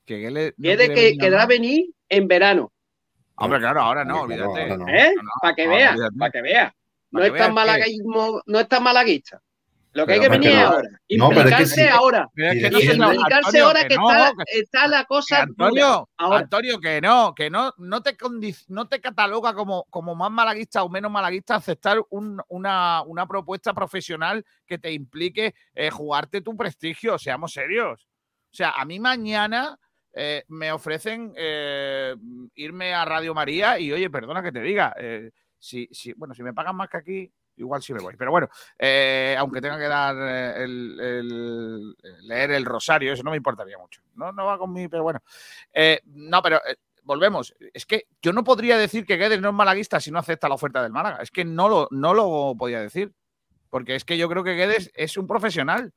[0.06, 0.64] Que Guedes no
[0.96, 1.46] que venir a querrá Málaga.
[1.48, 2.72] venir en verano,
[3.38, 4.78] Hombre, claro, ahora no, claro, olvídate.
[4.78, 4.88] no.
[4.88, 5.14] ¿eh?
[5.16, 6.76] No, no, para que no, vea, para que vea.
[7.12, 9.42] No es tan malaguismo, no es tan malaguista.
[9.92, 10.68] Lo que hay que venir es no.
[10.68, 10.90] ahora.
[10.90, 11.88] No, pero es que Implicarse sí.
[11.88, 12.30] ahora.
[12.36, 15.42] Implicarse Antonio, ahora que que, no, está, que- está la cosa.
[15.44, 16.40] Antonio, Ahora.
[16.40, 18.18] Antonio, que no, que no, no te
[18.68, 23.74] no te cataloga como, como más malaguista o menos malaguista aceptar un- una, una propuesta
[23.74, 28.04] profesional que te implique eh, jugarte tu prestigio, seamos serios.
[28.52, 29.78] O sea, a mí mañana
[30.18, 32.16] eh, me ofrecen eh,
[32.56, 36.42] irme a Radio María y oye, perdona que te diga, eh, si, si, bueno, si
[36.42, 38.16] me pagan más que aquí, igual sí me voy.
[38.16, 38.48] Pero bueno,
[39.38, 40.16] aunque tenga que dar
[40.58, 44.02] el, leer el rosario, eso no me importaría mucho.
[44.16, 45.22] No, no va conmigo, pero bueno.
[46.06, 46.62] No, pero
[47.04, 47.54] volvemos.
[47.74, 50.56] Es que yo no podría decir que Guedes no es malaguista si no acepta la
[50.56, 51.18] oferta del Málaga.
[51.22, 53.14] Es que no lo, no lo podía decir.
[53.70, 55.94] Porque es que yo creo que Guedes es un profesional.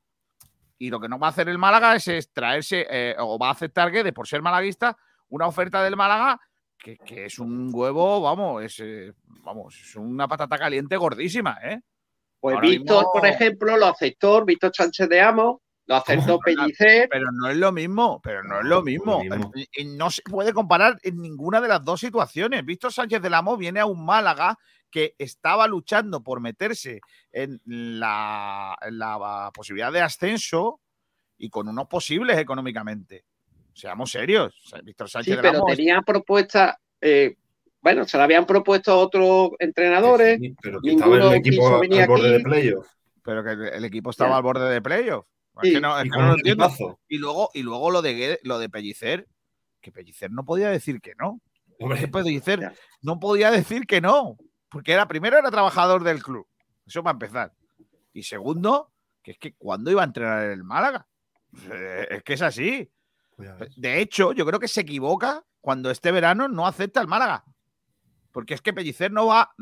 [0.79, 3.49] Y lo que no va a hacer el Málaga es, es traerse, eh, o va
[3.49, 4.97] a aceptar Guedes, por ser malaguista,
[5.29, 6.41] una oferta del Málaga
[6.79, 11.81] que, que es un huevo, vamos, es, eh, vamos, es una patata caliente gordísima, ¿eh?
[12.39, 17.09] Pues Ahora Víctor, mismo- por ejemplo, lo aceptó, Víctor Sánchez de Amo, lo aceptó Pellicer.
[17.11, 19.21] Pero no es lo mismo, pero no es lo mismo.
[19.57, 22.65] Y- y No se puede comparar en ninguna de las dos situaciones.
[22.65, 24.57] Víctor Sánchez del Amo viene a un Málaga
[24.91, 27.01] que estaba luchando por meterse
[27.33, 30.81] en la, en la posibilidad de ascenso
[31.37, 33.25] y con unos posibles económicamente.
[33.73, 34.55] Seamos serios.
[34.83, 37.37] Víctor Sánchez Sí, pero tenía propuesta, eh,
[37.81, 40.41] bueno, se la habían propuesto otros entrenadores.
[40.61, 42.87] pero que estaba el equipo al borde de playoff.
[43.23, 44.37] Pero que el, el equipo estaba Ya.
[44.39, 45.27] al borde de playoff.
[45.63, 47.01] Sí, es que no, es y que con no lo entiendo.
[47.09, 49.27] Y luego, y luego lo de lo de Pellicer,
[49.81, 51.41] que Pellicer no podía decir que no.
[51.81, 54.37] Hombre, Pellicer no podía decir que no.
[54.69, 56.47] Porque era, primero era trabajador del club.
[56.87, 57.53] Eso para empezar.
[58.13, 58.93] Y segundo,
[59.23, 61.07] que es que cuando iba a entrenar en el Málaga.
[61.71, 62.91] Eh, Es que es así.
[63.77, 67.45] De hecho, yo creo que se equivoca cuando este verano no acepta el Málaga.
[68.33, 69.53] Porque es que Pellicer no va,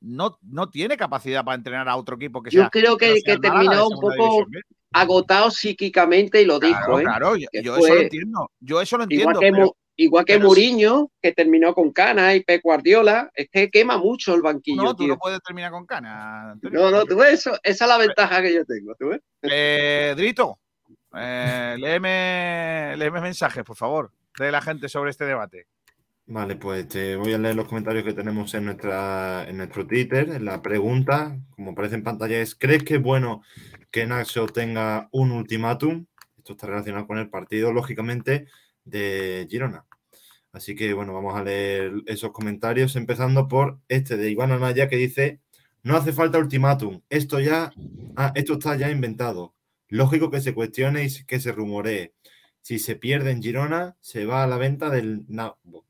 [0.00, 2.64] no, no tiene capacidad para entrenar a otro equipo que sea.
[2.64, 4.14] Yo creo que, no sea que el Málaga terminó un poco
[4.46, 4.62] división
[4.92, 7.00] agotado psíquicamente y lo Claro, dijo.
[7.00, 7.02] ¿eh?
[7.02, 8.50] claro, yo, Que yo fue eso lo entiendo.
[8.60, 9.30] Yo eso lo entiendo.
[9.30, 12.60] Igual que, pero- Mu- igual que pero sí- Muriño, que terminó con Cana y Pep
[12.62, 15.14] Guardiola, es que quema mucho el banquillo, no, tú tío.
[15.14, 16.52] no puedes terminar con cana.
[16.52, 16.80] Antonio.
[16.80, 19.20] No, no, tú ves, eso, esa es la ventaja que yo tengo, ¿tú ves?
[19.42, 20.58] Eh, Drito,
[21.16, 25.66] eh, léeme, léeme mensajes, por favor, de la gente sobre este debate.
[26.26, 30.40] Vale, pues te voy a leer los comentarios que tenemos en, nuestra, en nuestro Twitter.
[30.40, 33.42] La pregunta, como aparece en pantalla, es: ¿Crees que es bueno
[33.90, 36.06] que Naxo tenga un ultimátum?
[36.38, 38.46] Esto está relacionado con el partido, lógicamente,
[38.84, 39.86] de Girona.
[40.52, 44.96] Así que, bueno, vamos a leer esos comentarios, empezando por este de Iván Anaya que
[44.96, 45.40] dice:
[45.82, 47.72] No hace falta ultimátum, esto ya,
[48.16, 49.54] ah, esto está ya inventado.
[49.88, 52.14] Lógico que se cuestione y que se rumoree.
[52.60, 55.84] Si se pierde en Girona, se va a la venta del Nabo.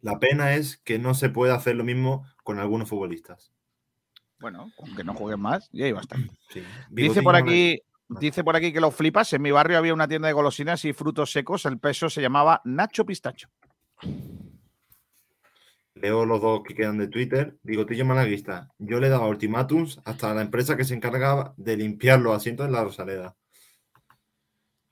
[0.00, 3.52] La pena es que no se puede hacer lo mismo con algunos futbolistas.
[4.38, 6.18] Bueno, aunque no jueguen más, y ahí va a estar.
[6.50, 6.62] Sí.
[6.90, 9.32] Dice por aquí, dice por aquí que lo flipas.
[9.32, 11.66] En mi barrio había una tienda de golosinas y frutos secos.
[11.66, 13.48] El peso se llamaba Nacho Pistacho.
[15.94, 17.56] Leo los dos que quedan de Twitter.
[17.62, 18.70] Bigotillo Malaguista.
[18.78, 22.72] Yo le daba ultimátums hasta la empresa que se encargaba de limpiar los asientos en
[22.72, 23.36] la Rosaleda.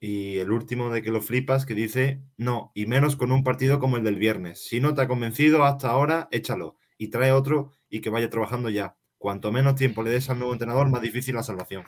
[0.00, 3.78] Y el último de que lo flipas que dice, no, y menos con un partido
[3.78, 4.66] como el del viernes.
[4.66, 8.70] Si no te ha convencido hasta ahora, échalo y trae otro y que vaya trabajando
[8.70, 8.96] ya.
[9.18, 11.84] Cuanto menos tiempo le des al nuevo entrenador, más difícil la salvación.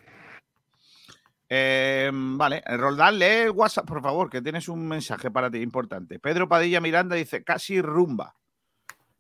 [1.49, 6.19] Eh, vale, Roldán, lee WhatsApp, por favor, que tienes un mensaje para ti importante.
[6.19, 8.35] Pedro Padilla Miranda dice casi rumba.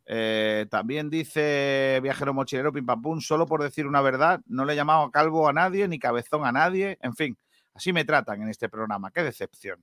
[0.09, 4.73] Eh, también dice Viajero Mochilero Pim Pam Pum, solo por decir una verdad, no le
[4.73, 6.99] he llamado calvo a nadie ni cabezón a nadie.
[7.03, 7.37] En fin,
[7.75, 9.11] así me tratan en este programa.
[9.11, 9.83] Qué decepción.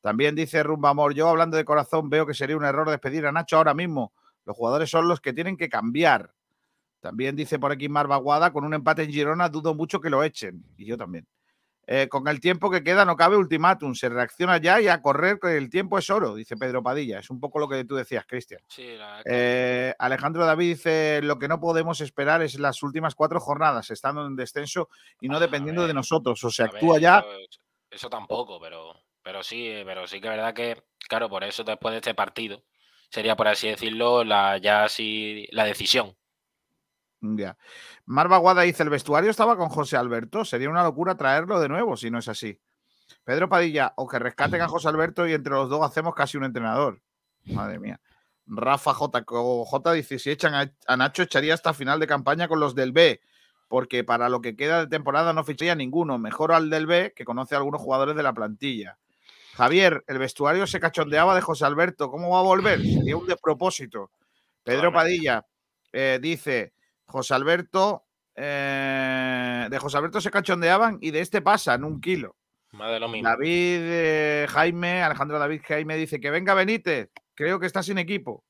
[0.00, 3.32] También dice Rumba Amor, yo hablando de corazón veo que sería un error despedir a
[3.32, 4.12] Nacho ahora mismo.
[4.44, 6.32] Los jugadores son los que tienen que cambiar.
[7.00, 10.22] También dice por aquí Mar Baguada, con un empate en Girona dudo mucho que lo
[10.22, 10.64] echen.
[10.76, 11.26] Y yo también.
[11.90, 15.38] Eh, con el tiempo que queda no cabe ultimátum, se reacciona ya y a correr,
[15.40, 17.20] que el tiempo es oro, dice Pedro Padilla.
[17.20, 18.60] Es un poco lo que tú decías, Cristian.
[18.68, 23.40] Sí, la- Eh, Alejandro David dice, lo que no podemos esperar es las últimas cuatro
[23.40, 26.44] jornadas, estando en descenso y no dependiendo de nosotros.
[26.44, 27.20] O se ver, actúa ya.
[27.20, 27.58] Eso,
[27.90, 31.92] eso tampoco, pero, pero sí, pero sí que es verdad que, claro, por eso después
[31.92, 32.62] de este partido
[33.08, 36.14] sería, por así decirlo, la ya así la decisión.
[37.20, 37.56] Ya.
[38.06, 41.96] Mar Baguada dice, el vestuario estaba con José Alberto, sería una locura traerlo de nuevo
[41.96, 42.60] si no es así.
[43.24, 46.44] Pedro Padilla, o que rescaten a José Alberto y entre los dos hacemos casi un
[46.44, 47.00] entrenador.
[47.46, 48.00] Madre mía.
[48.46, 49.24] Rafa J.
[49.26, 52.92] J dice, si echan a, a Nacho, echaría hasta final de campaña con los del
[52.92, 53.20] B,
[53.68, 56.18] porque para lo que queda de temporada no ficharía ninguno.
[56.18, 58.98] Mejor al del B, que conoce a algunos jugadores de la plantilla.
[59.54, 62.10] Javier, el vestuario se cachondeaba de José Alberto.
[62.10, 62.80] ¿Cómo va a volver?
[62.80, 64.10] Sería un despropósito.
[64.62, 65.44] Pedro Padilla
[65.92, 66.72] eh, dice,
[67.08, 68.04] José Alberto,
[68.34, 72.36] eh, de José Alberto se cachondeaban y de este pasan un kilo.
[72.70, 73.28] De lo mismo.
[73.28, 78.44] David eh, Jaime, Alejandro David Jaime dice que venga Benítez, creo que está sin equipo.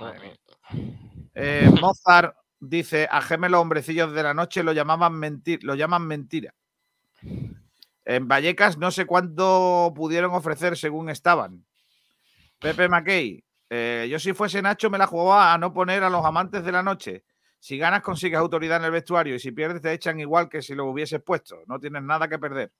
[0.00, 0.40] Madre.
[1.34, 6.54] Eh, Mozart dice a Gemelo Hombrecillos de la Noche lo llamaban mentir, lo llaman mentira.
[8.04, 11.64] En Vallecas no sé cuánto pudieron ofrecer según estaban.
[12.58, 16.24] Pepe Mackey, eh, yo si fuese Nacho me la jugaba a no poner a los
[16.24, 17.24] amantes de la noche.
[17.62, 20.74] Si ganas consigues autoridad en el vestuario y si pierdes te echan igual que si
[20.74, 21.62] lo hubieses puesto.
[21.68, 22.72] No tienes nada que perder.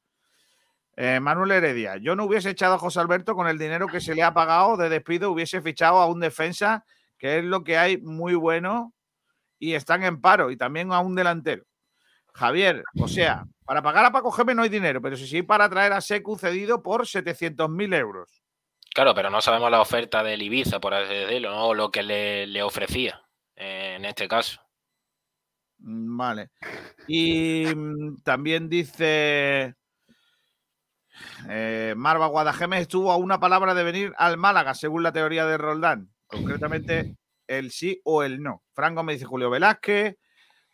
[0.97, 4.13] Eh, Manuel Heredia, yo no hubiese echado a José Alberto con el dinero que se
[4.13, 6.85] le ha pagado de despido, hubiese fichado a un defensa,
[7.17, 8.93] que es lo que hay muy bueno,
[9.61, 11.63] y están en paro, y también a un delantero.
[12.35, 15.69] Javier, o sea, para pagar a Paco Gémez no hay dinero, pero sí, sí para
[15.69, 18.43] traer a Secu cedido por 700.000 euros.
[18.93, 21.67] Claro, pero no sabemos la oferta del Ibiza, por así decirlo, ¿no?
[21.69, 23.23] o lo que le, le ofrecía
[23.55, 24.62] eh, en este caso.
[25.83, 26.51] Mm, Vale.
[27.07, 29.75] Y mm, también dice
[31.49, 35.59] eh, Marva Guadajemes estuvo a una palabra de venir al Málaga, según la teoría de
[35.59, 36.11] Roldán.
[36.27, 38.63] Concretamente, el sí o el no.
[38.73, 40.17] Franco me dice Julio Velázquez.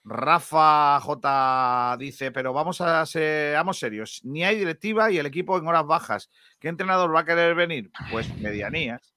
[0.05, 5.67] Rafa J dice, pero vamos a ser, serios, ni hay directiva y el equipo en
[5.67, 6.31] horas bajas.
[6.59, 7.91] ¿Qué entrenador va a querer venir?
[8.11, 9.15] Pues medianías.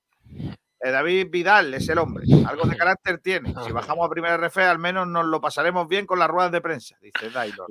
[0.83, 3.53] Eh, David Vidal es el hombre, algo de carácter tiene.
[3.65, 6.61] Si bajamos a primera RF, al menos nos lo pasaremos bien con las ruedas de
[6.61, 7.67] prensa, dice Dailor.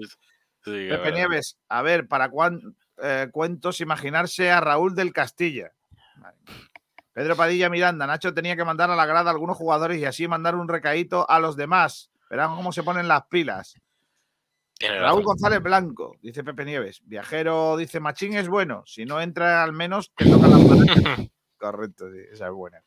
[0.63, 5.73] Pepe Nieves, a ver, ¿para cuán, eh, cuentos imaginarse a Raúl del Castilla?
[7.13, 10.29] Pedro Padilla Miranda, Nacho tenía que mandar a la grada a algunos jugadores y así
[10.29, 12.11] mandar un recaíto a los demás.
[12.29, 13.75] Verán cómo se ponen las pilas.
[14.81, 15.25] Raúl.
[15.25, 17.03] González Blanco, dice Pepe Nieves.
[17.05, 18.83] Viajero dice Machín es bueno.
[18.87, 20.57] Si no entra al menos te toca la.
[21.59, 22.83] Correcto, sí, esa es buena.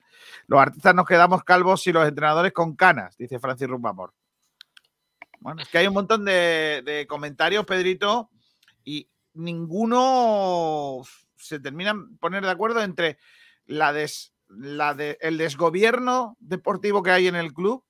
[0.48, 4.14] Los artistas nos quedamos calvos y los entrenadores con canas, dice Francis Rumbamor.
[5.40, 8.30] Bueno, es que hay un montón de, de comentarios, Pedrito,
[8.84, 11.02] y ninguno
[11.36, 13.18] se terminan poner de acuerdo entre
[13.66, 17.84] la des- la de- el desgobierno deportivo que hay en el club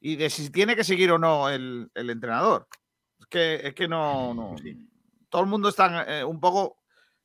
[0.00, 2.68] y de si tiene que seguir o no el, el entrenador.
[3.20, 4.54] Es que, es que no, no-
[5.28, 6.78] Todo el mundo está eh, un poco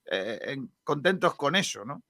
[0.05, 2.03] eh, en- contentos con eso, ¿no?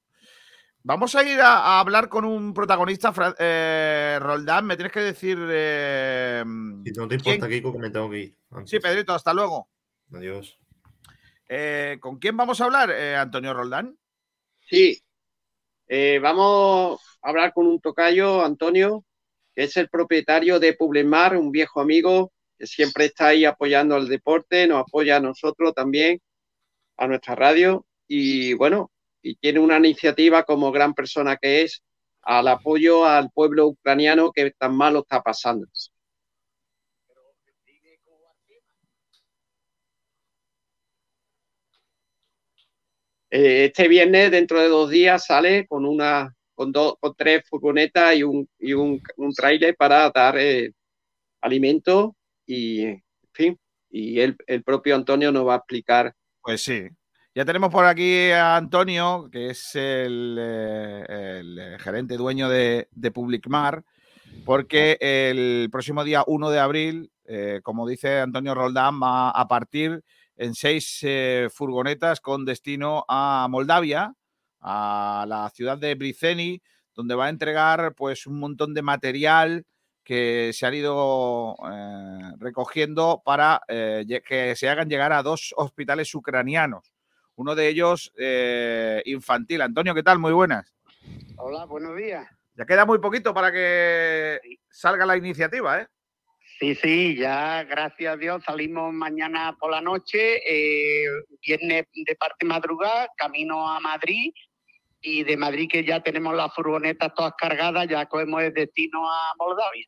[0.87, 4.65] Vamos a ir a, a hablar con un protagonista, Fra- eh, Roldán.
[4.65, 5.37] Me tienes que decir.
[5.51, 6.41] eh,
[6.85, 8.35] Si no te importa, Kiko, que me tengo que ir.
[8.51, 8.69] antes.
[8.71, 9.67] Sí, Pedrito, hasta luego.
[10.13, 10.57] Adiós.
[11.49, 13.97] Eh, ¿Con quién vamos a hablar, eh, Antonio Roldán?
[14.69, 14.97] Sí.
[15.89, 19.03] Eh, vamos a hablar con un tocayo, Antonio,
[19.53, 24.07] que es el propietario de Publimar, un viejo amigo que siempre está ahí apoyando al
[24.07, 26.21] deporte, nos apoya a nosotros también,
[26.95, 28.89] a nuestra radio, y bueno,
[29.21, 31.83] y tiene una iniciativa como gran persona que es
[32.21, 35.67] al apoyo al pueblo ucraniano que tan mal lo está pasando.
[43.29, 48.15] Eh, este viernes, dentro de dos días, sale con una, con dos, con tres furgonetas
[48.15, 50.71] y un, y un, un tráiler para dar eh,
[51.41, 52.15] alimento
[52.45, 53.03] y, en
[53.33, 56.13] fin, y el, el propio Antonio nos va a explicar.
[56.41, 56.87] Pues sí.
[57.37, 63.11] Ya tenemos por aquí a Antonio, que es el, eh, eh, gerente dueño de, de
[63.11, 63.85] Publicmar,
[64.43, 70.03] porque el próximo día 1 de abril, eh, como dice Antonio Roldán, va a partir
[70.35, 71.05] en seis
[71.53, 74.15] furgonetas con destino a Moldavia,
[74.59, 76.59] a la ciudad de Briceni,
[76.95, 79.63] donde va a entregar pues un montón de material
[80.03, 81.55] que se han ido
[82.39, 86.96] recogiendo para que se hagan llegar a dos hospitales ucranianos.
[87.37, 89.61] Uno de ellos eh, infantil.
[89.61, 90.17] Antonio, ¿qué tal?
[90.17, 90.73] Muy buenas.
[91.37, 92.27] Hola, buenos días.
[92.55, 94.39] Ya queda muy poquito para que
[94.69, 95.87] salga la iniciativa, ¿eh?
[96.59, 101.05] Sí, sí, ya gracias a Dios salimos mañana por la noche, eh,
[101.45, 104.33] viernes de parte madrugada, camino a Madrid
[104.99, 109.33] y de Madrid que ya tenemos las furgonetas todas cargadas, ya cogemos el destino a
[109.37, 109.85] Moldavia.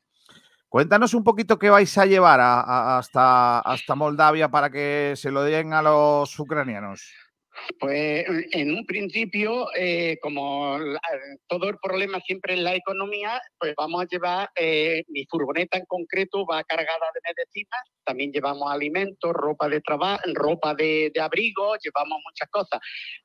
[0.67, 5.31] Cuéntanos un poquito qué vais a llevar a- a- hasta, hasta Moldavia para que se
[5.31, 7.11] lo den a los ucranianos.
[7.79, 10.99] Pues en un principio, eh, como la-
[11.47, 15.85] todo el problema siempre es la economía, pues vamos a llevar, eh, mi furgoneta en
[15.85, 22.19] concreto va cargada de medicinas, también llevamos alimentos, ropa de trabajo, ropa de, abrigo, llevamos
[22.25, 22.79] muchas cosas.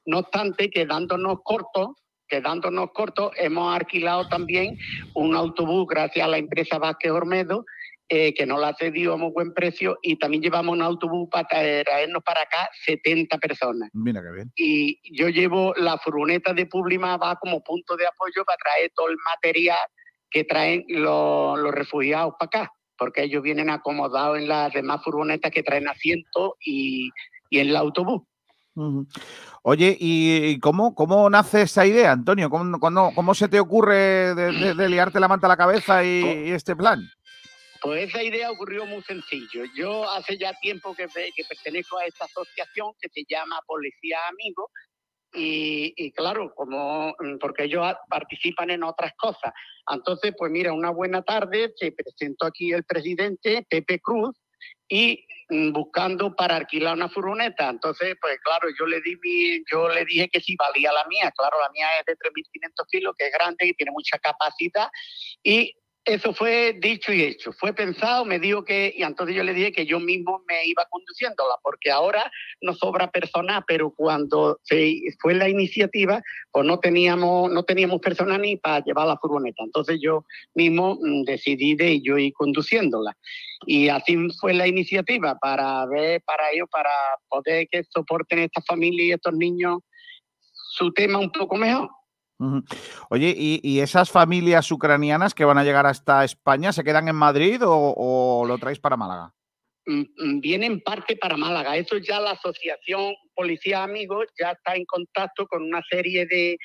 [0.04, 1.88] No obstante, quedándonos cortos,
[2.28, 4.76] quedándonos cortos, hemos alquilado también
[5.14, 7.64] un autobús gracias a la empresa Vázquez Ormedo,
[8.08, 11.28] eh, que nos la ha cedido a muy buen precio, y también llevamos un autobús
[11.30, 14.52] para traernos para acá 70 personas Mira qué bien.
[14.56, 19.08] y yo llevo la furgoneta de Publima va como punto de apoyo para traer todo
[19.08, 19.78] el material
[20.30, 25.50] que traen los, los refugiados para acá, porque ellos vienen acomodados en las demás furgonetas
[25.50, 27.08] que traen asientos y,
[27.50, 28.22] y en el autobús.
[29.62, 32.50] Oye, ¿y cómo, cómo nace esa idea, Antonio?
[32.50, 32.78] ¿Cómo,
[33.14, 36.50] cómo se te ocurre de, de- de liarte la manta a la cabeza y, y
[36.50, 37.00] este plan?
[37.84, 39.64] Pues esa idea ocurrió muy sencillo.
[39.76, 44.70] Yo hace ya tiempo que, que pertenezco a esta asociación que se llama Policía Amigos
[45.34, 49.52] y, claro, como mm, porque ellos participan en otras cosas.
[49.92, 54.34] Entonces, pues mira, una buena tarde se presentó aquí el presidente Pepe Cruz
[54.88, 57.68] y mm, buscando para alquilar una furgoneta.
[57.68, 61.30] Entonces, pues claro, yo le di mi, yo le dije que sí valía la mía.
[61.36, 64.88] Claro, la mía es de 3.500 kilos, que es grande y tiene mucha capacidad
[65.42, 65.74] y
[66.04, 67.52] eso fue dicho y hecho.
[67.52, 70.84] Fue pensado, me dijo que, y entonces yo le dije que yo mismo me iba
[70.90, 76.22] conduciéndola, porque ahora nos sobra personal, pero cuando se fue la iniciativa,
[76.52, 79.62] pues no teníamos, no teníamos personal ni para llevar la furgoneta.
[79.64, 80.24] Entonces yo
[80.54, 83.16] mismo mm, decidí de yo ir conduciéndola.
[83.66, 86.90] Y así fue la iniciativa para ver, para ellos, para
[87.28, 89.78] poder que soporten esta familia y estos niños
[90.74, 91.88] su tema un poco mejor.
[93.10, 97.16] Oye, ¿y, y esas familias ucranianas que van a llegar hasta España se quedan en
[97.16, 99.32] Madrid o, lo traéis para Málaga?
[99.86, 101.76] mm, mm, viene en parte para Málaga.
[101.76, 106.56] Eso ya la Asociación Policía Amigos ya está en contacto con una serie de,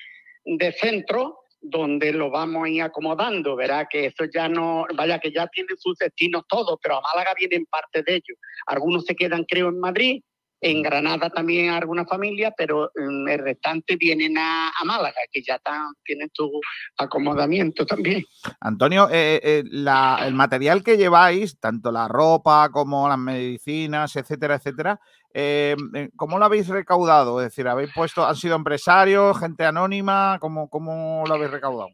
[0.46, 3.56] de centros donde lo vamos a ir acomodando.
[3.56, 7.34] Verá que eso ya no, vaya que ya tienen sus destinos todos, pero a Málaga
[7.38, 8.38] vienen parte de ellos.
[8.66, 10.22] Algunos se quedan, creo, en Madrid.
[10.62, 15.56] En Granada también alguna familia, pero mm, el restante vienen a, a Málaga, que ya
[15.56, 16.52] están, tienen su
[16.98, 18.24] acomodamiento también.
[18.60, 24.56] Antonio, eh, eh, la- el material que lleváis, tanto la ropa como las medicinas, etcétera,
[24.56, 25.00] etcétera,
[25.34, 27.40] eh, eh, ¿cómo lo habéis recaudado?
[27.40, 30.38] Es decir, ¿habéis puesto, han sido empresarios, gente anónima?
[30.42, 31.90] ¿Cómo, cómo lo habéis recaudado?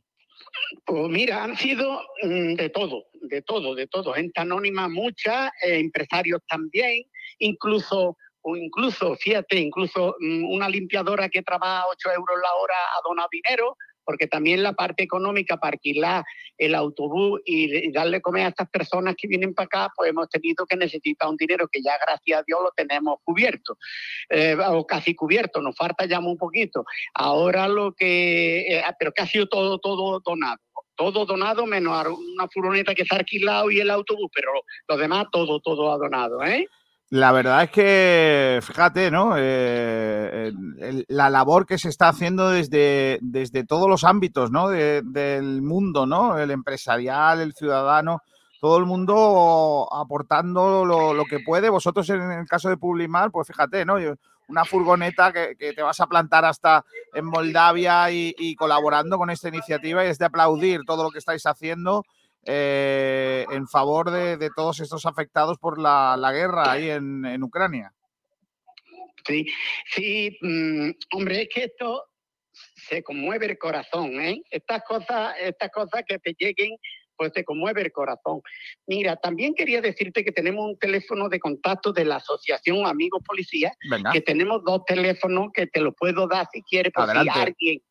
[0.85, 4.13] Pues mira, han sido mm, de todo, de todo, de todo.
[4.13, 7.03] Gente anónima mucha, eh, empresarios también,
[7.39, 8.17] incluso,
[8.47, 13.27] o incluso, fíjate, incluso mm, una limpiadora que trabaja 8 euros la hora ha donado
[13.31, 16.23] dinero, porque también la parte económica para alquilar
[16.59, 20.67] el autobús y, darle comer a estas personas que vienen para acá, pues hemos tenido
[20.67, 23.77] que necesitar un dinero que ya gracias a Dios lo tenemos cubierto,
[24.29, 26.85] eh, o casi cubierto, nos falta ya un poquito.
[27.15, 30.59] Ahora lo que, eh, pero que ha sido todo, todo donado.
[30.95, 34.51] Todo donado, menos una furgoneta que se ha alquilado y el autobús, pero
[34.87, 36.67] lo demás todo, todo ha donado, ¿eh?
[37.09, 39.35] La verdad es que, fíjate, ¿no?
[39.37, 40.51] Eh,
[41.07, 44.69] la labor que se está haciendo desde, desde todos los ámbitos, ¿no?
[44.69, 46.37] De- del mundo, ¿no?
[46.39, 48.21] El empresarial, el ciudadano,
[48.59, 51.69] todo el mundo aportando lo, que puede.
[51.69, 53.99] Vosotros, en el caso de Publimar, pues fíjate, ¿no?
[53.99, 54.15] Yo-
[54.47, 56.83] Una furgoneta que, que te vas a plantar hasta
[57.13, 61.17] en Moldavia y, y colaborando con esta iniciativa y es de aplaudir todo lo que
[61.19, 62.03] estáis haciendo
[62.45, 67.43] eh, en favor de, de todos estos afectados por la, la guerra ahí en, en
[67.43, 67.91] Ucrania.
[69.25, 69.47] Sí,
[69.91, 72.03] sí, mm, hombre, es que esto
[72.51, 74.41] se conmueve el corazón, ¿eh?
[74.49, 76.77] Estas cosas, estas cosas que te lleguen,
[77.17, 78.41] pues te conmueve el corazón.
[78.85, 83.75] Mira, también quería decirte que tenemos un teléfono de contacto de la Asociación Amigos Policías,
[84.11, 87.81] que tenemos dos teléfonos que te los puedo dar si quieres, por si alguien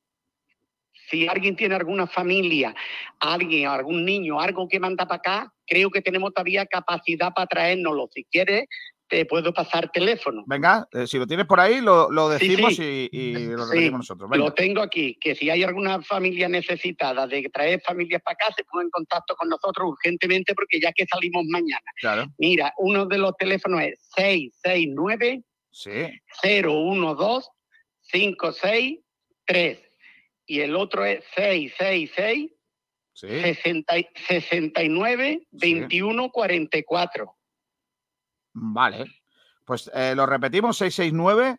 [1.10, 2.74] si alguien tiene alguna familia,
[3.20, 8.08] alguien, algún niño, algo que manda para acá, creo que tenemos todavía capacidad para traérnoslo.
[8.12, 8.66] Si quieres,
[9.08, 10.44] te puedo pasar teléfono.
[10.46, 13.08] Venga, eh, si lo tienes por ahí, lo, decimos sí.
[13.12, 14.30] Y, y lo Sí, repetimos nosotros.
[14.30, 14.44] Venga.
[14.44, 18.64] Lo tengo aquí, que si hay alguna familia necesitada de traer familias para acá, se
[18.64, 21.84] ponga en contacto con nosotros urgentemente porque ya que salimos mañana.
[22.00, 22.26] Claro.
[22.38, 25.90] Mira, uno de los teléfonos es 669 Sí.
[26.42, 27.48] 012
[28.12, 29.78] 563
[30.46, 32.50] y el otro es 666
[33.16, 33.28] Sí.
[33.28, 37.36] 60 y- 69 21 44.
[38.54, 39.04] Vale.
[39.64, 41.58] Pues eh, lo repetimos, 669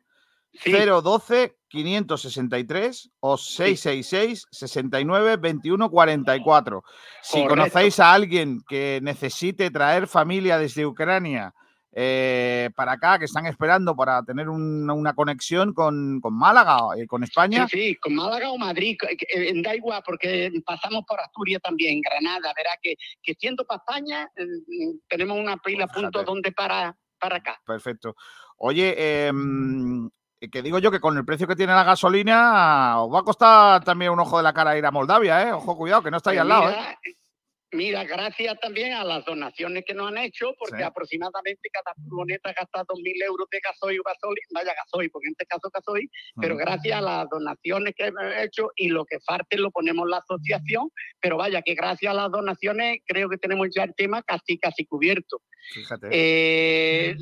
[1.01, 6.83] 012 563 o 666 69 21 44.
[7.21, 7.49] Si Correcto.
[7.49, 11.53] conocéis a alguien que necesite traer familia desde Ucrania
[11.97, 17.07] eh, para acá, que están esperando para tener un- una conexión con, con Málaga, eh,
[17.07, 18.97] con España, Sí, sí, con Málaga o Madrid,
[19.33, 24.29] eh, da igual, porque pasamos por Asturias también, Granada, verá que, que siendo para España,
[24.35, 27.61] eh, mm, tenemos una pila a punto donde para, para acá.
[27.65, 28.13] Perfecto.
[28.57, 30.09] Oye, eh, mm,
[30.51, 33.83] que digo yo que con el precio que tiene la gasolina os va a costar
[33.85, 35.51] también un ojo de la cara ir a Moldavia, ¿eh?
[35.53, 36.97] Ojo, cuidado, que no estáis Pues al lado, ¿eh?
[37.75, 40.83] Mira, gracias también a las donaciones que nos han hecho, porque Sí.
[40.83, 45.45] aproximadamente cada furgoneta gasta 2.000 euros de gasoil o gasoil, vaya gasoil, porque en este
[45.45, 49.71] caso gasoil, pero gracias a las donaciones que hemos hecho y lo que falte lo
[49.71, 50.89] ponemos la asociación,
[51.19, 54.85] pero vaya que gracias a las donaciones creo que tenemos ya el tema casi casi
[54.85, 55.41] cubierto.
[55.73, 56.09] Fíjate.
[56.11, 57.15] Eh,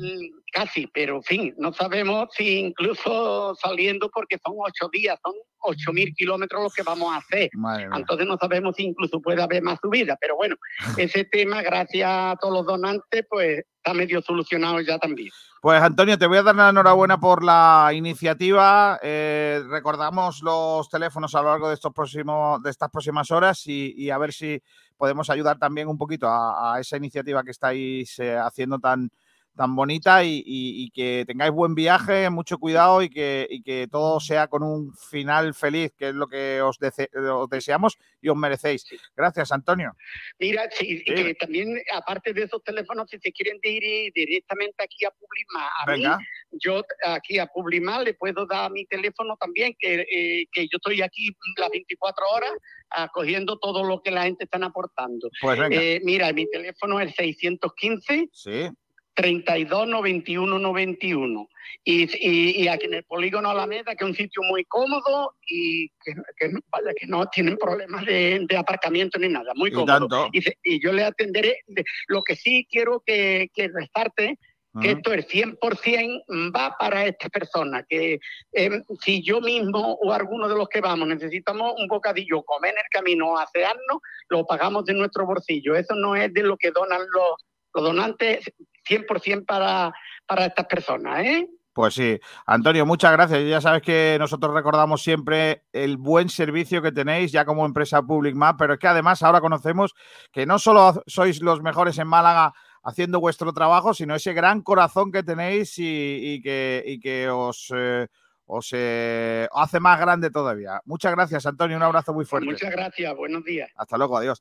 [0.54, 6.14] casi, pero en fin, no sabemos si incluso saliendo porque son ocho días, son 8.000
[6.14, 7.50] kilómetros los que vamos a hacer.
[7.94, 10.54] Entonces no sabemos si incluso puede haber más subida, pero bueno,
[10.96, 15.30] ese tema, gracias a todos los donantes, pues está medio solucionado ya también.
[15.60, 19.00] Pues Antonio, te voy a dar la enhorabuena por la iniciativa.
[19.02, 23.92] Eh, recordamos los teléfonos a lo largo de estos próximos, de estas próximas horas y,
[23.96, 24.62] y a ver si
[24.96, 29.10] podemos ayudar también un poquito a, a esa iniciativa que estáis eh, haciendo tan,
[29.56, 33.86] tan bonita y, y- y que tengáis buen viaje, mucho cuidado y que, y que
[33.90, 38.28] todo sea con un final feliz, que es lo que os, dese- os deseamos y
[38.28, 38.84] os merecéis.
[39.16, 39.92] Gracias, Antonio.
[40.38, 45.10] Mira, sí, que también, aparte de esos teléfonos, si se quieren ir directamente aquí a
[45.10, 46.18] Publima, a Venga.
[46.18, 46.24] mí,
[46.60, 51.00] yo aquí a Publima le puedo dar mi teléfono también, que, eh, que yo estoy
[51.02, 51.28] aquí
[51.58, 52.52] las 24 horas
[52.90, 55.28] acogiendo todo lo que la gente está aportando.
[55.40, 55.76] Pues venga.
[55.80, 58.68] Eh, mira, mi teléfono es 615 Sí.
[59.14, 61.48] 32 91 91.
[61.84, 65.88] Y, y, y aquí en el polígono Alameda, que es un sitio muy cómodo y
[66.04, 70.28] que, que no- vaya, que no tienen problemas de, de aparcamiento ni nada, muy cómodo.
[70.32, 71.58] Y, yo le atenderé.
[71.66, 74.38] de- lo que sí quiero que, que restarte
[74.80, 78.18] que esto el 100% va para esta persona, que
[78.52, 82.78] eh, si yo mismo o alguno de los que vamos necesitamos un bocadillo, comer en
[82.78, 83.98] el camino o asearnos,
[84.30, 85.76] lo pagamos de nuestro bolsillo.
[85.76, 88.50] Eso no es de lo que donan los, los donantes,
[88.84, 89.92] 100% para,
[90.26, 91.48] para estas personas, ¿eh?
[91.74, 93.48] Pues sí, Antonio, muchas gracias.
[93.48, 98.36] Ya sabes que nosotros recordamos siempre el buen servicio que tenéis ya como empresa Public
[98.36, 99.92] Map, pero es que además ahora conocemos
[100.30, 102.54] que no solo sois los mejores en Málaga
[102.84, 107.72] haciendo vuestro trabajo, sino ese gran corazón que tenéis y, y que, y que os,
[107.74, 108.06] eh,
[108.46, 110.80] os eh, hace más grande todavía.
[110.84, 111.76] Muchas gracias, Antonio.
[111.76, 112.46] Un abrazo muy fuerte.
[112.46, 113.68] Muchas gracias, buenos días.
[113.74, 114.40] Hasta luego, adiós.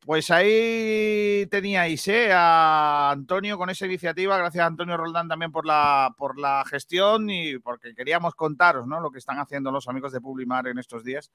[0.00, 2.30] Pues ahí teníais ¿eh?
[2.32, 4.38] a Antonio con esa iniciativa.
[4.38, 9.00] Gracias a Antonio Roldán también por la, por la gestión y porque queríamos contaros ¿no?
[9.00, 11.30] lo que están haciendo los amigos de Publimar en estos días.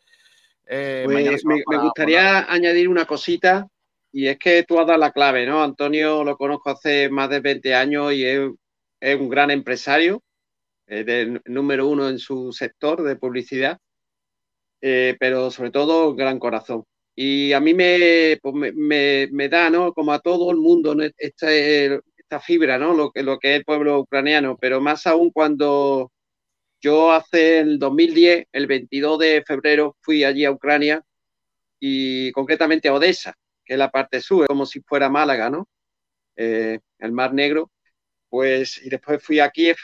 [0.66, 3.68] Eh, Pues, me, para- gustaría añadir una cosita,
[4.12, 5.62] y es que tú has dado la clave, ¿no?
[5.64, 8.50] Antonio lo conozco hace más de 20 años y es,
[9.02, 10.22] es un gran empresario,
[10.88, 13.78] es del número uno en su sector de publicidad,
[14.82, 16.86] eh, pero sobre todo gran corazón.
[17.16, 19.94] Y a mí me, pues me, me- me da, ¿no?
[19.94, 21.04] Como a todo el mundo, ¿no?
[21.18, 22.94] esta, esta fibra, ¿no?
[22.94, 26.12] Lo lo que es el pueblo ucraniano, pero más aún cuando
[26.82, 31.04] yo hace el 2010, el 22 de febrero, fui allí a Ucrania
[31.80, 33.34] y concretamente a Odessa,
[33.66, 35.68] que es la parte sur, como si fuera Málaga, ¿no?
[36.36, 37.72] Eh, el Mar Negro.
[38.30, 39.78] Pues, y después fui a Kiev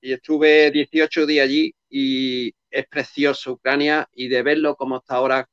[0.00, 5.48] y estuve 18 días allí y es precioso Ucrania y de verlo como está ahora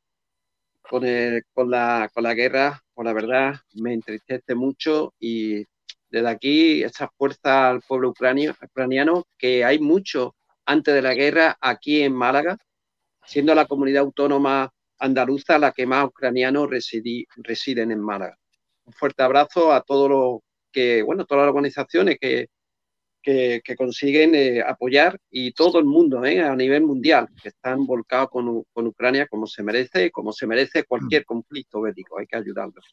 [0.89, 1.03] con,
[1.71, 5.63] la, con la guerra, por la verdad, me entristece mucho y
[6.09, 10.35] desde aquí esa fuerza al pueblo ucranio- ucraniano, que hay mucho
[10.65, 12.57] antes de la guerra aquí en Málaga,
[13.25, 18.37] siendo la comunidad autónoma andaluza la que más ucranianos residi- residen en Málaga.
[18.85, 20.39] Un fuerte abrazo a todos los
[20.71, 22.47] que, bueno, todas las organizaciones que,
[23.25, 27.87] que, que consiguen eh, apoyar y todo el mundo eh, a nivel mundial, que están
[27.87, 32.37] volcados con, con Ucrania como se merece, como se merece cualquier conflicto bélico, hay que
[32.37, 32.85] ayudarlos.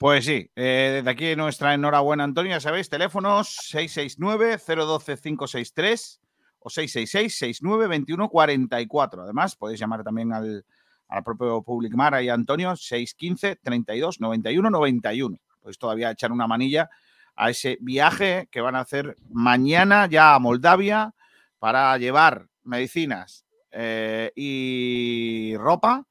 [0.00, 2.50] Pues sí, eh, desde aquí nuestra enhorabuena, Antonio.
[2.50, 6.18] Ya sabéis, teléfonos 669-012-563
[6.58, 9.22] o 666-69-2144.
[9.22, 10.64] Además, podéis llamar también al,
[11.08, 15.38] al propio Public Mara y a Antonio 615-32-91-91.
[15.60, 16.90] Podéis todavía echar una manilla
[17.36, 21.14] a ese viaje que van a hacer mañana ya a Moldavia
[21.58, 26.06] para llevar medicinas eh, y ropa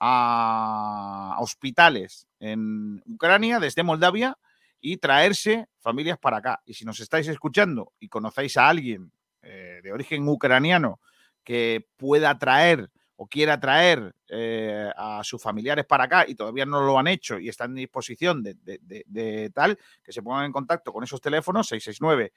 [0.00, 4.38] a hospitales en Ucrania desde Moldavia
[4.80, 6.60] y traerse familias para acá.
[6.64, 11.00] Y si nos estáis escuchando y conocéis a alguien eh, de origen ucraniano
[11.42, 12.90] que pueda traer
[13.20, 17.38] o quiera traer eh, a sus familiares para acá y todavía no lo han hecho
[17.38, 21.02] y están en disposición de, de- de- de tal, que se pongan en contacto con
[21.02, 22.32] esos teléfonos 669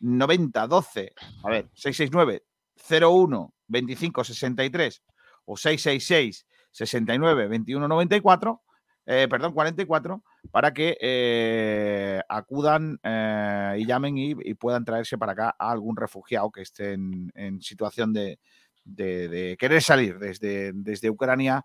[0.00, 1.12] 90 12,
[1.44, 2.44] a ver, 669
[2.90, 5.02] 01 25 63
[5.46, 8.62] o 666 69 21 94,
[9.06, 15.32] eh, perdón, 44, para que eh, acudan eh, y llamen y, y puedan traerse para
[15.32, 18.38] acá a algún refugiado que esté en, en situación de,
[18.88, 21.64] de- querer salir desde, desde Ucrania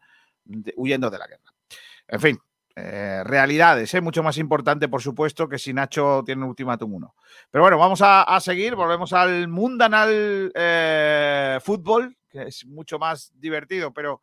[0.76, 1.54] huyendo de la guerra.
[2.08, 2.40] En fin,
[2.76, 4.02] eh, realidades, ¿eh?
[4.02, 7.16] mucho más importante, por supuesto, que si Nacho tiene un ultimátum 1.
[7.52, 13.32] Pero bueno, vamos a, a seguir, volvemos al mundanal eh, fútbol, que es mucho más
[13.36, 14.22] divertido, pero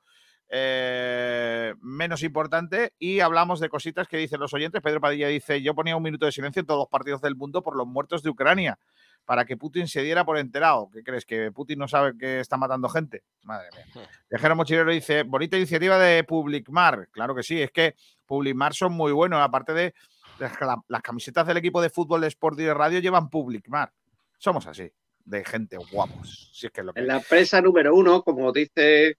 [0.48, 4.82] eh, menos importante, y hablamos de cositas que dicen los oyentes.
[4.82, 7.62] Pedro Padilla dice, yo ponía un minuto de silencio en todos los partidos del mundo
[7.62, 8.78] por los muertos de Ucrania,
[9.24, 10.90] para que Putin se diera por enterado.
[10.92, 11.24] ¿Qué crees?
[11.24, 13.22] ¿Que Putin no sabe que está matando gente?
[13.42, 13.84] Madre mía.
[14.30, 17.08] Viajero Mochilero dice, bonita iniciativa de Publicmar.
[17.10, 17.94] Claro que sí, es que
[18.26, 19.94] Publicmar son muy buenos, aparte de
[20.38, 20.52] las,
[20.88, 23.92] las camisetas del equipo de fútbol de Sport y de Radio llevan Publicmar.
[24.38, 24.90] Somos así,
[25.24, 26.50] de gente guapos.
[26.52, 29.16] Si es que es lo que En la empresa número uno, como dice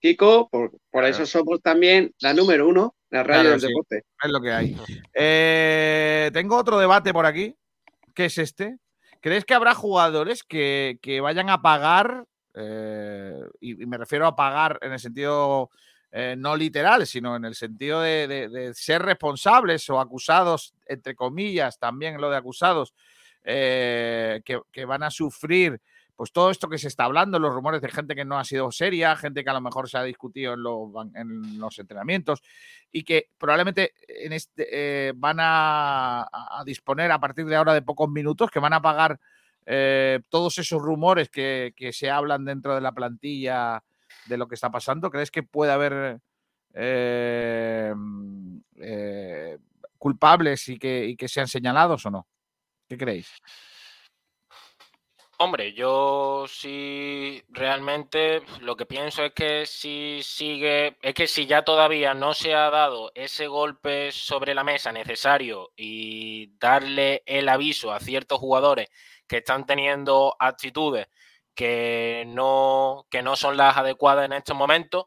[0.00, 4.04] Kiko, por, por eso somos también la número uno, la radio Claro, del sí, deporte.
[4.22, 4.76] Es lo que hay.
[5.20, 7.56] Eh, tengo otro debate por aquí
[8.18, 8.78] que es este,
[9.20, 12.24] ¿crees que habrá jugadores que, que vayan a pagar,
[12.54, 15.70] eh, y, me refiero a pagar en el sentido
[16.10, 22.20] eh, no literal, sino en el sentido de ser responsables o acusados, entre comillas, también
[22.20, 22.94] lo de acusados,
[23.44, 25.80] eh, que, que van a sufrir
[26.18, 28.72] pues todo esto que se está hablando, los rumores de gente que no ha sido
[28.72, 32.42] seria, gente que a lo mejor se ha discutido en los, entrenamientos
[32.90, 36.28] y que probablemente en este, eh, van a,
[36.66, 39.20] disponer a partir de ahora de pocos minutos, que van a pagar
[39.64, 43.84] eh, todos esos rumores que, se hablan dentro de la plantilla
[44.26, 45.12] de lo que está pasando.
[45.12, 46.18] ¿Crees que puede haber
[46.74, 48.58] eh, mm,
[49.98, 52.26] culpables y que, y que sean señalados o no?
[52.88, 53.30] ¿Qué creéis?
[55.40, 61.62] Hombre, yo sí realmente lo que pienso es que si sigue, es que si ya
[61.62, 67.92] todavía no se ha dado ese golpe sobre la mesa necesario y darle el aviso
[67.92, 68.88] a ciertos jugadores
[69.28, 71.06] que están teniendo actitudes
[71.54, 75.06] que no, que no son las adecuadas en estos momentos,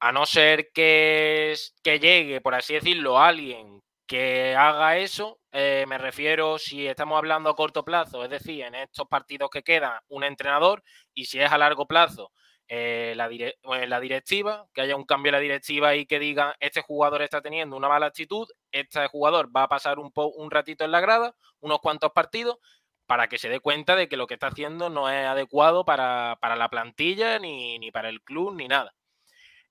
[0.00, 5.98] a no ser que, que llegue, por así decirlo, alguien que haga eso, eh, me
[5.98, 10.24] refiero si estamos hablando a corto plazo, es decir, en estos partidos que quedan, un
[10.24, 10.82] entrenador,
[11.14, 12.32] y si es a largo plazo,
[12.68, 16.82] eh, eh, la directiva, que haya un cambio en la directiva y que digan, este
[16.82, 20.84] jugador está teniendo una mala actitud, este jugador va a pasar un, po- un ratito
[20.84, 22.58] en la grada, unos cuantos partidos,
[23.06, 26.38] para que se dé cuenta de que lo que está haciendo no es adecuado para,
[26.40, 28.94] para la plantilla, ni, ni para el club, ni nada.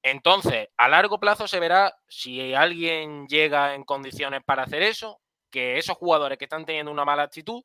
[0.04, 5.78] Entonces, a largo plazo se verá si alguien llega en condiciones para hacer eso, que
[5.78, 7.64] esos jugadores que están teniendo una mala actitud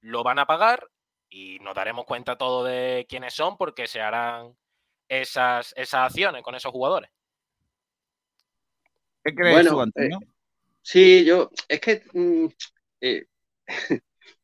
[0.00, 0.88] lo van a pagar
[1.28, 4.56] y nos daremos cuenta todo de quiénes son porque se harán
[5.08, 7.10] esas, esas acciones con esos jugadores.
[9.22, 10.18] ¿Qué crees Bueno, tú, Antonio?
[10.18, 10.26] eh,
[10.82, 12.46] sí, yo, es que mm,
[13.02, 13.26] eh,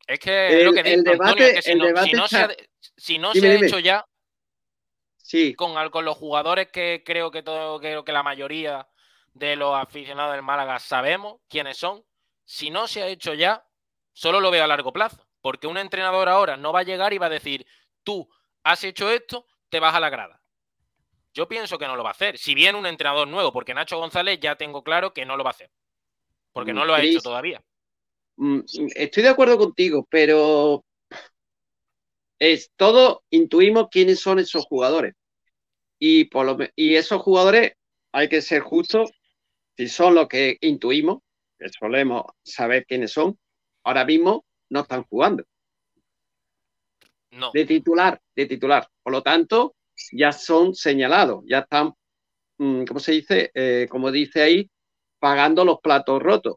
[0.07, 1.87] Es que es lo El- que el digo, Antonio, debate- es que si el no,
[1.95, 2.49] si debate no se ha,
[2.97, 3.67] si no Dime, se ha dime.
[3.67, 4.05] hecho ya
[5.19, 8.89] sí, con, con los jugadores que creo que todo, creo que la mayoría
[9.35, 12.05] de los aficionados del Málaga sabemos quiénes son,
[12.51, 13.65] si no se ha hecho ya,
[14.13, 15.25] solo lo veo a largo plazo.
[15.41, 17.65] Porque un entrenador ahora no va a llegar y va a decir,
[18.03, 18.29] tú
[18.65, 20.43] has hecho esto, te vas a la grada.
[21.33, 22.39] Yo pienso que no lo va a hacer.
[22.39, 25.51] Si viene un entrenador nuevo, porque Nacho González ya tengo claro que no lo va
[25.51, 25.71] a hacer.
[26.53, 27.63] Porque no lo ha hecho todavía.
[28.35, 28.63] Mm,
[28.97, 30.85] Estoy de acuerdo contigo, pero
[32.41, 35.15] es todo intuimos quiénes son esos jugadores.
[36.01, 37.75] Y, por lo y esos jugadores,
[38.11, 39.13] hay que ser justos,
[39.77, 41.21] si son los que intuimos,
[41.69, 43.39] solemos saber quiénes son,
[43.85, 45.45] ahora mismo no están jugando.
[47.33, 47.51] No.
[47.53, 48.89] De titular, de titular.
[49.03, 49.75] Por lo tanto,
[50.13, 51.93] ya son señalados, ya están,
[52.59, 53.51] mm, ¿cómo se dice?
[53.55, 54.69] Eh, como dice ahí,
[55.19, 56.57] pagando los platos rotos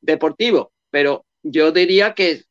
[0.00, 2.42] deportivo, pero yo diría que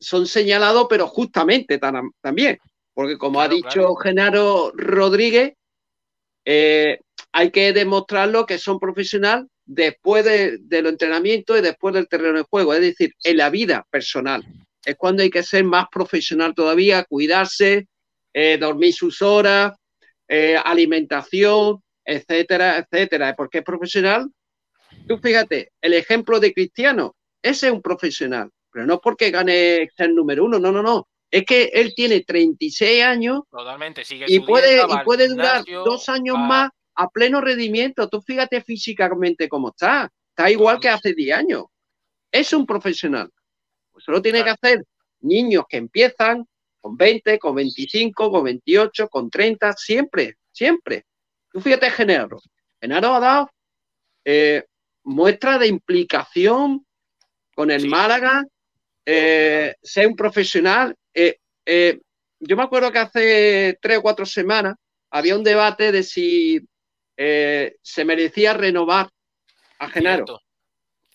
[0.00, 2.58] son señalados, pero justamente tan- también,
[2.94, 5.54] porque como ha dicho Genaro Rodríguez,
[6.44, 6.98] eh,
[7.34, 12.38] hay que demostrarlo que son profesional después de, de los entrenamientos y después del terreno
[12.38, 14.44] de juego, es decir, en la vida personal.
[14.84, 17.88] Es cuando hay que ser más profesional todavía, cuidarse,
[18.32, 19.72] eh, dormir sus horas,
[20.28, 24.30] eh, alimentación, etcétera, etcétera, porque es profesional
[25.08, 30.10] Tú fíjate, el ejemplo de Cristiano, ese es un profesional, pero no porque gane ser
[30.10, 31.08] número uno, no, no, no.
[31.32, 34.04] Es que él tiene 36 años Totalmente.
[34.04, 38.08] Sigue y puede, y puede durar dos años más a pleno rendimiento.
[38.08, 40.10] Tú fíjate físicamente cómo está.
[40.30, 41.64] Está igual que hace 10 años.
[42.30, 43.30] Es un profesional.
[43.92, 44.84] Pues solo tiene que hacer
[45.20, 46.46] niños que empiezan
[46.80, 51.04] con 20, con 25, con 28, con 30, siempre, siempre.
[51.50, 52.40] Tú fíjate, Genaro.
[52.80, 53.50] Genaro ha dado
[54.24, 54.64] eh,
[55.04, 56.84] muestra de implicación
[57.54, 58.44] con el Málaga,
[59.06, 60.94] eh, ser un profesional.
[61.12, 62.00] Eh, eh,
[62.40, 64.74] yo me acuerdo que hace tres o cuatro semanas
[65.10, 66.60] había un debate de si
[67.16, 69.10] eh, se merecía renovar
[69.78, 70.26] a Genaro.
[70.26, 70.40] Cierto,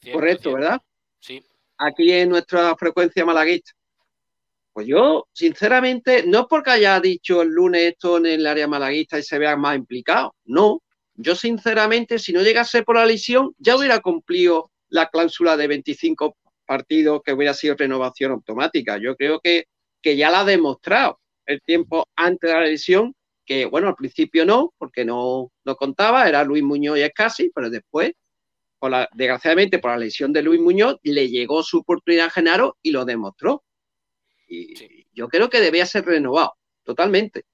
[0.02, 0.60] cierto, Correcto, cierto.
[0.60, 0.82] ¿verdad?
[1.20, 1.44] Sí.
[1.78, 3.72] Aquí en nuestra frecuencia malaguista.
[4.74, 9.20] Pues yo, sinceramente, no es porque haya dicho el lunes esto en el área malaguista
[9.20, 10.82] y se vea más implicado, no.
[11.16, 16.38] Yo, sinceramente, si no llegase por la lesión, ya hubiera cumplido la cláusula de 25
[16.66, 18.98] partidos que hubiera sido renovación automática.
[18.98, 19.66] Yo creo que,
[20.02, 23.16] que ya la ha demostrado el tiempo antes de la lesión,
[23.50, 27.72] que bueno, al principio no, porque no, no contaba, era Luis Muñoz y Escasi, pero
[27.72, 28.12] después,
[28.78, 32.78] por la, desgraciadamente por la lesión de Luis Muñoz, le llegó su oportunidad a Genaro
[32.84, 33.64] y lo demostró.
[34.48, 36.54] Y yo creo que debía ser renovado,
[36.84, 37.46] totalmente.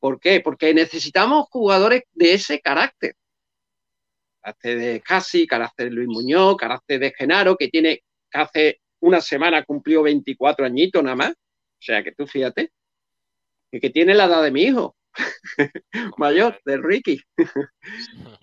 [0.00, 0.40] ¿Por qué?
[0.40, 3.14] Porque necesitamos jugadores de ese carácter.
[4.40, 9.64] Carácter de Casi, carácter de Luis Muñoz, carácter de Genaro, que tiene carácter una semana
[9.64, 11.30] cumplió 24 añitos nada más.
[11.30, 12.72] O sea, que tú fíjate,
[13.70, 14.96] que, que tiene la edad de mi hijo,
[16.18, 17.20] mayor, del Ricky.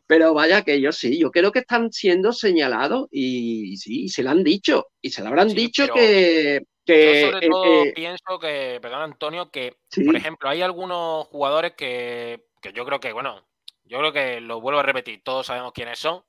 [0.07, 4.31] Pero vaya que yo sí, yo creo que están siendo señalados y, sí, se lo
[4.31, 4.87] han dicho.
[5.01, 6.59] Y se lo habrán dicho pero que...
[6.61, 6.65] Yo
[6.95, 10.03] que sobre eh, todo eh, pienso que, perdón Antonio, que Sí.
[10.05, 13.47] por ejemplo hay algunos jugadores que, que yo creo que, bueno,
[13.83, 16.23] yo creo que lo vuelvo a repetir, todos sabemos quiénes son,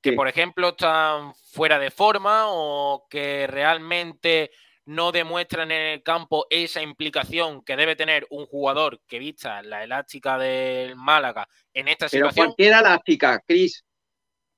[0.00, 4.52] que por ejemplo están fuera de forma o que realmente
[4.86, 9.82] no demuestran en el campo esa implicación que debe tener un jugador que vista la
[9.82, 12.46] elástica del Málaga en esta pero situación.
[12.46, 13.84] cualquiera elástica, Cris.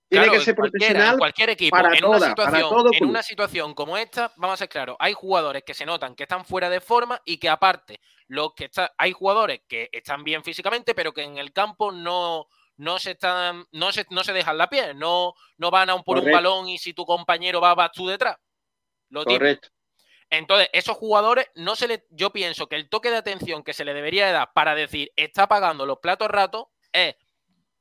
[0.08, 3.74] Tiene Claro, que ser profesional cualquier equipo, para en, toda, una situación, en una situación
[3.74, 6.80] como esta, vamos a ser claros, hay jugadores que se notan que están fuera de
[6.80, 11.24] forma y que aparte, los que está, hay jugadores que están bien físicamente, pero que
[11.24, 12.46] en el campo no,
[12.76, 16.04] no se están, no se, no se dejan la piel, no, no van a un
[16.04, 18.36] por un balón y si tu compañero va, vas tú detrás.
[19.10, 19.24] Lo.
[19.24, 19.68] Correcto.
[20.30, 23.84] Entonces, esos jugadores, no se le, yo pienso que el toque de atención que se
[23.84, 27.16] le debería de dar para decir está pagando los platos ratos es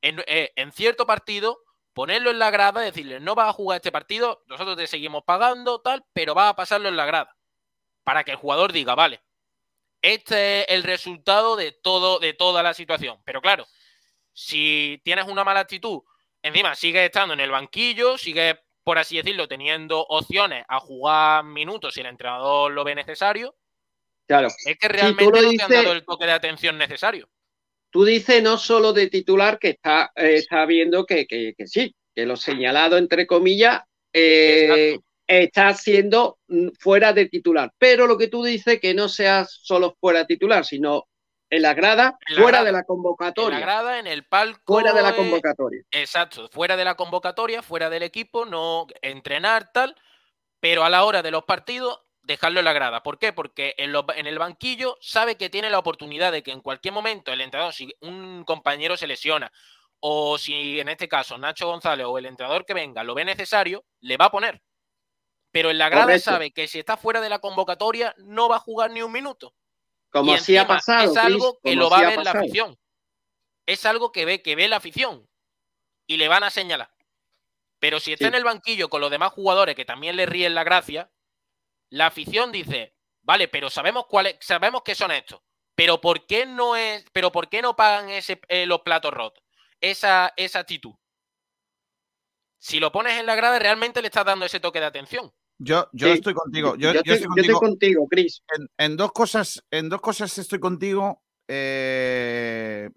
[0.01, 1.59] en, eh, en cierto partido
[1.93, 5.81] ponerlo en la grada, decirle no vas a jugar este partido, nosotros te seguimos pagando,
[5.81, 7.35] tal, pero vas a pasarlo en la grada.
[8.03, 9.21] Para que el jugador diga, vale,
[10.01, 13.19] este es el resultado de todo, de toda la situación.
[13.25, 13.65] Pero claro,
[14.31, 16.01] si tienes una mala actitud,
[16.41, 18.55] encima sigues estando en el banquillo, sigues,
[18.87, 23.53] por así decirlo, teniendo opciones a jugar minutos si el entrenador lo ve necesario,
[24.25, 24.47] Claro.
[24.47, 27.27] es que realmente lo no te han dices- dado el toque de atención necesario.
[27.91, 31.93] Tú dices no solo de titular, que está, eh, está viendo que, que- que sí,
[32.15, 33.81] que lo señalado, entre comillas,
[34.13, 34.97] eh,
[35.27, 37.69] está siendo mm, fuera de titular.
[37.77, 41.09] Pero lo que tú dices, que no sea solo fuera de titular, sino
[41.49, 42.65] en la grada, En la fuera grada.
[42.65, 43.59] de la En convocatoria.
[43.59, 44.73] la grada, en el palco.
[44.73, 45.81] Fuera de la eh, convocatoria.
[45.91, 49.95] Exacto, fuera de la convocatoria, fuera del equipo, no entrenar tal,
[50.59, 53.03] pero a la hora de los partidos dejarlo en la grada.
[53.03, 53.31] ¿Por qué?
[53.31, 56.93] Porque en, los- en el banquillo sabe que tiene la oportunidad de que en cualquier
[56.93, 59.49] momento el entrenador, si un compañero se lesiona,
[60.01, 63.85] o si en este caso Nacho González o el entrenador que venga lo ve necesario,
[64.01, 64.61] le va a poner.
[65.51, 66.29] Pero en la grada Correcto.
[66.31, 69.53] sabe que si está fuera de la convocatoria no va a jugar ni un minuto.
[70.11, 71.11] Como Y así ha pasado.
[71.11, 72.77] Es algo que lo va a ver la afición.
[73.65, 75.27] Es algo que ve, que ve la afición.
[76.07, 76.89] Y le van a señalar.
[77.79, 78.29] Pero si está Sí.
[78.29, 81.11] en el banquillo con los demás jugadores que también le ríen la gracia,
[81.89, 85.41] la afición dice, vale, pero sabemos cuáles, sabemos que son estos.
[85.75, 89.43] Pero ¿por qué no es, pero por qué no pagan ese, eh, los platos rotos?
[89.79, 90.95] Esa, esa actitud.
[92.59, 95.31] Si lo pones en la grada, realmente le estás dando ese toque de atención.
[95.59, 96.75] Yo, yo Sí, estoy contigo.
[96.75, 97.59] Yo, yo yo estoy- estoy yo estoy contigo.
[97.59, 98.43] contigo, Cris.
[98.55, 101.23] En, en dos cosas, en dos cosas estoy contigo.
[101.47, 102.89] eh,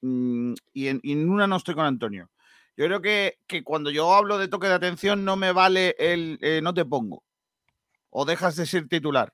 [0.00, 2.30] mm, y, en, y en una no estoy con Antonio.
[2.76, 6.38] Yo creo que, que cuando yo hablo de toque de atención no me vale el
[6.40, 7.24] eh, no te pongo.
[8.10, 9.32] O dejas de ser titular.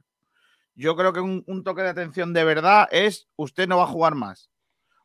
[0.75, 3.89] Yo creo que un, un toque de atención de verdad es usted no va a
[3.89, 4.51] jugar más.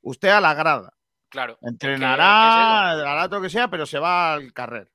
[0.01, 0.93] Usted a la grada.
[1.29, 1.57] Claro.
[1.61, 4.89] Entrenará, hará todo lo que sea, pero se va al carrer.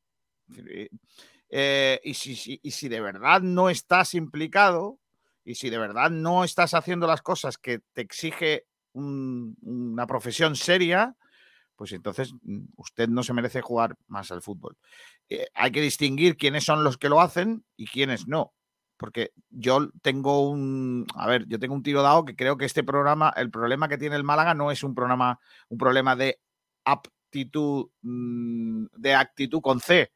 [1.50, 4.98] Eh, y, si, si- y si de verdad no estás implicado
[5.44, 10.54] y si de verdad no estás haciendo las cosas que te exige un- una profesión
[10.56, 11.16] seria,
[11.76, 14.76] pues entonces mm, usted no se merece jugar más al fútbol.
[15.28, 18.52] Eh, hay que distinguir quiénes son los que lo hacen y quiénes no.
[18.96, 22.84] Porque yo tengo un, a ver, yo tengo un tiro dado que creo que este
[22.84, 25.40] programa, el problema que tiene el Málaga no es un programa,
[25.70, 26.38] un problema de
[26.84, 30.12] aptitud, mm, de actitud con C.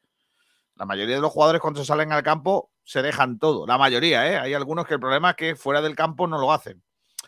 [0.75, 3.65] La mayoría de los jugadores cuando salen al campo se dejan todo.
[3.65, 4.37] La mayoría, ¿eh?
[4.37, 6.83] Hay algunos que el problema es que fuera del campo no lo hacen.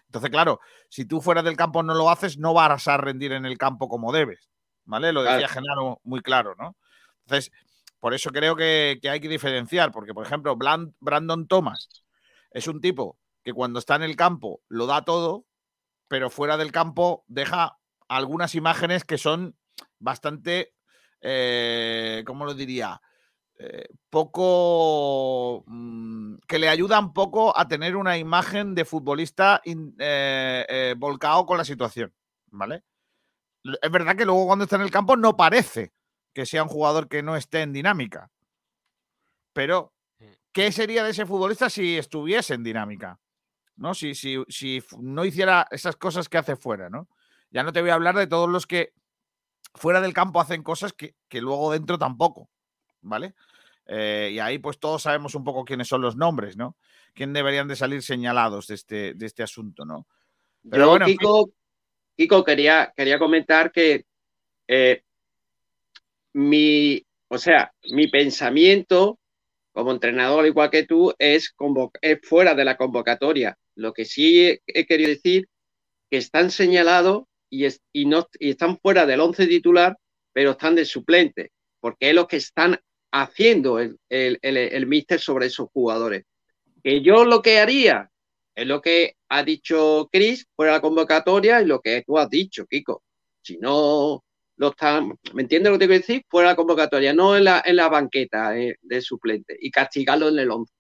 [0.06, 0.60] Entonces, claro,
[0.90, 3.88] si tú fuera del campo no lo haces, no vas a rendir en el campo
[3.88, 4.50] como debes.
[4.86, 5.12] ¿Vale?
[5.12, 5.54] Lo decía Claro.
[5.54, 6.78] Genaro muy claro, ¿no?
[7.26, 7.52] Entonces,
[8.00, 11.90] por eso creo que, que hay que diferenciar, porque, por ejemplo, Brandon Thomas
[12.52, 15.46] es un tipo que cuando está en el campo lo da todo,
[16.08, 19.58] pero fuera del campo deja algunas imágenes que son
[20.00, 20.74] bastante,
[21.22, 23.02] eh, ¿cómo lo diría?
[23.60, 30.66] Eh, poco mm, que le ayudan poco a tener una imagen de futbolista in- eh,
[30.70, 32.14] eh, volcado con la situación,
[32.52, 32.84] ¿vale?
[33.82, 35.94] Es verdad que luego cuando está en el campo no parece
[36.34, 38.30] que sea un jugador que no esté en dinámica,
[39.54, 39.94] pero
[40.52, 43.20] ¿qué sería de ese futbolista si estuviese en dinámica?
[43.76, 43.94] ¿No?
[43.94, 47.08] Si, si, si no hiciera esas cosas que hace fuera, ¿no?
[47.52, 48.94] Ya no te voy a hablar de todos los que
[49.76, 52.50] fuera del campo hacen cosas que, que luego dentro tampoco,
[53.08, 53.34] ¿vale?
[53.88, 56.76] Eh, y ahí pues todos sabemos un poco quiénes son los nombres, ¿no?
[57.14, 60.08] Quién deberían de salir señalados de este, de este asunto, ¿no?
[60.70, 61.06] Pero Yo, bueno.
[61.06, 61.50] Kiko,
[62.16, 64.06] Kiko, quería, quería comentar que
[64.68, 65.04] eh,
[66.34, 69.20] mi, o sea, mi pensamiento
[69.72, 71.54] como entrenador, igual que tú, es,
[72.02, 73.58] es fuera de la convocatoria.
[73.76, 75.48] Lo que sí he, he querido decir
[76.10, 79.96] que están señalados y, es, y, no, y están fuera del once titular,
[80.34, 82.80] pero están de suplente, porque es lo que están
[83.12, 86.26] haciendo el, el, el, míster sobre esos jugadores.
[86.84, 88.10] Que yo lo que haría
[88.56, 92.66] es lo que ha dicho Chris fuera la convocatoria y lo que tú has dicho,
[92.66, 93.04] Kiko.
[93.42, 94.24] Si no
[94.58, 96.24] lo están, ¿me entiendes lo que te quiero decir?
[96.30, 100.52] Fuera la convocatoria, no en la, en la banqueta de suplente y castigarlo en el
[100.52, 100.74] once.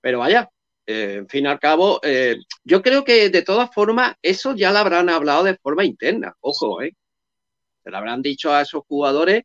[0.00, 0.50] Pero vaya,
[0.86, 4.70] eh, en fin y al cabo, eh, yo creo que de todas formas, eso ya
[4.70, 6.94] lo habrán hablado de forma interna, ojo, ¿eh?
[7.82, 9.44] Se lo habrán dicho a esos jugadores,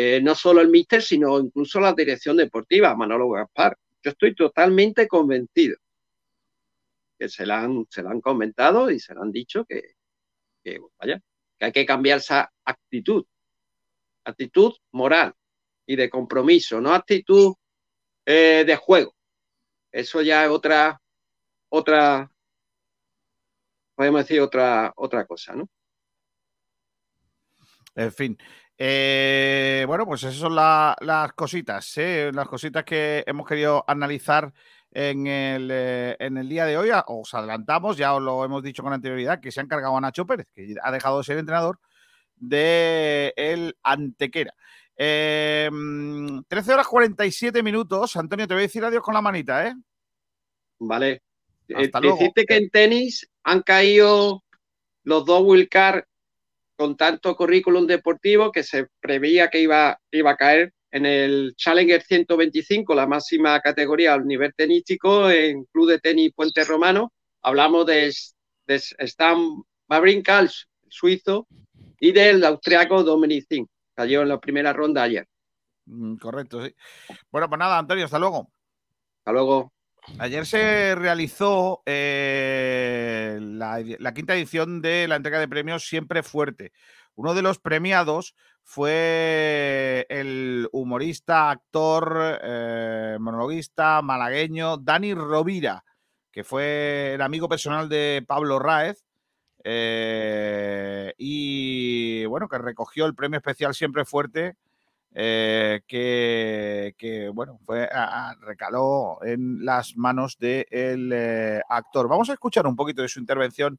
[0.00, 3.76] eh, no solo el míster, sino incluso la dirección deportiva, Manolo Gaspar.
[4.00, 5.76] Yo estoy totalmente convencido
[7.18, 9.96] que se la han, se la han comentado y se le han dicho que,
[10.62, 11.20] que, vaya,
[11.58, 13.26] que hay que cambiar esa actitud,
[14.22, 15.34] actitud moral
[15.84, 17.56] y de compromiso, no actitud
[18.24, 19.16] eh, de juego.
[19.90, 21.02] Eso ya es otra,
[21.70, 22.30] otra,
[23.96, 25.68] podemos decir otra, otra cosa, ¿no?
[27.96, 28.38] En fin.
[28.80, 32.30] Eh, bueno, pues esas son la, las cositas, ¿eh?
[32.32, 34.52] las cositas que hemos querido analizar
[34.92, 36.90] en el, eh, en el día de hoy.
[37.06, 40.26] Os adelantamos, ya os lo hemos dicho con anterioridad, que se han cargado a Nacho
[40.26, 41.80] Pérez, que ha dejado de ser entrenador
[42.36, 44.54] de el Antequera.
[44.96, 45.70] Eh,
[46.46, 48.16] 13 horas 47 minutos.
[48.16, 49.74] Antonio, te voy a decir adiós con la manita, ¿eh?
[50.78, 51.22] Vale.
[51.74, 52.16] Hasta luego.
[52.16, 54.44] decirte que en tenis han caído
[55.02, 56.07] los dos Wilcar
[56.78, 62.00] con tanto currículum deportivo que se preveía que iba, iba a caer en el Challenger
[62.00, 67.12] 125, la máxima categoría al nivel tenístico en Club de Tenis Puente Romano.
[67.42, 68.14] Hablamos de,
[68.68, 70.50] de Stan Wawrinka, el
[70.88, 71.48] suizo,
[71.98, 73.66] y del austriaco Dominic Thiem.
[73.96, 75.26] Cayó en la primera ronda ayer.
[75.86, 76.72] Mm, Correcto, sí.
[77.32, 78.52] Bueno, pues nada, Antonio, hasta luego.
[79.18, 79.72] Hasta luego.
[80.18, 86.72] Ayer se realizó eh, la, quinta edición de la entrega de premios Siempre Fuerte.
[87.14, 95.84] Uno de los premiados fue el humorista, actor, eh, monologuista malagueño Dani Rovira,
[96.30, 99.04] que fue el amigo personal de Pablo Ráez.
[99.64, 104.56] eh, y bueno, que recogió el premio especial Siempre Fuerte,
[105.14, 112.08] eh, que, bueno, fue, a- recaló en las manos del actor.
[112.08, 113.78] Vamos a escuchar un poquito de su intervención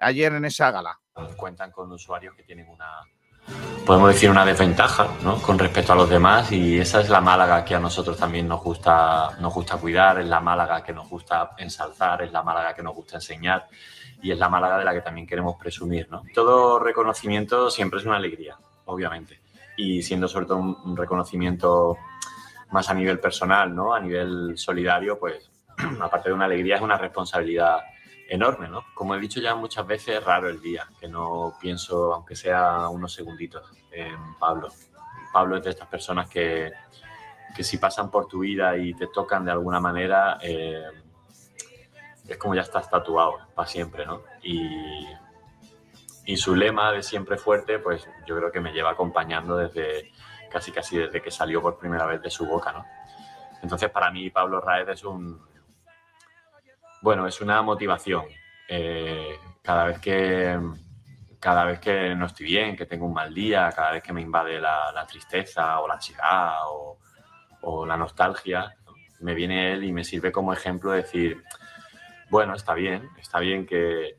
[0.00, 0.98] ayer en esa gala.
[1.36, 2.90] cuentan con usuarios que tienen una,
[3.86, 5.40] podemos decir, una desventaja ¿no?
[5.40, 8.60] con respecto a los demás y esa es la Málaga que a nosotros también nos
[8.62, 12.82] gusta, nos gusta cuidar, es la Málaga que nos gusta ensalzar, es la Málaga que
[12.82, 13.68] nos gusta enseñar
[14.22, 16.08] y es la Málaga de la que también queremos presumir.
[16.10, 16.22] ¿no?
[16.34, 18.56] Todo reconocimiento siempre es una alegría,
[18.86, 19.38] obviamente,
[19.76, 21.96] y siendo sobre todo un, reconocimiento
[22.70, 23.94] más a nivel personal, ¿no?
[23.94, 25.50] a nivel solidario, pues
[26.00, 27.80] aparte de una alegría es una responsabilidad
[28.28, 28.84] enorme, ¿no?
[28.94, 32.88] Como he dicho ya muchas veces, es raro el día que no pienso, aunque sea
[32.88, 34.68] unos segunditos, en Pablo.
[35.32, 36.72] Pablo es de estas personas que,
[37.54, 40.84] que si pasan por tu vida y te tocan de alguna manera, eh,
[42.26, 44.22] es como ya estás tatuado para siempre, ¿no?
[44.42, 45.06] Y,
[46.24, 50.10] y su lema de siempre fuerte, pues yo creo que me lleva acompañando desde
[50.50, 52.84] casi casi desde que salió por primera vez de su boca, ¿no?
[53.62, 55.40] Entonces para mí Pablo Raez es un,
[57.02, 58.24] bueno, es una motivación.
[58.68, 60.58] Eh, cada vez que
[61.40, 64.22] cada vez que no estoy bien, que tengo un mal día, cada vez que me
[64.22, 66.98] invade la, tristeza o la ansiedad o,
[67.60, 68.94] o la nostalgia, ¿no?
[69.20, 71.42] me viene él y me sirve como ejemplo de decir,
[72.30, 74.16] bueno, está bien, está bien que,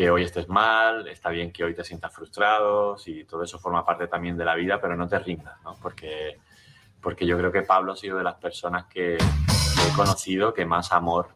[0.00, 3.84] que hoy estés mal, está bien que hoy te sientas frustrado, si todo eso forma
[3.84, 5.74] parte también de la vida, pero no te rindas, ¿no?
[5.74, 6.38] Porque,
[7.02, 10.64] porque yo creo que Pablo ha sido de las personas que, que he conocido que
[10.64, 11.28] más amor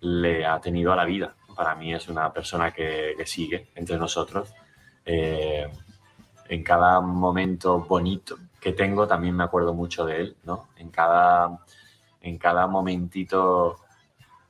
[0.00, 1.36] le ha tenido a la vida.
[1.54, 4.52] Para mí es una persona que, que sigue entre nosotros.
[5.04, 5.70] Eh,
[6.48, 10.70] en cada momento bonito que tengo también me acuerdo mucho de él, ¿no?
[10.76, 11.56] En cada,
[12.20, 13.76] en cada momentito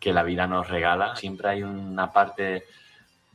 [0.01, 2.65] que la vida nos regala, siempre hay una parte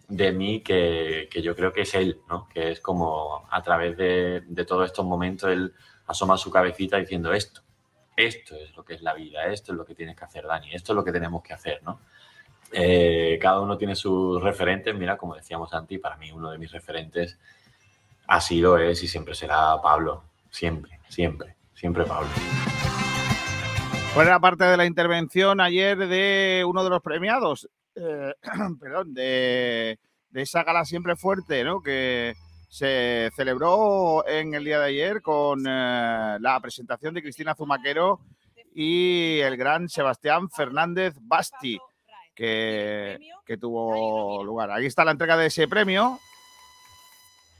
[0.08, 2.48] de mí que, que yo creo que es él, ¿no?
[2.50, 5.74] Que es como a través de, de todos estos momentos él
[6.08, 7.62] asoma su cabecita diciendo esto,
[8.16, 10.74] esto es lo que es la vida, esto es lo que tienes que hacer, Dani,
[10.74, 12.00] esto es lo que tenemos que hacer, ¿no?
[12.72, 14.94] Eh, cada uno tiene sus referentes.
[14.96, 17.40] Mira, como decíamos antes, para mí uno de mis referentes
[18.28, 20.24] ha sido, es y siempre será Pablo.
[20.50, 22.30] Siempre, siempre, siempre Pablo.
[24.14, 28.34] Fue la parte de la intervención ayer de uno de los premiados, eh,
[28.80, 30.00] perdón, de,
[30.34, 31.82] esa gala siempre fuerte, ¿no?
[31.82, 32.34] Que,
[32.70, 38.20] se celebró en el día de ayer con eh, la presentación de Cristina Zumaquero
[38.76, 41.80] y el gran Sebastián Fernández Basti,
[42.36, 44.70] que, que tuvo lugar.
[44.72, 46.20] Aquí está la entrega de ese premio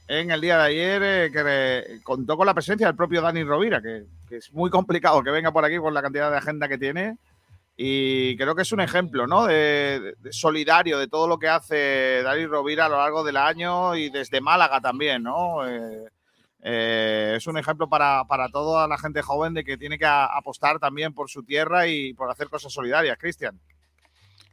[0.08, 3.80] en el día de ayer, eh, que contó con la presencia del propio Dani Rovira,
[3.80, 6.78] que, que es muy complicado que venga por aquí por la cantidad de agenda que
[6.78, 7.16] tiene.
[7.80, 9.46] Y creo que es un ejemplo, ¿no?
[9.46, 14.10] De, solidario de todo lo que hace Dani Rovira a lo largo del año y
[14.10, 15.64] desde Málaga también, ¿no?
[15.64, 16.08] Eh,
[16.60, 20.80] eh, es un ejemplo para, para toda la gente joven de que tiene que apostar
[20.80, 23.60] también por su tierra y por hacer cosas solidarias, Cristian.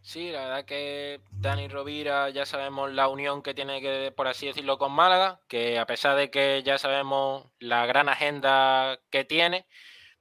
[0.03, 4.45] Sí, la verdad que Dani Rovira ya sabemos la unión que tiene que, por así
[4.45, 9.65] decirlo, con Málaga, que a pesar de que ya sabemos la gran agenda que tiene,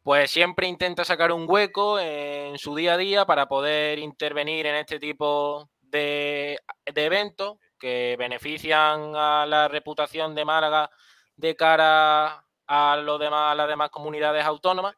[0.04, 4.76] pues siempre intenta sacar un hueco en su día a día para poder intervenir en
[4.76, 10.90] este tipo de, de eventos que benefician a la reputación de Málaga
[11.36, 14.94] de cara a, los demás, a las demás comunidades autónomas.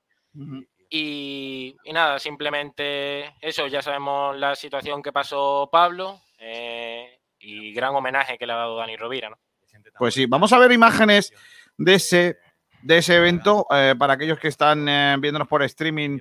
[0.91, 7.95] Y, y nada, simplemente eso, ya sabemos la situación que pasó Pablo eh, y gran
[7.95, 9.39] homenaje que le ha dado Dani Rovira, ¿no?
[9.99, 11.33] Pues sí, vamos a ver imágenes
[11.79, 12.39] de ese,
[12.87, 16.21] de ese evento eh, para aquellos que están eh, viéndonos por streaming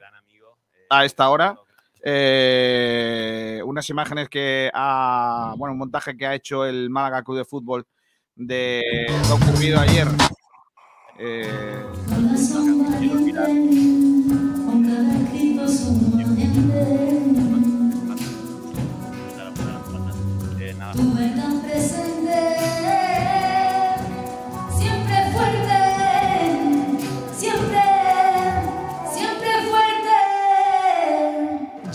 [0.90, 1.56] a esta hora.
[2.04, 7.46] Eh, unas imágenes que ha, bueno, un montaje que ha hecho el Málaga Club de
[7.46, 7.86] Fútbol
[8.36, 10.08] de lo ocurrido ayer.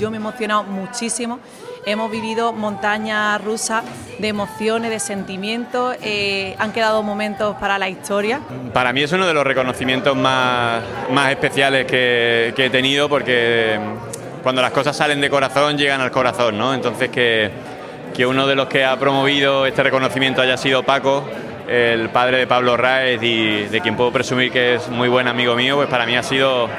[0.01, 1.41] Yo me he emocionado muchísimo.
[1.85, 3.85] Hemos vivido montañas rusas
[4.19, 5.95] de emociones, de sentimientos.
[6.03, 8.41] eh, han quedado momentos para la historia.
[8.73, 14.43] Para mí es uno de los reconocimientos más, más especiales que, he tenido porque mm,
[14.43, 16.73] cuando las cosas salen de corazón llegan al corazón, ¿no?
[16.73, 17.51] Entonces que,
[18.15, 21.29] que uno de los que ha promovido este reconocimiento haya sido Paco,
[21.69, 25.55] el padre de Pablo Raez y de quien puedo presumir que es muy buen amigo
[25.57, 26.71] mío, pues para mí ha sido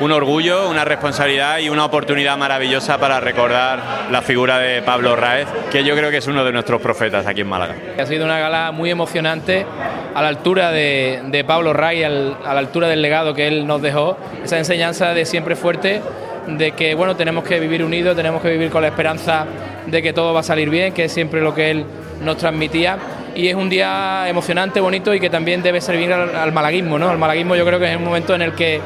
[0.00, 5.46] un orgullo, una responsabilidad y una oportunidad maravillosa para recordar la figura de Pablo Raez,
[5.70, 7.74] que yo creo que es uno de nuestros profetas aquí en Málaga.
[7.98, 9.66] Ha sido una gala muy emocionante,
[10.14, 14.16] a la altura de, Pablo al- a la altura del legado que él nos dejó,
[14.42, 16.00] esa enseñanza de siempre fuerte,
[16.46, 19.44] de que bueno, tenemos que vivir unidos, tenemos que vivir con la esperanza
[19.86, 21.84] de que todo va a salir bien, que es siempre lo que él
[22.22, 22.96] nos transmitía.
[23.34, 26.98] Y es un día emocionante, bonito y que también debe servir al, al malaguismo.
[26.98, 27.08] ¿no?
[27.10, 28.80] Al malaguismo yo creo que es un momento en el que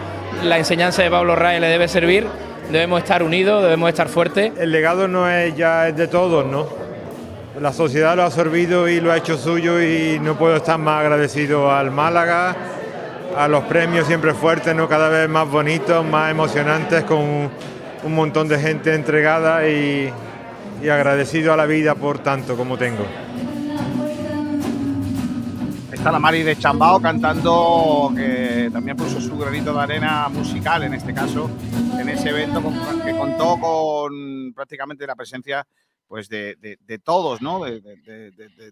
[0.44, 2.26] la enseñanza de Pablo Ray le debe servir,
[2.70, 4.52] debemos estar unidos, debemos estar fuertes.
[4.58, 6.66] El legado no es ya es de todos, ¿no?
[7.60, 11.00] La sociedad lo ha absorbido y lo ha hecho suyo y no puedo estar más
[11.00, 12.56] agradecido al Málaga,
[13.36, 14.88] a los premios siempre fuertes, ¿no?
[14.88, 17.50] Cada vez más bonitos, más emocionantes, con un,
[18.06, 20.12] montón de gente entregada y
[20.90, 23.04] agradecido a la vida por tanto como tengo.
[26.04, 30.92] Está la Mari de Chambao cantando, que también puso su granito de arena musical en
[30.92, 31.48] este caso,
[31.98, 32.62] en ese evento
[33.02, 35.66] que contó con prácticamente la presencia
[36.06, 37.64] pues de, todos, ¿no?
[37.64, 37.80] De,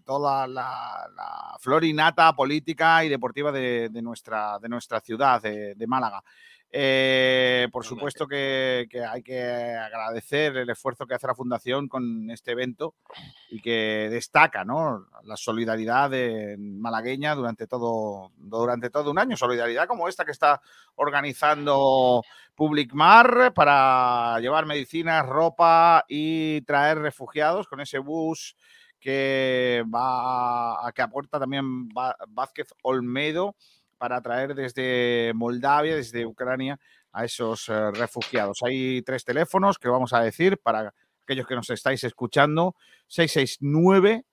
[0.05, 6.23] toda la, la flor innata política y deportiva de, nuestra, de nuestra ciudad, de Málaga.
[6.75, 12.31] Eh, por supuesto que, que hay que agradecer el esfuerzo que hace la Fundación con
[12.31, 12.95] este evento
[13.51, 15.05] y que destaca ¿no?
[15.23, 19.37] la solidaridad de- malagueña durante todo, durante todo un año.
[19.37, 20.61] Solidaridad como esta que está
[20.95, 22.23] organizando
[22.55, 28.55] Public Mar para llevar medicinas, ropa y traer refugiados con ese bus
[28.99, 31.87] que va a que aporta también
[32.29, 33.55] Vázquez Olmedo
[34.03, 36.77] para traer desde Moldavia, desde Ucrania,
[37.13, 38.57] a esos eh, refugiados.
[38.61, 40.93] Hay tres teléfonos que vamos a decir para
[41.23, 42.75] aquellos que nos estáis escuchando.
[43.07, 44.25] 669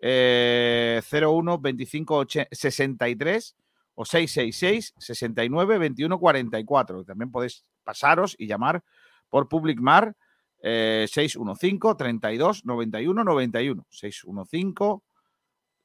[0.00, 3.56] eh, 01 25 oche- 63
[3.96, 7.04] o 666 69 21 44.
[7.04, 8.84] También podéis pasaros y llamar
[9.28, 10.14] por Public Mar
[10.62, 13.86] eh, 615 32 91 91.
[13.90, 15.02] 615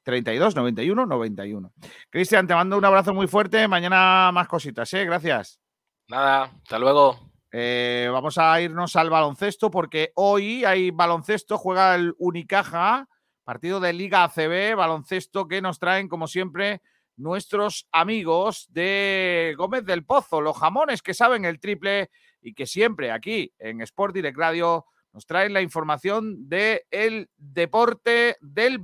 [0.03, 1.73] 32 91 91.
[2.09, 3.67] Cristian, te mando un abrazo muy fuerte.
[3.67, 5.05] Mañana más cositas, ¿eh?
[5.05, 5.59] Gracias.
[6.07, 7.31] Nada, hasta luego.
[7.51, 13.09] Eh, vamos a irnos al baloncesto porque hoy hay baloncesto, juega el Unicaja,
[13.43, 16.81] partido de Liga ACB, baloncesto que nos traen, como siempre,
[17.17, 22.09] nuestros amigos de Gómez del Pozo, los jamones que saben el triple
[22.41, 28.79] y que siempre aquí en Sport Direct Radio nos traen la información del deporte del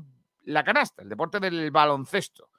[0.48, 2.50] la canasta, el deporte del baloncesto.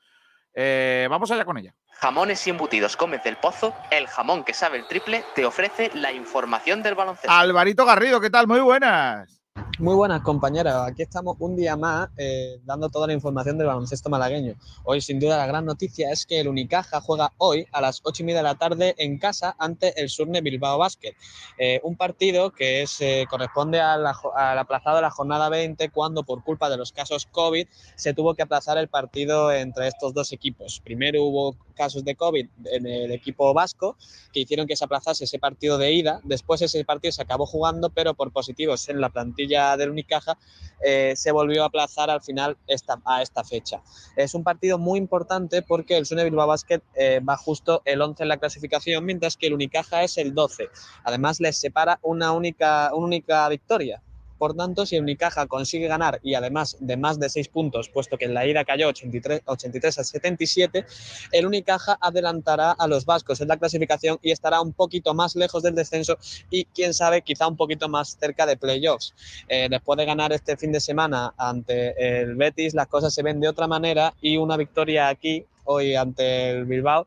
[0.55, 1.75] Eh, vamos allá con ella.
[1.93, 6.13] Jamones y embutidos Gómez del Pozo, el jamón que sabe el triple, te ofrece la
[6.13, 7.31] información del baloncesto.
[7.31, 8.47] Alvarito Garrido, ¿qué tal?
[8.47, 9.38] Muy buenas.
[9.81, 14.11] Muy buenas compañeros, aquí estamos un día más eh, dando toda la información del baloncesto
[14.11, 14.57] malagueño.
[14.83, 18.25] Hoy sin duda la gran noticia es que el Unicaja juega hoy a las 8
[18.25, 21.15] y media de la tarde en casa ante el Surne Bilbao Basket.
[21.59, 26.43] Eh, un partido que es, eh, corresponde al aplazado de la jornada 20 cuando por
[26.43, 30.81] culpa de los casos COVID se tuvo que aplazar el partido entre estos dos equipos.
[30.83, 33.97] Primero hubo casos de COVID en el equipo vasco
[34.33, 36.21] que hicieron que se aplazase ese partido de ida.
[36.25, 40.39] Después ese partido se acabó jugando, pero por positivos en la plantilla del Unicaja
[40.81, 43.83] eh, se volvió a aplazar al final esta, a esta fecha.
[44.17, 48.23] Es un partido muy importante porque el Sune Bilbao Basket eh, va justo el 11
[48.23, 50.69] en la clasificación, mientras que el Unicaja es el 12.
[51.05, 54.03] Además, les separa una única, una única victoria.
[54.39, 58.27] Por tanto, si Unicaja consigue ganar y además de más de 6 puntos, puesto que
[58.27, 60.87] en la ida cayó 83, 83 a 77,
[61.33, 65.63] el Unicaja adelantará a los vascos en la clasificación y estará un poquito más lejos
[65.63, 66.17] del descenso
[66.51, 69.15] y quién sabe, quizá un poquito más cerca de playoffs.
[69.49, 73.41] Eh, después de ganar este fin de semana ante el Betis, las cosas se ven
[73.41, 77.07] de otra manera y una victoria aquí, hoy ante el Bilbao,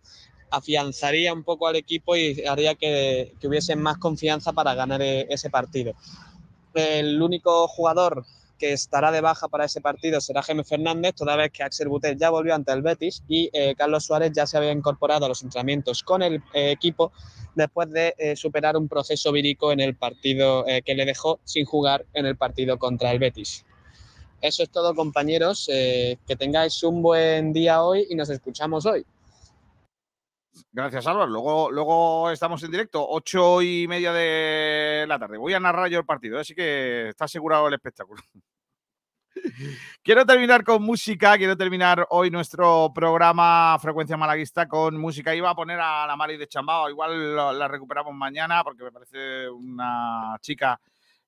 [0.52, 5.26] afianzaría un poco al equipo y haría que, que hubiese más confianza para ganar eh,
[5.30, 5.94] ese partido.
[6.74, 8.26] El único jugador
[8.62, 12.16] que estará de baja para ese partido será Jaime Fernández, toda vez que Axel Butel
[12.16, 15.42] ya volvió ante el Betis y eh, Carlos Suárez ya se había incorporado a los
[15.42, 17.12] entrenamientos con el eh, equipo
[17.56, 22.06] después de eh, superar un proceso vírico en el partido que le dejó sin jugar
[22.14, 23.66] en el partido contra el Betis.
[24.42, 25.66] Eso es todo, compañeros.
[25.68, 29.06] que tengáis un buen día hoy y nos escuchamos hoy.
[30.72, 31.30] Gracias, Álvaro.
[31.30, 35.38] Luego, luego estamos en directo, ocho y media de la tarde.
[35.38, 38.22] Voy a narrar yo el partido, así que está asegurado el espectáculo.
[40.04, 45.34] Quiero terminar con música, quiero terminar hoy nuestro programa Frecuencia Malaguista con música.
[45.34, 49.50] Iba a poner a la Mari de Chambao, igual la recuperamos mañana porque me parece
[49.50, 50.80] una chica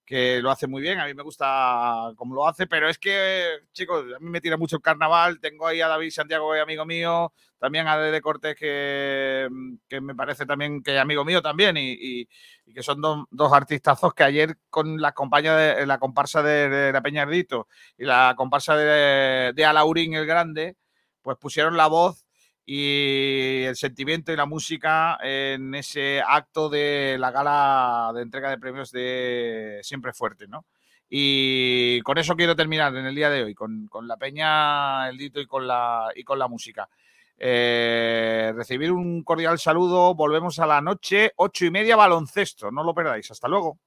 [0.05, 3.45] que lo hace muy bien, a mí me gusta cómo lo hace, pero es que,
[3.71, 6.63] chicos, a mí me tira mucho el carnaval, tengo ahí a David Santiago, que es
[6.63, 9.47] amigo mío, también a Dede Cortés, que,
[9.87, 12.27] que me parece también que es amigo mío también, y, y-
[12.73, 16.91] que son dos- dos artistazos que ayer con la, compañía de, la comparsa de, de
[16.93, 17.67] la Peñardito
[17.97, 20.75] y la comparsa de, de Alaurín el Grande,
[21.21, 22.25] pues pusieron la voz
[22.65, 28.57] y el sentimiento y la música en ese acto de la gala de entrega de
[28.57, 30.65] premios de Siempre Fuerte, ¿no?
[31.09, 35.17] Y con eso quiero terminar en el día de hoy, con, con la peña, el
[35.17, 36.89] dito y con la, y con la música.
[37.37, 42.93] Eh, recibir un cordial saludo, volvemos a la noche, ocho y media baloncesto, no lo
[42.93, 43.79] perdáis, hasta luego.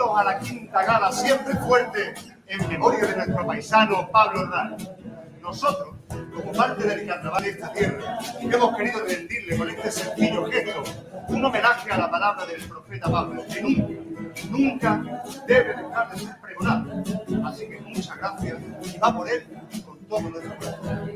[0.00, 2.14] A la quinta gala siempre fuerte
[2.46, 4.88] en memoria de nuestro paisano Pablo Ray.
[5.42, 5.94] Nosotros,
[6.34, 10.82] como parte del carnaval de esta tierra, hemos querido rendirle con este sencillo gesto
[11.28, 13.92] un homenaje a la palabra del profeta Pablo, que nunca,
[14.50, 17.02] nunca debe dejar de ser pregonada.
[17.44, 19.46] Así que muchas gracias y va por él
[19.84, 21.10] con todo nuestro corazón.